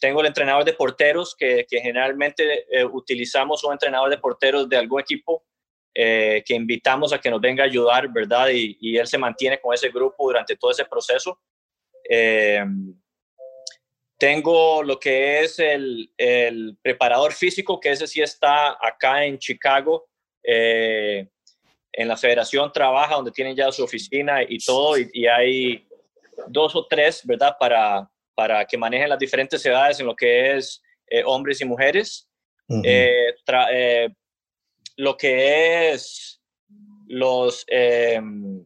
tengo 0.00 0.20
el 0.20 0.26
entrenador 0.26 0.64
de 0.64 0.74
porteros 0.74 1.34
que, 1.36 1.66
que 1.68 1.80
generalmente 1.80 2.66
utilizamos 2.92 3.64
un 3.64 3.72
entrenador 3.72 4.10
de 4.10 4.18
porteros 4.18 4.68
de 4.68 4.76
algún 4.76 5.00
equipo 5.00 5.44
eh, 5.96 6.42
que 6.44 6.54
invitamos 6.54 7.12
a 7.12 7.20
que 7.20 7.30
nos 7.30 7.40
venga 7.40 7.62
a 7.62 7.66
ayudar, 7.66 8.12
¿verdad? 8.12 8.48
Y, 8.52 8.98
él 8.98 9.06
se 9.06 9.16
mantiene 9.16 9.60
con 9.60 9.72
ese 9.72 9.90
grupo 9.90 10.26
durante 10.26 10.56
todo 10.56 10.72
ese 10.72 10.84
proceso. 10.84 11.40
Eh, 12.10 12.64
tengo 14.18 14.82
lo 14.82 14.98
que 14.98 15.40
es 15.40 15.60
el, 15.60 16.12
el, 16.16 16.76
preparador 16.82 17.32
físico, 17.32 17.78
que 17.78 17.92
ese 17.92 18.08
sí 18.08 18.20
está 18.20 18.76
acá 18.84 19.24
en 19.24 19.38
Chicago. 19.38 20.08
Eh, 20.46 21.26
en 21.92 22.08
la 22.08 22.16
federación 22.16 22.72
trabaja, 22.72 23.14
donde 23.14 23.30
tienen 23.30 23.56
ya 23.56 23.70
su 23.70 23.84
oficina 23.84 24.42
y 24.42 24.58
todo, 24.58 24.98
y, 24.98 25.26
hay 25.26 25.86
dos 26.48 26.74
o 26.74 26.86
tres, 26.86 27.24
¿verdad? 27.24 27.56
Para, 27.58 28.10
para 28.34 28.64
que 28.64 28.76
manejen 28.76 29.08
las 29.08 29.18
diferentes 29.18 29.64
edades 29.64 30.00
en 30.00 30.06
lo 30.06 30.16
que 30.16 30.56
es 30.56 30.82
hombres 31.24 31.60
y 31.60 31.64
mujeres 31.64 32.28
lo 34.96 35.16
que 35.16 35.92
es 35.92 36.40
los... 37.06 37.64
Em, 37.68 38.64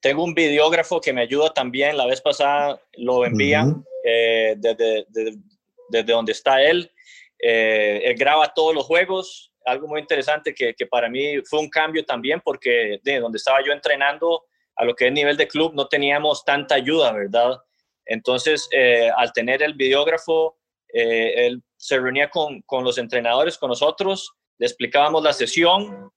tengo 0.00 0.24
un 0.24 0.34
videógrafo 0.34 1.00
que 1.00 1.12
me 1.12 1.22
ayuda 1.22 1.54
también, 1.54 1.96
la 1.96 2.06
vez 2.06 2.20
pasada 2.20 2.80
lo 2.94 3.24
envían 3.24 3.84
eh, 4.04 4.56
desde, 4.58 6.12
donde 6.12 6.32
está 6.32 6.60
él. 6.60 6.90
Eh, 7.38 8.00
él 8.04 8.16
graba 8.16 8.52
todos 8.52 8.74
los 8.74 8.84
juegos, 8.84 9.51
algo 9.64 9.88
muy 9.88 10.00
interesante 10.00 10.54
que, 10.54 10.74
para 10.90 11.08
mí 11.08 11.40
fue 11.44 11.60
un 11.60 11.68
cambio 11.68 12.04
también 12.04 12.40
porque 12.44 13.00
de 13.02 13.20
donde 13.20 13.38
estaba 13.38 13.64
yo 13.64 13.72
entrenando 13.72 14.44
a 14.76 14.84
lo 14.84 14.94
que 14.94 15.06
es 15.06 15.12
nivel 15.12 15.36
de 15.36 15.48
club 15.48 15.74
no 15.74 15.86
teníamos 15.86 16.44
tanta 16.44 16.74
ayuda, 16.74 17.12
¿verdad? 17.12 17.58
Entonces, 18.04 18.68
eh, 18.72 19.10
al 19.16 19.32
tener 19.32 19.62
el 19.62 19.74
videógrafo, 19.74 20.58
él 20.88 21.62
se 21.76 21.98
reunía 21.98 22.28
con, 22.28 22.60
con, 22.62 22.84
los 22.84 22.98
entrenadores, 22.98 23.56
con 23.56 23.70
nosotros, 23.70 24.32
le 24.58 24.66
explicábamos 24.66 25.22
la 25.22 25.32
sesión, 25.32 26.12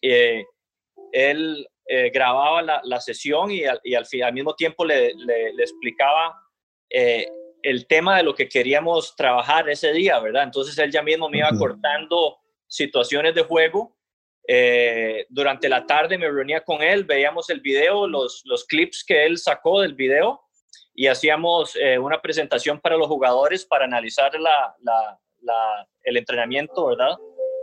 eh, 0.00 0.44
él 1.12 1.66
eh, 1.86 2.10
grababa 2.10 2.80
la, 2.82 3.00
sesión 3.00 3.50
y, 3.50 3.64
al, 3.64 3.80
y 3.84 3.94
al, 3.94 4.06
al, 4.24 4.32
mismo 4.32 4.54
tiempo 4.54 4.84
le, 4.84 5.12
le, 5.14 5.50
explicaba 5.58 6.34
eh, 6.88 7.26
el 7.62 7.86
tema 7.86 8.16
de 8.16 8.22
lo 8.22 8.34
que 8.34 8.48
queríamos 8.48 9.14
trabajar 9.16 9.68
ese 9.68 9.92
día, 9.92 10.18
¿verdad? 10.20 10.44
Entonces 10.44 10.76
él 10.78 10.90
ya 10.90 11.02
mismo 11.02 11.28
me 11.28 11.38
iba 11.38 11.50
cortando 11.58 12.38
situaciones 12.72 13.34
de 13.34 13.42
juego. 13.42 13.96
durante 15.28 15.68
la 15.68 15.86
tarde 15.86 16.18
me 16.18 16.28
reunía 16.28 16.62
con 16.62 16.82
él, 16.82 17.04
veíamos 17.04 17.48
el 17.50 17.60
video, 17.60 18.06
los, 18.06 18.42
los 18.44 18.64
clips 18.64 19.04
que 19.04 19.24
él 19.26 19.38
sacó 19.38 19.80
del 19.80 19.94
video 19.94 20.40
y 20.94 21.06
hacíamos 21.06 21.74
una 22.00 22.20
presentación 22.20 22.80
para 22.80 22.96
los 22.96 23.06
jugadores 23.06 23.64
para 23.64 23.84
analizar 23.84 24.32
la, 24.38 24.74
la, 25.42 25.88
el 26.04 26.16
entrenamiento, 26.16 26.86
¿verdad? 26.86 27.16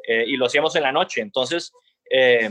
Eh, 0.07 0.25
y 0.27 0.37
lo 0.37 0.45
hacíamos 0.45 0.75
en 0.75 0.83
la 0.83 0.91
noche. 0.91 1.21
Entonces, 1.21 1.71
eh, 2.09 2.49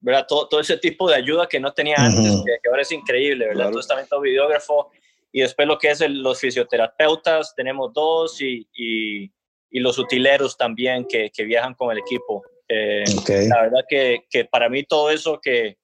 ¿verdad? 0.00 0.26
Todo, 0.28 0.48
todo, 0.48 0.60
ese 0.60 0.76
tipo 0.78 1.08
de 1.08 1.16
ayuda 1.16 1.48
que 1.48 1.60
no 1.60 1.72
tenía 1.72 1.96
antes, 1.98 2.42
que, 2.44 2.68
ahora 2.68 2.82
es 2.82 2.92
increíble, 2.92 3.48
¿verdad? 3.48 3.70
Todo 3.70 3.80
este 3.80 4.20
videógrafo 4.20 4.90
y 5.32 5.40
después 5.40 5.66
lo 5.66 5.78
que 5.78 5.90
es 5.90 6.00
los 6.08 6.38
fisioterapeutas, 6.38 7.54
tenemos 7.54 7.92
dos 7.92 8.40
y, 8.42 8.68
y, 8.74 9.32
y 9.72 9.80
los 9.80 9.98
utileros 9.98 10.56
también 10.56 11.06
que, 11.08 11.30
que, 11.30 11.44
viajan 11.44 11.74
con 11.74 11.90
el 11.90 11.98
equipo. 11.98 12.44
Eh, 12.68 13.04
la 13.48 13.62
verdad 13.62 13.80
que, 13.88 14.24
que, 14.30 14.44
para 14.44 14.68
mí 14.68 14.84
todo 14.84 15.10
eso 15.10 15.40
que 15.42 15.78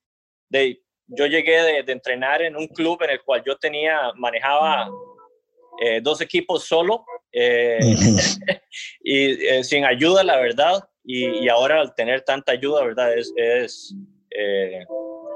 de, 0.49 0.81
yo 1.07 1.27
llegué 1.27 1.63
de, 1.63 1.83
de, 1.83 1.93
entrenar 1.93 2.43
en 2.43 2.55
un 2.57 2.69
club 2.69 3.03
en 3.03 3.11
el 3.11 3.23
cual 3.23 3.43
yo 3.45 3.57
tenía, 3.57 4.13
manejaba 4.15 4.89
dos 6.03 6.21
equipos 6.21 6.65
solo 6.65 7.05
y 9.05 9.37
sin 9.63 9.85
ayuda, 9.85 10.25
la 10.25 10.37
verdad, 10.37 10.83
y, 11.05 11.49
ahora 11.49 11.81
al 11.81 11.95
tener 11.95 12.23
tanta 12.23 12.53
ayuda, 12.53 12.85
¿verdad? 12.85 13.17
Es, 13.17 13.33
es 13.37 13.95
eh, 14.31 14.85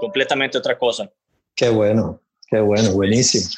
completamente 0.01 0.59
otra 0.59 0.79
cosa. 0.79 1.11
Qué 1.55 1.71
bueno, 1.71 2.21
qué 2.49 2.61
bueno, 2.61 2.93
buenísimo, 2.93 3.49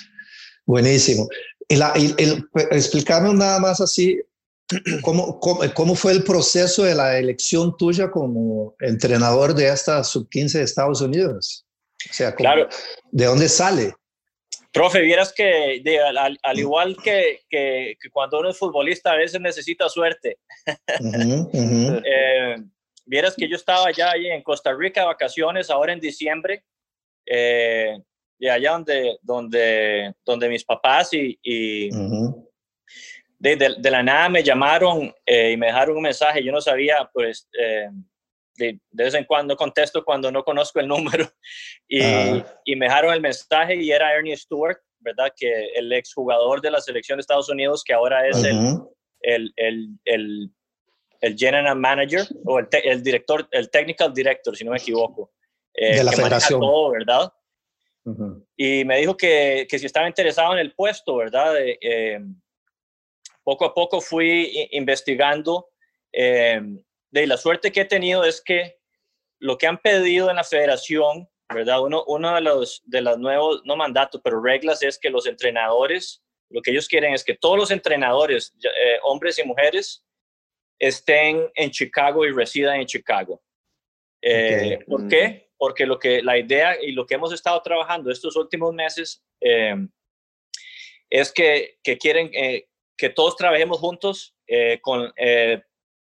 buenísimo. 0.65 1.27
Y, 1.69 1.77
la, 1.77 1.93
explicarme 2.71 3.35
nada 3.35 3.59
más 3.59 3.81
así, 3.81 4.21
¿cómo, 5.03 5.41
¿cómo, 5.41 5.95
fue 5.95 6.12
el 6.12 6.25
proceso 6.25 6.85
de 6.85 6.95
la 6.95 7.19
elección 7.19 7.77
tuya 7.77 8.11
como 8.11 8.75
entrenador 8.81 9.55
de 9.55 9.69
esta 9.69 10.03
sub-15 10.03 10.53
de 10.53 10.62
Estados 10.62 11.01
Unidos? 11.01 11.67
O 12.11 12.12
sea, 12.12 12.35
claro. 12.35 12.69
¿de 13.11 13.25
dónde 13.25 13.49
sale? 13.49 13.95
Profe, 14.73 15.03
vieras 15.03 15.33
que 15.33 15.83
al, 16.43 16.59
igual 16.59 16.97
que, 17.03 17.43
que, 17.49 17.97
cuando 18.12 18.41
uno 18.41 18.51
es 18.51 18.59
futbolista 18.59 19.12
a 19.12 19.17
veces 19.17 19.41
necesita 19.41 19.89
suerte. 19.89 20.39
Eh, 22.07 22.57
vieras 23.07 23.35
que 23.37 23.49
yo 23.49 23.57
estaba 23.57 23.87
ahí 23.87 24.27
en 24.27 24.43
Costa 24.43 24.73
Rica 24.73 25.03
de 25.03 25.07
vacaciones 25.07 25.71
ahora 25.71 25.93
en 25.93 26.01
diciembre, 26.01 26.65
eh, 27.27 27.99
de 28.39 28.51
allá 28.51 28.73
donde, 28.73 29.19
donde, 29.23 30.15
donde 30.25 30.49
mis 30.49 30.65
papás 30.65 31.12
y, 31.12 31.39
y 31.43 31.91
de, 33.53 33.75
de, 33.79 33.91
la 33.91 34.03
nada 34.03 34.29
me 34.29 34.43
llamaron 34.43 35.15
eh, 35.27 35.53
y 35.53 35.57
me 35.57 35.67
dejaron 35.67 35.97
un 35.97 36.03
mensaje. 36.03 36.43
Yo 36.43 36.51
no 36.51 36.61
sabía, 36.61 37.09
pues, 37.13 37.49
de, 38.57 38.79
vez 38.91 39.15
en 39.15 39.25
cuando 39.25 39.57
contesto 39.57 40.05
cuando 40.05 40.31
no 40.31 40.45
conozco 40.45 40.81
el 40.81 40.89
número 40.89 41.29
y, 41.89 42.01
y, 42.65 42.77
me 42.77 42.87
dejaron 42.87 43.13
el 43.13 43.21
mensaje 43.21 43.77
y 43.77 43.91
era 43.91 44.15
Ernie 44.15 44.37
Stewart, 44.37 44.79
¿verdad? 44.99 45.33
Que 45.37 45.73
el 45.75 45.93
exjugador 45.93 46.61
de 46.61 46.71
la 46.71 46.81
selección 46.81 47.19
de 47.19 47.21
Estados 47.21 47.49
Unidos 47.49 47.83
que 47.85 47.93
ahora 47.93 48.27
es 48.29 48.43
el, 48.45 48.81
el, 49.21 49.53
el, 49.57 49.89
el, 50.05 50.51
el, 51.21 51.37
general 51.37 51.77
manager 51.77 52.27
o 52.45 52.59
el, 52.61 52.69
el, 52.85 53.03
director, 53.03 53.47
el 53.51 53.71
technical 53.71 54.13
director, 54.15 54.57
si 54.57 54.65
no 54.65 54.71
me 54.71 54.79
equivoco. 54.79 55.33
Eh, 55.75 55.97
de 55.97 56.05
la 56.05 56.11
que 56.13 56.17
federación. 56.19 56.61
Todo, 56.61 56.93
¿verdad? 56.93 57.33
y 58.55 58.85
me 58.85 58.99
dijo 58.99 59.17
que, 59.17 59.67
que, 59.69 59.79
si 59.79 59.87
estaba 59.87 60.07
interesado 60.07 60.53
en 60.53 60.59
el 60.59 60.75
puesto, 60.75 61.17
¿verdad? 61.17 61.55
Eh, 61.59 62.21
poco 63.45 63.67
a 63.67 63.75
poco 63.75 64.01
fui 64.01 64.69
investigando. 64.73 65.69
Eh, 66.13 66.61
de 67.11 67.27
la 67.27 67.37
suerte 67.37 67.71
que 67.71 67.83
he 67.83 67.85
tenido 67.85 68.25
es 68.25 68.43
que 68.43 68.79
lo 69.39 69.57
que 69.57 69.67
han 69.67 69.79
pedido 69.79 70.31
en 70.31 70.37
la 70.37 70.45
federación, 70.45 71.29
¿verdad? 71.53 71.83
Uno, 71.83 72.03
uno 72.07 72.35
de 72.35 72.41
los 72.41 72.83
de 72.87 73.03
los 73.03 73.19
nuevos, 73.19 73.63
no 73.65 73.77
mandatos, 73.77 74.21
pero 74.25 74.43
reglas 74.43 74.83
es 74.83 74.99
que 74.99 75.11
los 75.11 75.27
entrenadores, 75.27 76.25
lo 76.51 76.61
que 76.63 76.73
ellos 76.73 76.89
quieren 76.89 77.15
es 77.15 77.23
que 77.23 77.37
todos 77.37 77.57
los 77.57 77.71
entrenadores, 77.71 78.55
eh, 78.65 78.99
hombres 79.03 79.39
y 79.39 79.45
mujeres, 79.45 80.05
estén 80.79 81.49
en 81.55 81.71
Chicago 81.71 82.25
y 82.25 82.33
residan 82.33 82.81
en 82.81 82.87
Chicago. 82.87 83.43
Eh, 84.23 84.79
¿Por 84.87 85.07
qué? 85.07 85.51
Porque 85.57 85.87
lo 85.87 85.99
que, 85.99 86.23
la 86.23 86.39
idea 86.39 86.83
y 86.83 86.93
lo 86.93 87.07
que 87.07 87.15
hemos 87.15 87.33
estado 87.33 87.61
trabajando 87.63 88.11
estos 88.11 88.35
últimos 88.37 88.75
meses 88.75 89.23
eh, 89.41 89.77
es 91.11 91.33
que, 91.33 91.79
que 91.83 91.99
quieren 91.99 92.31
que 92.97 93.09
todos 93.09 93.37
trabajemos 93.37 93.79
juntos, 93.79 94.35
con, 94.83 95.13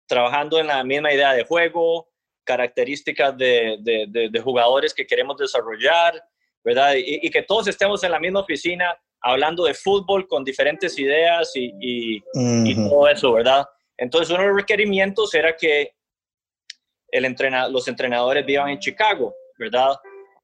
trabajando 0.06 0.58
en 0.58 0.66
la 0.66 0.84
misma 0.84 1.12
idea 1.12 1.32
de 1.32 1.44
juego, 1.44 2.08
características 2.44 3.36
de, 3.36 3.78
de, 3.80 4.40
jugadores 4.40 4.92
que 4.92 5.06
queremos 5.06 5.36
desarrollar, 5.36 6.22
¿verdad? 6.64 6.94
Y, 6.96 7.30
que 7.30 7.42
todos 7.42 7.68
estemos 7.68 8.02
en 8.04 8.10
la 8.10 8.20
misma 8.20 8.40
oficina 8.40 8.96
hablando 9.20 9.64
de 9.64 9.74
fútbol 9.74 10.26
con 10.26 10.44
diferentes 10.44 10.98
ideas 10.98 11.52
y, 11.54 11.72
y, 11.80 12.74
todo 12.74 13.08
eso, 13.08 13.32
¿verdad? 13.32 13.64
Entonces, 13.96 14.30
uno 14.30 14.42
de 14.42 14.48
los 14.48 14.56
requerimientos 14.56 15.32
era 15.34 15.56
que 15.56 15.94
el 17.08 17.24
entrena, 17.24 17.68
los 17.68 17.86
entrenadores 17.88 18.44
vivan 18.44 18.70
en 18.70 18.78
Chicago, 18.78 19.34
¿verdad? 19.58 19.96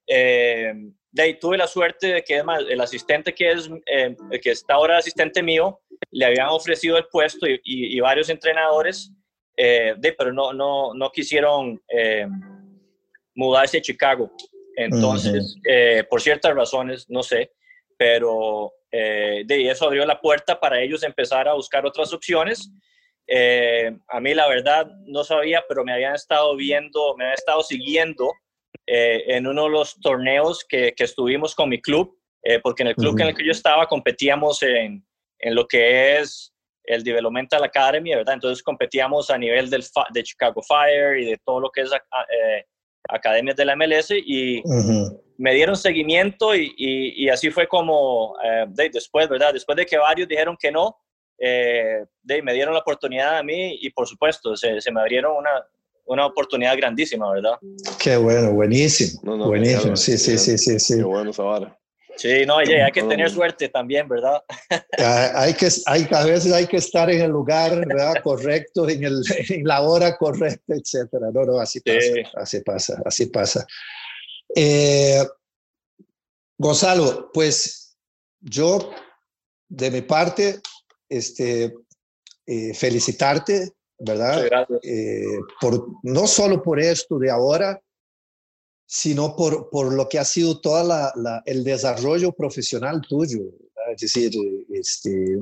Eh, 0.07 0.73
de 1.11 1.23
ahí 1.23 1.39
tuve 1.39 1.57
la 1.57 1.67
suerte 1.67 2.07
de 2.09 2.23
que 2.23 2.43
el 2.69 2.81
asistente 2.81 3.35
que, 3.35 3.51
es, 3.51 3.69
eh, 3.87 4.15
que 4.41 4.51
está 4.51 4.75
ahora 4.75 4.99
asistente 4.99 5.43
mío, 5.43 5.81
le 6.11 6.25
habían 6.25 6.49
ofrecido 6.49 6.97
el 6.97 7.07
puesto 7.11 7.47
y, 7.47 8.01
varios 8.01 8.29
entrenadores 8.29 9.13
eh, 9.57 9.95
de, 9.99 10.13
pero 10.13 10.33
no, 10.33 10.53
no, 10.53 10.95
no 10.95 11.11
quisieron 11.11 11.81
eh, 11.89 12.27
mudarse 13.35 13.79
a 13.79 13.83
Chicago. 13.83 14.31
Entonces, 14.77 15.57
eh, 15.69 16.05
por 16.09 16.21
ciertas 16.21 16.55
razones, 16.55 17.07
no 17.09 17.23
sé, 17.23 17.53
pero 17.97 18.73
de 18.91 19.71
eso 19.71 19.85
abrió 19.85 20.07
la 20.07 20.21
puerta 20.21 20.59
para 20.59 20.81
ellos 20.81 21.03
empezar 21.03 21.47
a 21.47 21.55
buscar 21.55 21.85
otras 21.85 22.13
opciones. 22.13 22.71
a 23.29 24.21
mí 24.21 24.35
la 24.35 24.49
verdad 24.49 24.89
no 25.07 25.25
sabía, 25.25 25.65
pero 25.69 25.85
me 25.85 25.93
habían 25.93 26.15
estado 26.15 26.55
viendo, 26.57 27.17
me 27.17 27.25
habían 27.25 27.35
estado 27.35 27.63
siguiendo 27.63 28.33
en 28.87 29.47
uno 29.47 29.65
de 29.65 29.71
los 29.71 30.01
torneos 30.01 30.65
que, 30.67 30.95
que 30.97 31.05
estuvimos 31.05 31.57
con 31.57 31.69
mi 31.69 31.81
club, 31.81 32.17
porque 32.63 32.85
en 32.85 32.89
el 32.91 32.95
club 32.95 33.21
en 33.21 33.29
el 33.29 33.35
que 33.35 33.45
yo 33.45 33.53
estaba 33.53 33.89
competíamos 33.89 34.63
en, 34.63 35.05
en 35.39 35.55
lo 35.55 35.67
que 35.67 36.19
es 36.19 36.53
el 36.85 37.05
Developmental 37.05 37.63
Academy, 37.63 38.15
¿verdad? 38.15 38.35
Entonces 38.35 38.63
competíamos 38.63 39.31
a 39.31 39.39
nivel 39.39 39.69
del, 39.69 39.85
de 40.13 40.23
Chicago 40.23 40.63
Fire 40.63 41.19
y 41.19 41.27
de 41.27 41.39
todo 41.45 41.61
lo 41.61 41.71
que 41.71 41.83
es 41.83 41.91
eh, 41.93 42.65
academias 43.09 43.57
de 43.57 43.65
la 43.65 43.77
MLS 43.77 44.11
y 44.11 44.63
me 45.37 45.55
dieron 45.55 45.77
seguimiento 45.77 46.55
y, 46.55 46.75
y, 46.77 47.29
así 47.29 47.51
fue 47.51 47.69
como 47.69 48.35
eh, 48.43 48.67
después, 48.93 49.29
¿verdad? 49.29 49.53
Después 49.53 49.77
de 49.77 49.87
que 49.87 49.99
varios 49.99 50.29
dijeron 50.29 50.57
que 50.59 50.73
no, 50.73 50.97
eh, 51.39 52.05
de, 52.23 52.43
me 52.43 52.55
dieron 52.55 52.75
la 52.75 52.81
oportunidad 52.81 53.39
a 53.39 53.43
mí 53.43 53.79
y 53.81 53.91
por 53.91 54.09
supuesto 54.09 54.57
se, 54.57 54.81
se 54.81 54.91
me 54.91 55.01
abrieron 55.01 55.37
una, 55.37 55.51
una 56.07 56.27
oportunidad 56.27 56.77
grandísima, 56.77 57.33
¿verdad? 57.33 57.53
Qué 58.03 58.17
bueno, 58.17 58.53
buenísimo. 58.53 59.37
buenísimo, 59.47 59.95
sí, 59.95 60.19
sí, 60.19 60.39
sí, 60.39 60.59
sí, 60.59 60.81
sí. 60.81 60.97
Qué 60.97 61.05
bueno, 61.05 61.33
Zavara. 61.33 61.79
Sí, 62.19 62.45
no, 62.45 62.57
oye, 62.57 62.83
hay 62.83 62.91
que 62.91 63.05
tener 63.05 63.31
suerte 63.31 63.69
también, 63.69 64.09
¿verdad? 64.09 64.43
hay 65.37 65.55
que, 65.55 65.69
hay, 65.87 66.09
a 66.11 66.25
veces 66.25 66.53
hay 66.53 66.67
que 66.67 66.79
estar 66.79 67.09
en 67.09 67.21
el 67.21 67.31
lugar 67.31 67.87
¿verdad? 67.87 68.15
correcto, 68.25 68.89
en, 68.89 69.05
el, 69.05 69.23
en 69.51 69.65
la 69.65 69.83
hora 69.83 70.17
correcta, 70.17 70.75
etcétera. 70.75 71.29
No, 71.33 71.45
no, 71.45 71.61
así 71.61 71.81
pasa, 71.81 72.13
así 72.35 72.61
pasa, 72.61 73.03
así 73.07 73.27
pasa. 73.27 73.67
Eh, 74.55 75.25
Gonzalo, 76.59 77.31
pues 77.33 77.97
yo, 78.41 78.91
de 79.69 79.91
mi 79.93 80.03
parte, 80.03 80.61
este, 81.09 81.73
eh, 82.47 82.75
felicitarte, 82.75 83.75
¿verdad? 83.97 84.67
Eh, 84.83 85.39
por, 85.61 85.87
no 86.03 86.27
solo 86.27 86.61
por 86.61 86.81
esto 86.81 87.17
de 87.21 87.31
ahora, 87.31 87.81
sino 88.91 89.37
por, 89.37 89.69
por 89.69 89.93
lo 89.93 90.09
que 90.09 90.19
ha 90.19 90.25
sido 90.25 90.61
todo 90.61 90.83
la, 90.83 91.43
el 91.45 91.63
desarrollo 91.63 92.33
profesional 92.33 93.03
tuyo. 93.07 93.43
Es 93.93 94.01
decir, 94.01 94.33
este, 94.73 95.39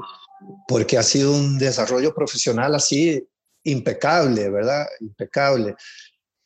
porque 0.66 0.98
ha 0.98 1.02
sido 1.04 1.32
un 1.32 1.56
desarrollo 1.56 2.12
profesional 2.12 2.74
así 2.74 3.24
impecable, 3.62 4.50
¿verdad? 4.50 4.84
Impecable. 5.00 5.76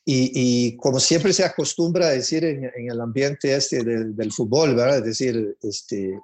Y, 0.04 0.30
y 0.34 0.76
como 0.76 1.00
siempre 1.00 1.32
se 1.32 1.42
acostumbra 1.42 2.08
a 2.08 2.10
decir 2.10 2.44
en, 2.44 2.70
el 2.90 3.00
ambiente 3.00 3.54
este 3.54 3.82
del, 3.82 4.14
del, 4.14 4.30
fútbol, 4.30 4.74
¿verdad? 4.74 4.98
Es 4.98 5.04
decir, 5.04 5.56
este, 5.62 6.20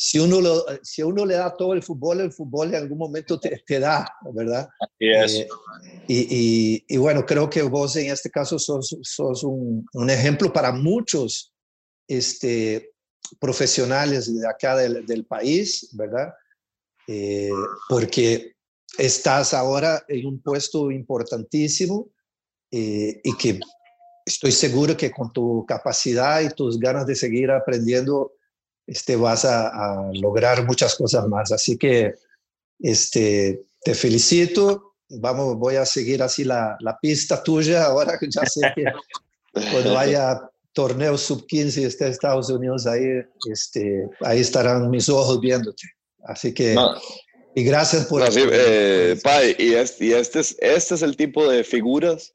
si 0.00 0.20
uno, 0.20 0.40
lo, 0.40 0.64
si 0.80 1.02
uno 1.02 1.26
le 1.26 1.34
da 1.34 1.56
todo 1.56 1.72
el 1.72 1.82
fútbol, 1.82 2.20
el 2.20 2.32
fútbol 2.32 2.68
en 2.68 2.76
algún 2.76 2.98
momento 2.98 3.40
te, 3.40 3.60
te 3.66 3.80
da, 3.80 4.08
¿verdad? 4.32 4.68
Eh, 5.00 5.48
y, 6.06 6.84
y, 6.86 6.96
bueno, 6.98 7.26
creo 7.26 7.50
que 7.50 7.62
vos 7.62 7.96
en 7.96 8.12
este 8.12 8.30
caso 8.30 8.60
sos, 8.60 8.96
sos 9.02 9.42
un, 9.42 9.84
un, 9.92 10.10
ejemplo 10.10 10.52
para 10.52 10.70
muchos 10.70 11.52
este, 12.06 12.92
profesionales 13.40 14.32
de 14.32 14.46
acá 14.46 14.76
del, 14.76 15.04
del 15.04 15.26
país, 15.26 15.88
¿verdad? 15.94 16.32
Eh, 17.08 17.50
porque 17.88 18.52
estás 18.98 19.52
ahora 19.52 20.04
en 20.06 20.26
un 20.26 20.40
puesto 20.40 20.92
importantísimo 20.92 22.08
eh, 22.70 23.20
y 23.24 23.36
que 23.36 23.58
estoy 24.24 24.52
seguro 24.52 24.96
que 24.96 25.10
con 25.10 25.32
tu 25.32 25.66
capacidad 25.66 26.40
y 26.40 26.50
tus 26.50 26.78
ganas 26.78 27.04
de 27.04 27.16
seguir 27.16 27.50
aprendiendo, 27.50 28.34
este, 28.88 29.16
vas 29.16 29.44
a, 29.44 30.10
lograr 30.14 30.66
muchas 30.66 30.94
cosas 30.94 31.28
más. 31.28 31.52
Así 31.52 31.76
que 31.76 32.14
este, 32.80 33.62
te 33.82 33.94
felicito. 33.94 34.94
Vamos, 35.10 35.56
voy 35.56 35.76
a 35.76 35.84
seguir 35.84 36.22
así 36.22 36.42
la, 36.42 36.76
la 36.80 36.98
pista 36.98 37.42
tuya. 37.42 37.84
Ahora 37.86 38.18
que 38.18 38.28
ya 38.30 38.44
sé 38.46 38.62
que 38.74 38.84
cuando 39.70 39.98
haya 39.98 40.40
torneo 40.72 41.18
sub-15 41.18 41.82
y 41.82 41.84
esté 41.84 42.08
Estados 42.08 42.48
Unidos, 42.48 42.86
ahí, 42.86 43.22
este, 43.50 44.08
ahí 44.20 44.40
estarán 44.40 44.88
mis 44.88 45.08
ojos 45.08 45.38
viéndote. 45.40 45.82
Así 46.24 46.54
que, 46.54 46.74
y 47.54 47.64
gracias 47.64 48.06
por... 48.06 48.20
No, 48.20 48.26
eh, 48.34 49.18
y, 49.58 49.74
este, 49.74 50.04
y 50.04 50.12
este, 50.12 50.40
es, 50.40 50.56
este 50.60 50.94
es 50.94 51.02
el 51.02 51.16
tipo 51.16 51.48
de 51.48 51.62
figuras 51.62 52.32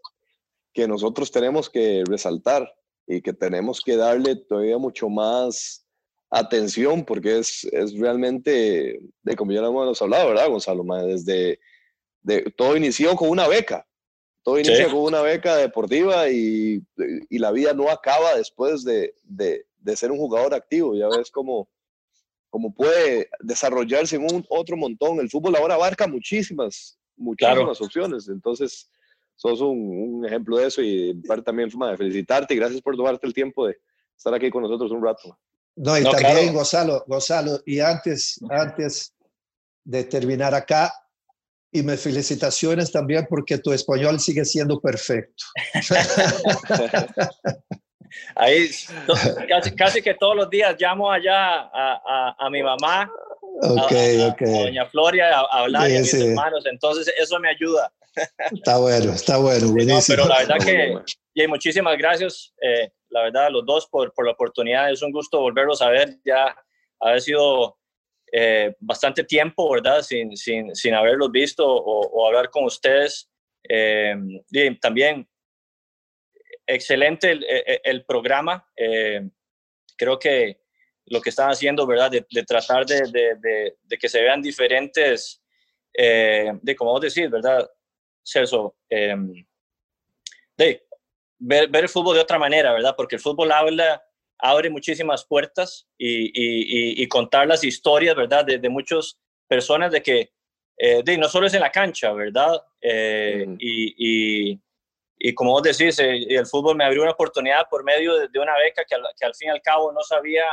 que 0.73 0.87
nosotros 0.87 1.31
tenemos 1.31 1.69
que 1.69 2.03
resaltar 2.05 2.71
y 3.07 3.21
que 3.21 3.33
tenemos 3.33 3.81
que 3.81 3.95
darle 3.95 4.35
todavía 4.35 4.77
mucho 4.77 5.09
más 5.09 5.82
atención 6.33 7.05
porque 7.05 7.37
es, 7.37 7.63
es 7.65 7.97
realmente, 7.97 8.99
de 9.21 9.35
como 9.35 9.51
ya 9.51 9.61
lo 9.61 9.69
hemos 9.69 10.01
hablado, 10.01 10.29
¿verdad, 10.29 10.49
Gonzalo? 10.49 10.83
Desde, 11.05 11.59
de, 12.23 12.41
todo 12.57 12.75
inició 12.75 13.15
con 13.15 13.29
una 13.29 13.47
beca, 13.47 13.87
todo 14.41 14.57
inicia 14.57 14.87
con 14.87 15.01
una 15.01 15.21
beca 15.21 15.55
deportiva 15.57 16.29
y, 16.29 16.81
y, 17.29 17.37
la 17.37 17.51
vida 17.51 17.73
no 17.73 17.87
acaba 17.89 18.35
después 18.35 18.83
de, 18.83 19.13
de, 19.21 19.67
de, 19.77 19.95
ser 19.95 20.11
un 20.11 20.17
jugador 20.17 20.55
activo, 20.55 20.95
ya 20.95 21.07
ves 21.07 21.29
cómo, 21.29 21.69
cómo 22.49 22.73
puede 22.73 23.29
desarrollarse 23.39 24.15
en 24.15 24.23
un 24.23 24.43
otro 24.49 24.75
montón. 24.75 25.19
El 25.19 25.29
fútbol 25.29 25.55
ahora 25.55 25.75
abarca 25.75 26.07
muchísimas, 26.07 26.97
muchísimas 27.15 27.79
opciones, 27.79 28.27
entonces 28.27 28.89
sos 29.35 29.61
un, 29.61 30.15
un, 30.15 30.25
ejemplo 30.25 30.57
de 30.57 30.65
eso 30.65 30.81
y 30.81 31.21
también 31.45 31.69
de 31.69 31.97
felicitarte 31.97 32.55
y 32.55 32.57
gracias 32.57 32.81
por 32.81 32.95
tomarte 32.95 33.27
el 33.27 33.33
tiempo 33.35 33.67
de 33.67 33.77
estar 34.17 34.33
aquí 34.33 34.49
con 34.49 34.63
nosotros 34.63 34.89
un 34.91 35.03
rato. 35.03 35.37
No, 35.75 35.97
y 35.97 36.03
también 36.03 36.53
Gonzalo, 36.53 37.03
Gonzalo, 37.07 37.59
y 37.65 37.79
antes, 37.79 38.39
antes 38.49 39.13
de 39.83 40.03
terminar 40.03 40.53
acá, 40.53 40.93
y 41.71 41.81
me 41.81 41.97
felicitaciones 41.97 42.91
también 42.91 43.25
porque 43.27 43.57
tu 43.57 43.73
español 43.73 44.19
sigue 44.19 44.45
siendo 44.45 44.79
perfecto. 44.79 45.43
Ahí, 48.35 48.69
casi, 49.49 49.71
casi, 49.75 50.01
que 50.03 50.13
todos 50.13 50.35
los 50.35 50.47
días 50.47 50.75
llamo 50.79 51.11
allá 51.11 51.61
a, 51.61 51.99
a, 52.05 52.35
a 52.37 52.49
mi 52.51 52.61
mamá, 52.61 53.11
okay, 53.61 54.21
a, 54.21 54.27
okay. 54.27 54.63
doña 54.65 54.85
Floria, 54.85 55.39
a, 55.39 55.63
hablar 55.63 55.87
sí, 55.87 55.95
a 55.95 55.99
mis 55.99 56.11
sí. 56.11 56.27
hermanos, 56.27 56.63
entonces 56.67 57.11
eso 57.17 57.39
me 57.39 57.49
ayuda. 57.49 57.91
Está 58.51 58.77
bueno, 58.77 59.13
está 59.13 59.37
bueno, 59.37 59.71
buenísimo. 59.71 60.17
No, 60.23 60.25
pero 60.25 60.27
la 60.27 60.37
verdad 60.39 60.57
que, 60.63 60.95
y 61.33 61.47
muchísimas 61.47 61.97
gracias. 61.97 62.53
Eh, 62.61 62.91
la 63.13 63.23
verdad, 63.23 63.51
los 63.51 63.65
dos 63.65 63.87
por, 63.87 64.13
por, 64.13 64.25
la 64.25 64.31
oportunidad. 64.31 64.91
Es 64.91 65.01
un 65.01 65.11
gusto 65.11 65.39
volverlos 65.39 65.81
a 65.81 65.89
ver, 65.89 66.17
ya 66.25 66.55
haber 66.99 67.21
sido 67.21 67.77
eh, 68.31 68.75
bastante 68.79 69.23
tiempo, 69.23 69.71
¿verdad? 69.71 70.01
Sin, 70.01 70.35
sin, 70.35 70.75
sin 70.75 70.93
haberlos 70.93 71.31
visto 71.31 71.65
o, 71.65 72.07
o, 72.07 72.27
hablar 72.27 72.49
con 72.49 72.65
ustedes. 72.65 73.29
Eh, 73.69 74.15
también 74.81 75.29
excelente 76.65 77.31
el, 77.31 77.45
el, 77.45 77.81
el 77.83 78.05
programa. 78.05 78.67
Eh, 78.75 79.21
creo 79.95 80.17
que 80.17 80.63
lo 81.05 81.21
que 81.21 81.29
están 81.29 81.49
haciendo, 81.49 81.85
¿verdad? 81.85 82.11
De, 82.11 82.43
tratar 82.43 82.85
de, 82.85 83.01
de, 83.11 83.75
de, 83.81 83.97
que 83.97 84.09
se 84.09 84.21
vean 84.21 84.41
diferentes, 84.41 85.41
eh, 85.93 86.51
de 86.61 86.75
como 86.75 86.91
vos 86.91 87.01
decís, 87.01 87.29
¿verdad? 87.29 87.69
Celso, 88.23 88.75
em, 88.89 89.45
de 90.57 90.85
ver, 91.43 91.69
ver, 91.69 91.83
el 91.83 91.89
fútbol 91.89 92.15
de 92.15 92.21
otra 92.21 92.39
manera, 92.39 92.73
¿verdad? 92.73 92.95
Porque 92.95 93.15
el 93.15 93.21
fútbol 93.21 93.51
habla, 93.51 94.03
abre 94.39 94.69
muchísimas 94.69 95.25
puertas 95.25 95.87
y, 95.97 96.25
y, 96.27 97.03
y 97.03 97.07
contar 97.07 97.47
las 97.47 97.63
historias, 97.63 98.15
¿verdad? 98.15 98.45
De, 98.45 98.69
muchas 98.69 99.19
personas 99.47 99.91
de 99.91 100.01
que, 100.01 100.31
eh, 100.77 101.01
de, 101.03 101.17
no 101.17 101.27
solo 101.27 101.47
es 101.47 101.53
en 101.53 101.61
la 101.61 101.71
cancha, 101.71 102.11
¿verdad? 102.13 102.61
Eh, 102.81 103.45
y, 103.59 104.59
y, 105.19 105.33
como 105.35 105.51
vos 105.51 105.63
decís, 105.63 105.99
el 105.99 106.45
fútbol 106.45 106.75
me 106.75 106.83
abrió 106.83 107.01
una 107.01 107.11
oportunidad 107.11 107.67
por 107.69 107.83
medio 107.83 108.27
de, 108.27 108.39
una 108.39 108.57
beca 108.57 108.83
que 108.83 108.95
al, 108.95 109.03
que 109.17 109.25
al 109.25 109.35
fin 109.35 109.47
y 109.49 109.51
al 109.51 109.61
cabo 109.61 109.91
no 109.91 110.01
sabía 110.01 110.43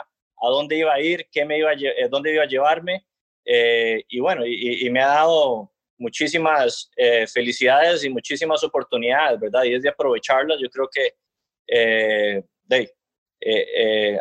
a 0.43 0.49
dónde 0.49 0.77
iba 0.77 0.93
a 0.93 1.01
ir, 1.01 1.29
qué 1.31 1.45
me 1.45 1.59
iba 1.59 1.71
a, 1.71 1.75
eh, 1.75 2.09
dónde 2.11 2.33
iba 2.33 2.45
a 2.45 2.49
llevarme. 2.49 3.07
Eh, 3.45 4.05
y 4.09 4.21
bueno, 4.21 4.47
y, 4.47 4.89
me 4.91 5.01
ha 5.01 5.09
dado 5.09 5.73
muchísimas 6.01 6.91
eh, 6.97 7.27
felicidades 7.27 8.03
y 8.05 8.11
muchísimas 8.11 8.65
oportunidades, 8.65 9.39
¿verdad? 9.39 9.65
Y 9.65 9.75
es 9.75 9.83
de 9.83 9.91
aprovecharlas. 9.91 10.59
Yo 10.61 10.69
creo 10.69 10.89
que 10.89 11.15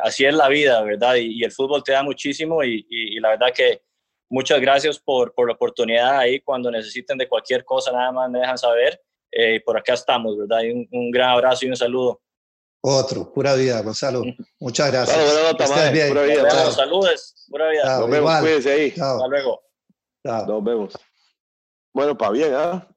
así 0.03 0.25
es 0.25 0.33
la 0.33 0.47
vida, 0.49 0.83
¿verdad? 0.83 1.15
Y, 1.15 1.43
el 1.43 1.51
fútbol 1.51 1.83
te 1.83 1.93
da 1.93 2.03
muchísimo 2.03 2.63
y, 2.63 3.19
la 3.19 3.29
verdad 3.29 3.53
que 3.55 3.81
muchas 4.29 4.61
gracias 4.61 4.99
por, 4.99 5.33
por, 5.33 5.47
la 5.47 5.53
oportunidad 5.53 6.19
ahí. 6.19 6.39
Cuando 6.41 6.69
necesiten 6.69 7.17
de 7.17 7.27
cualquier 7.27 7.65
cosa, 7.65 7.91
nada 7.91 8.11
más 8.11 8.29
me 8.29 8.39
dejan 8.39 8.57
saber. 8.57 9.01
por 9.65 9.77
acá 9.77 9.93
estamos, 9.93 10.37
¿verdad? 10.37 10.61
Y 10.63 10.71
un, 10.71 10.87
un 10.91 11.11
gran 11.11 11.29
abrazo 11.29 11.65
y 11.65 11.69
un 11.69 11.75
saludo. 11.75 12.21
Otro, 12.81 13.31
pura 13.33 13.55
vida, 13.55 13.81
Gonzalo. 13.81 14.23
Muchas 14.59 14.91
gracias. 14.91 15.17
pura 16.09 16.23
vida. 16.23 16.71
Saludos, 16.71 17.47
pura 17.49 17.69
vida. 17.69 17.99
Nos 17.99 18.09
vemos, 18.09 18.39
cuídense 18.39 18.71
ahí. 18.71 18.89
Hasta 18.89 19.27
luego. 19.27 19.61
Nos 20.23 20.63
vemos. 20.63 20.93
Bueno, 21.99 22.17
para 22.17 22.31
bien, 22.31 22.53
¿ah? 22.53 22.87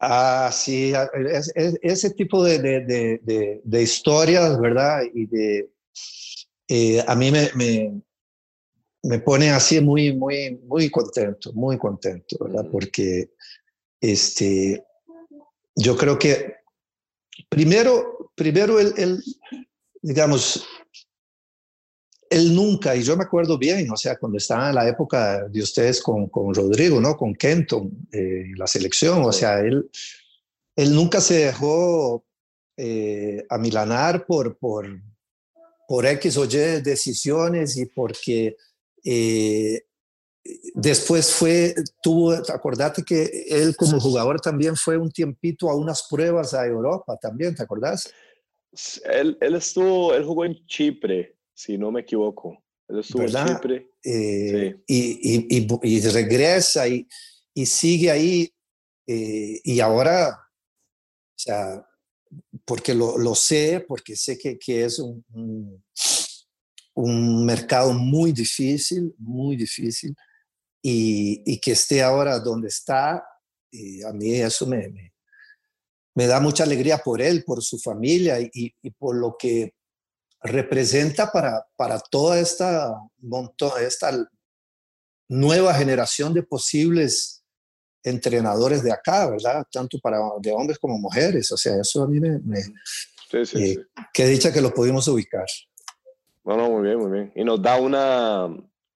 Ah, 0.00 0.50
sí, 0.52 0.92
ese 1.80 2.10
tipo 2.14 2.42
de, 2.42 2.58
de, 2.58 2.80
de, 2.80 3.60
de, 3.62 3.82
historias, 3.82 4.60
¿verdad? 4.60 5.02
Y 5.14 5.26
de, 5.26 5.70
eh, 6.66 7.04
a 7.06 7.14
mí 7.14 7.30
me, 7.30 7.48
me, 7.54 8.02
me, 9.04 9.20
pone 9.20 9.50
así 9.50 9.80
muy, 9.80 10.12
muy, 10.12 10.58
muy 10.64 10.90
contento, 10.90 11.52
muy 11.52 11.78
contento, 11.78 12.38
¿verdad? 12.40 12.66
Porque 12.72 13.30
este, 14.00 14.84
yo 15.76 15.96
creo 15.96 16.18
que 16.18 16.56
Primero, 17.48 18.32
primero 18.34 18.80
él, 18.80 19.22
digamos, 20.02 20.66
él 22.32 22.54
nunca, 22.54 22.96
y 22.96 23.02
yo 23.02 23.14
me 23.14 23.24
acuerdo 23.24 23.58
bien, 23.58 23.90
o 23.90 23.96
sea, 23.96 24.16
cuando 24.16 24.38
estaba 24.38 24.70
en 24.70 24.74
la 24.74 24.88
época 24.88 25.46
de 25.48 25.62
ustedes 25.62 26.00
con, 26.00 26.28
con 26.28 26.54
Rodrigo, 26.54 26.98
¿no? 26.98 27.14
Con 27.14 27.34
Kenton, 27.34 27.90
eh, 28.10 28.44
la 28.56 28.66
selección, 28.66 29.22
o 29.22 29.32
sea, 29.32 29.60
él, 29.60 29.90
él 30.74 30.94
nunca 30.94 31.20
se 31.20 31.46
dejó 31.46 32.24
eh, 32.78 33.44
amilanar 33.50 34.24
por, 34.24 34.56
por, 34.56 34.86
por 35.86 36.06
X 36.06 36.38
o 36.38 36.46
Y 36.46 36.80
decisiones 36.80 37.76
y 37.76 37.84
porque 37.84 38.56
eh, 39.04 39.82
después 40.74 41.34
fue, 41.34 41.74
tuvo, 42.02 42.32
acordate 42.32 43.02
que 43.02 43.44
él 43.50 43.76
como 43.76 44.00
jugador 44.00 44.40
también 44.40 44.74
fue 44.74 44.96
un 44.96 45.10
tiempito 45.10 45.68
a 45.68 45.76
unas 45.76 46.06
pruebas 46.08 46.54
a 46.54 46.64
Europa 46.66 47.18
también, 47.20 47.54
¿te 47.54 47.62
acordás? 47.62 48.10
Él, 49.04 49.36
él 49.42 49.54
estuvo, 49.54 50.14
él 50.14 50.24
jugó 50.24 50.46
en 50.46 50.56
Chipre, 50.66 51.36
si 51.62 51.78
no 51.78 51.90
me 51.90 52.00
equivoco. 52.00 52.62
Él 52.88 53.00
estuvo 53.00 53.22
en 53.22 53.46
Chipre. 53.46 53.90
Eh, 54.04 54.82
y, 54.86 55.56
y, 55.56 55.68
y, 55.82 56.00
regresa 56.08 56.88
y, 56.88 57.06
sigue 57.66 58.10
ahí. 58.10 58.52
Eh, 59.06 59.60
y 59.62 59.80
ahora, 59.80 60.30
o 60.30 61.38
sea, 61.38 61.86
porque 62.64 62.94
lo, 62.94 63.18
lo 63.18 63.34
sé, 63.34 63.84
porque 63.86 64.16
sé 64.16 64.38
que, 64.38 64.58
que 64.58 64.84
es 64.84 64.98
un, 64.98 65.24
un, 65.32 65.84
un 66.94 67.44
mercado 67.44 67.92
muy 67.92 68.32
difícil, 68.32 69.14
muy 69.18 69.56
difícil 69.56 70.14
y, 70.82 71.58
que 71.60 71.72
esté 71.72 72.02
ahora 72.02 72.38
donde 72.40 72.68
está, 72.68 73.24
y 73.70 74.02
a 74.02 74.12
mí 74.12 74.34
eso 74.34 74.66
me, 74.66 75.12
me, 76.14 76.26
da 76.26 76.40
mucha 76.40 76.64
alegría 76.64 76.98
por 76.98 77.22
él, 77.22 77.44
por 77.44 77.62
su 77.62 77.78
familia 77.78 78.38
y, 78.40 78.74
por 78.98 79.16
lo 79.16 79.36
que 79.38 79.74
representa 80.42 81.30
para, 81.30 81.66
para 81.76 82.00
toda 82.00 82.38
esta, 82.38 82.94
esta 83.80 84.28
nueva 85.28 85.74
generación 85.74 86.34
de 86.34 86.42
posibles 86.42 87.44
entrenadores 88.04 88.82
de 88.82 88.92
acá, 88.92 89.30
¿verdad? 89.30 89.64
Tanto 89.70 89.98
para 90.00 90.18
de 90.40 90.52
hombres 90.52 90.78
como 90.78 90.98
mujeres. 90.98 91.50
O 91.52 91.56
sea, 91.56 91.80
eso 91.80 92.02
a 92.02 92.08
mí 92.08 92.18
me... 92.20 92.40
sí, 93.30 93.46
sí, 93.46 93.72
eh, 93.72 93.78
Qué 94.12 94.26
dicha 94.26 94.52
que 94.52 94.60
lo 94.60 94.74
pudimos 94.74 95.06
ubicar. 95.08 95.46
Bueno, 96.42 96.68
muy 96.70 96.82
bien, 96.82 96.98
muy 96.98 97.10
bien. 97.12 97.32
Y 97.36 97.44
nos 97.44 97.62
da 97.62 97.80
una, 97.80 98.48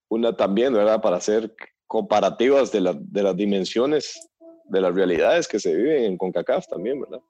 una 0.09 0.37
también, 0.37 0.73
¿verdad? 0.73 1.01
Para 1.01 1.19
hacer 1.19 1.55
comparativas 1.87 2.73
de, 2.73 2.99
de 3.01 3.23
las 3.23 3.37
dimensiones 3.37 4.29
de 4.69 4.81
las 4.81 4.95
realidades 4.95 5.47
que 5.47 5.61
se 5.61 5.75
viven 5.75 6.05
en 6.05 6.19
CONCACAF 6.19 6.67
también, 6.67 7.01
¿verdad? 7.01 7.21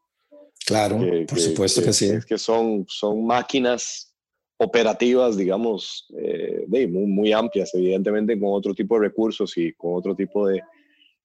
Claro, 0.67 0.99
por 1.29 1.39
supuesto 1.39 1.83
que, 1.83 1.93
sí. 1.93 2.07
Es 2.07 2.27
que 2.27 2.37
son, 2.37 2.85
son 2.89 3.25
máquinas 3.25 4.13
operativas, 4.59 5.37
digamos, 5.37 6.07
eh, 6.19 6.65
de, 6.67 6.89
muy, 6.89 7.07
muy, 7.07 7.33
amplias, 7.33 7.73
evidentemente 7.75 8.39
con 8.39 8.49
otro 8.53 8.75
tipo 8.75 8.97
de 8.97 9.09
recursos 9.09 9.57
y 9.57 9.73
con 9.75 9.95
otro 9.95 10.17
tipo 10.17 10.49
de, 10.49 10.61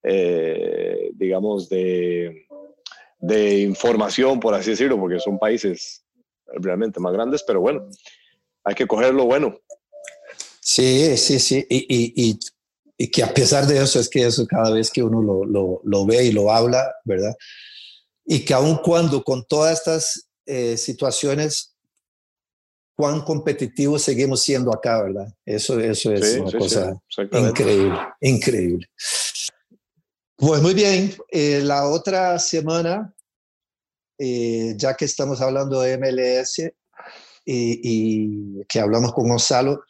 eh, 0.04 1.10
digamos, 1.16 1.70
de, 1.70 2.46
de 3.20 3.60
información, 3.62 4.40
por 4.40 4.54
así 4.54 4.72
decirlo, 4.72 5.00
porque 5.00 5.20
son 5.20 5.40
países 5.40 6.04
realmente 6.46 7.00
más 7.00 7.14
grandes, 7.14 7.44
pero 7.44 7.62
bueno, 7.62 7.90
hay 8.64 8.76
que 8.76 8.86
coger 8.86 9.14
lo 9.14 9.26
bueno. 9.26 9.58
Sí, 10.60 11.18
sí, 11.18 11.40
sí. 11.40 11.66
Y, 11.68 11.78
y, 11.78 12.14
y 12.16 12.40
y 13.02 13.08
que 13.08 13.24
a 13.24 13.34
pesar 13.34 13.66
de 13.66 13.82
eso 13.82 14.00
es 14.00 14.08
que 14.08 14.28
eso 14.28 14.46
cada 14.46 14.70
vez 14.70 14.92
que 14.92 15.02
uno 15.02 15.24
lo, 15.24 15.44
lo, 15.44 15.82
lo 15.84 16.06
ve 16.06 16.26
y 16.26 16.32
lo 16.32 16.52
habla, 16.52 16.94
¿verdad? 17.04 17.36
Y 18.26 18.46
que 18.46 18.54
aun 18.54 18.78
cuando 18.78 19.24
con 19.24 19.46
todas 19.46 19.80
estas 19.80 20.30
eh, 20.46 20.78
situaciones, 20.78 21.76
cuán 22.96 23.22
competitivos 23.22 24.04
seguimos 24.04 24.42
siendo 24.42 24.72
acá, 24.74 25.02
¿verdad? 25.02 25.34
Eso, 25.46 25.80
eso 25.80 26.14
es 26.14 26.38
una 26.38 26.52
cosa 26.52 27.02
increíble, 27.32 27.98
increíble. 28.20 28.88
Pues 30.36 30.62
muy 30.62 30.74
bien, 30.74 31.16
eh, 31.30 31.62
la 31.64 31.88
otra 31.88 32.38
semana, 32.40 33.14
eh, 34.18 34.74
ya 34.78 34.96
que 34.96 35.06
estamos 35.06 35.42
hablando 35.42 35.82
de 35.82 35.98
MLS 35.98 36.60
y, 37.46 37.82
y, 37.84 38.64
que 38.66 38.80
hablamos 38.80 39.14
con 39.14 39.30
Gonzalo, 39.30 39.84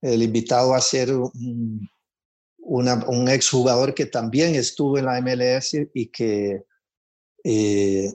el 0.00 0.22
invitado 0.22 0.70
va 0.70 0.78
a 0.78 0.80
ser 0.80 1.12
un, 1.12 1.88
una, 2.58 3.04
un 3.08 3.28
exjugador 3.28 3.94
que 3.94 4.06
también 4.06 4.54
estuvo 4.54 4.98
en 4.98 5.06
la 5.06 5.20
MLS 5.20 5.74
y 5.94 6.06
que 6.06 6.64
eh, 7.44 8.10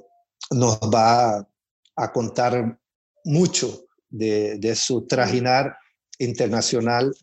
nos 0.52 0.80
va 0.80 1.48
a 1.96 2.12
contar 2.12 2.80
mucho 3.26 3.86
de, 4.10 4.76
su 4.76 5.06
trajinar 5.08 5.76
internacional 6.20 7.14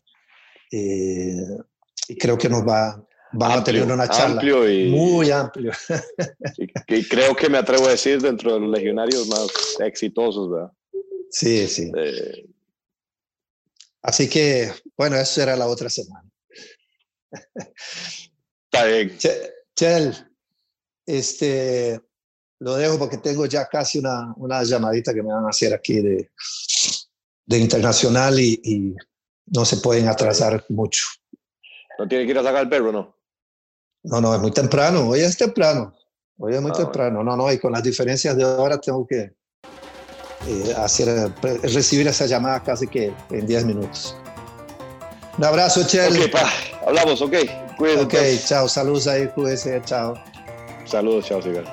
eh, 0.71 1.35
y 2.07 2.17
creo 2.17 2.37
que 2.37 2.49
nos 2.49 2.67
va, 2.67 3.05
a 3.39 3.63
tener 3.63 3.83
una 3.83 4.07
charla 4.09 4.41
muy 4.41 5.31
amplio. 5.31 5.71
y, 6.87 7.07
creo 7.07 7.35
que 7.35 7.49
me 7.49 7.57
atrevo 7.57 7.87
a 7.87 7.91
decir 7.91 8.21
dentro 8.21 8.53
de 8.53 8.59
los 8.61 8.69
legionarios 8.69 9.27
más 9.27 9.47
exitosos, 9.79 10.51
¿verdad? 10.51 10.71
Sí, 11.29 11.67
sí. 11.67 11.91
Eh, 11.95 12.45
Así 14.01 14.27
que, 14.27 14.71
bueno, 14.97 15.15
eso 15.17 15.41
era 15.41 15.55
la 15.55 15.67
otra 15.67 15.89
semana. 15.89 16.27
Está 18.65 18.85
bien. 18.85 19.17
Chel, 19.75 20.30
este, 21.05 22.01
lo 22.59 22.75
dejo 22.75 22.97
porque 22.99 23.17
tengo 23.17 23.45
ya 23.45 23.67
casi 23.67 23.99
una, 23.99 24.33
una 24.37 24.63
llamadita 24.63 25.13
que 25.13 25.23
me 25.23 25.33
van 25.33 25.45
a 25.45 25.49
hacer 25.49 25.73
aquí 25.73 26.01
de, 26.01 26.29
de 27.45 27.57
internacional 27.57 28.39
y, 28.39 28.95
no 29.53 29.65
se 29.65 29.77
pueden 29.77 30.07
atrasar 30.07 30.63
mucho. 30.69 31.07
¿No 31.99 32.07
tiene 32.07 32.23
que 32.25 32.31
ir 32.31 32.37
a 32.37 32.43
sacar 32.43 32.61
el 32.61 32.69
perro, 32.69 32.91
no? 32.93 33.17
No, 34.03 34.21
no, 34.21 34.33
es 34.33 34.39
muy 34.39 34.51
temprano. 34.51 35.09
Hoy 35.09 35.19
es 35.19 35.35
temprano. 35.35 35.93
Hoy 36.37 36.53
es 36.55 36.61
muy 36.61 36.71
ah, 36.73 36.77
temprano. 36.77 37.21
No, 37.21 37.35
no, 37.35 37.51
y 37.51 37.59
con 37.59 37.73
las 37.73 37.83
diferencias 37.83 38.37
de 38.37 38.45
hora 38.45 38.79
tengo 38.79 39.05
que 39.05 39.33
eh, 40.47 40.73
hacer, 40.77 41.33
recibir 41.63 42.07
esa 42.07 42.27
llamada 42.27 42.63
casi 42.63 42.87
que 42.87 43.13
en 43.29 43.45
10 43.45 43.65
minutos. 43.65 44.15
Un 45.37 45.43
abrazo, 45.43 45.85
Chel. 45.85 46.21
Ok, 46.21 46.31
pa. 46.31 46.49
Hablamos, 46.85 47.21
ok. 47.21 47.35
Cuídense. 47.77 48.03
Ok, 48.05 48.45
chao. 48.45 48.69
Saludos 48.69 49.07
ahí, 49.07 49.27
cuídense. 49.27 49.81
Chao. 49.83 50.13
Saludos, 50.91 51.25
chao, 51.25 51.41
Sigal. 51.41 51.63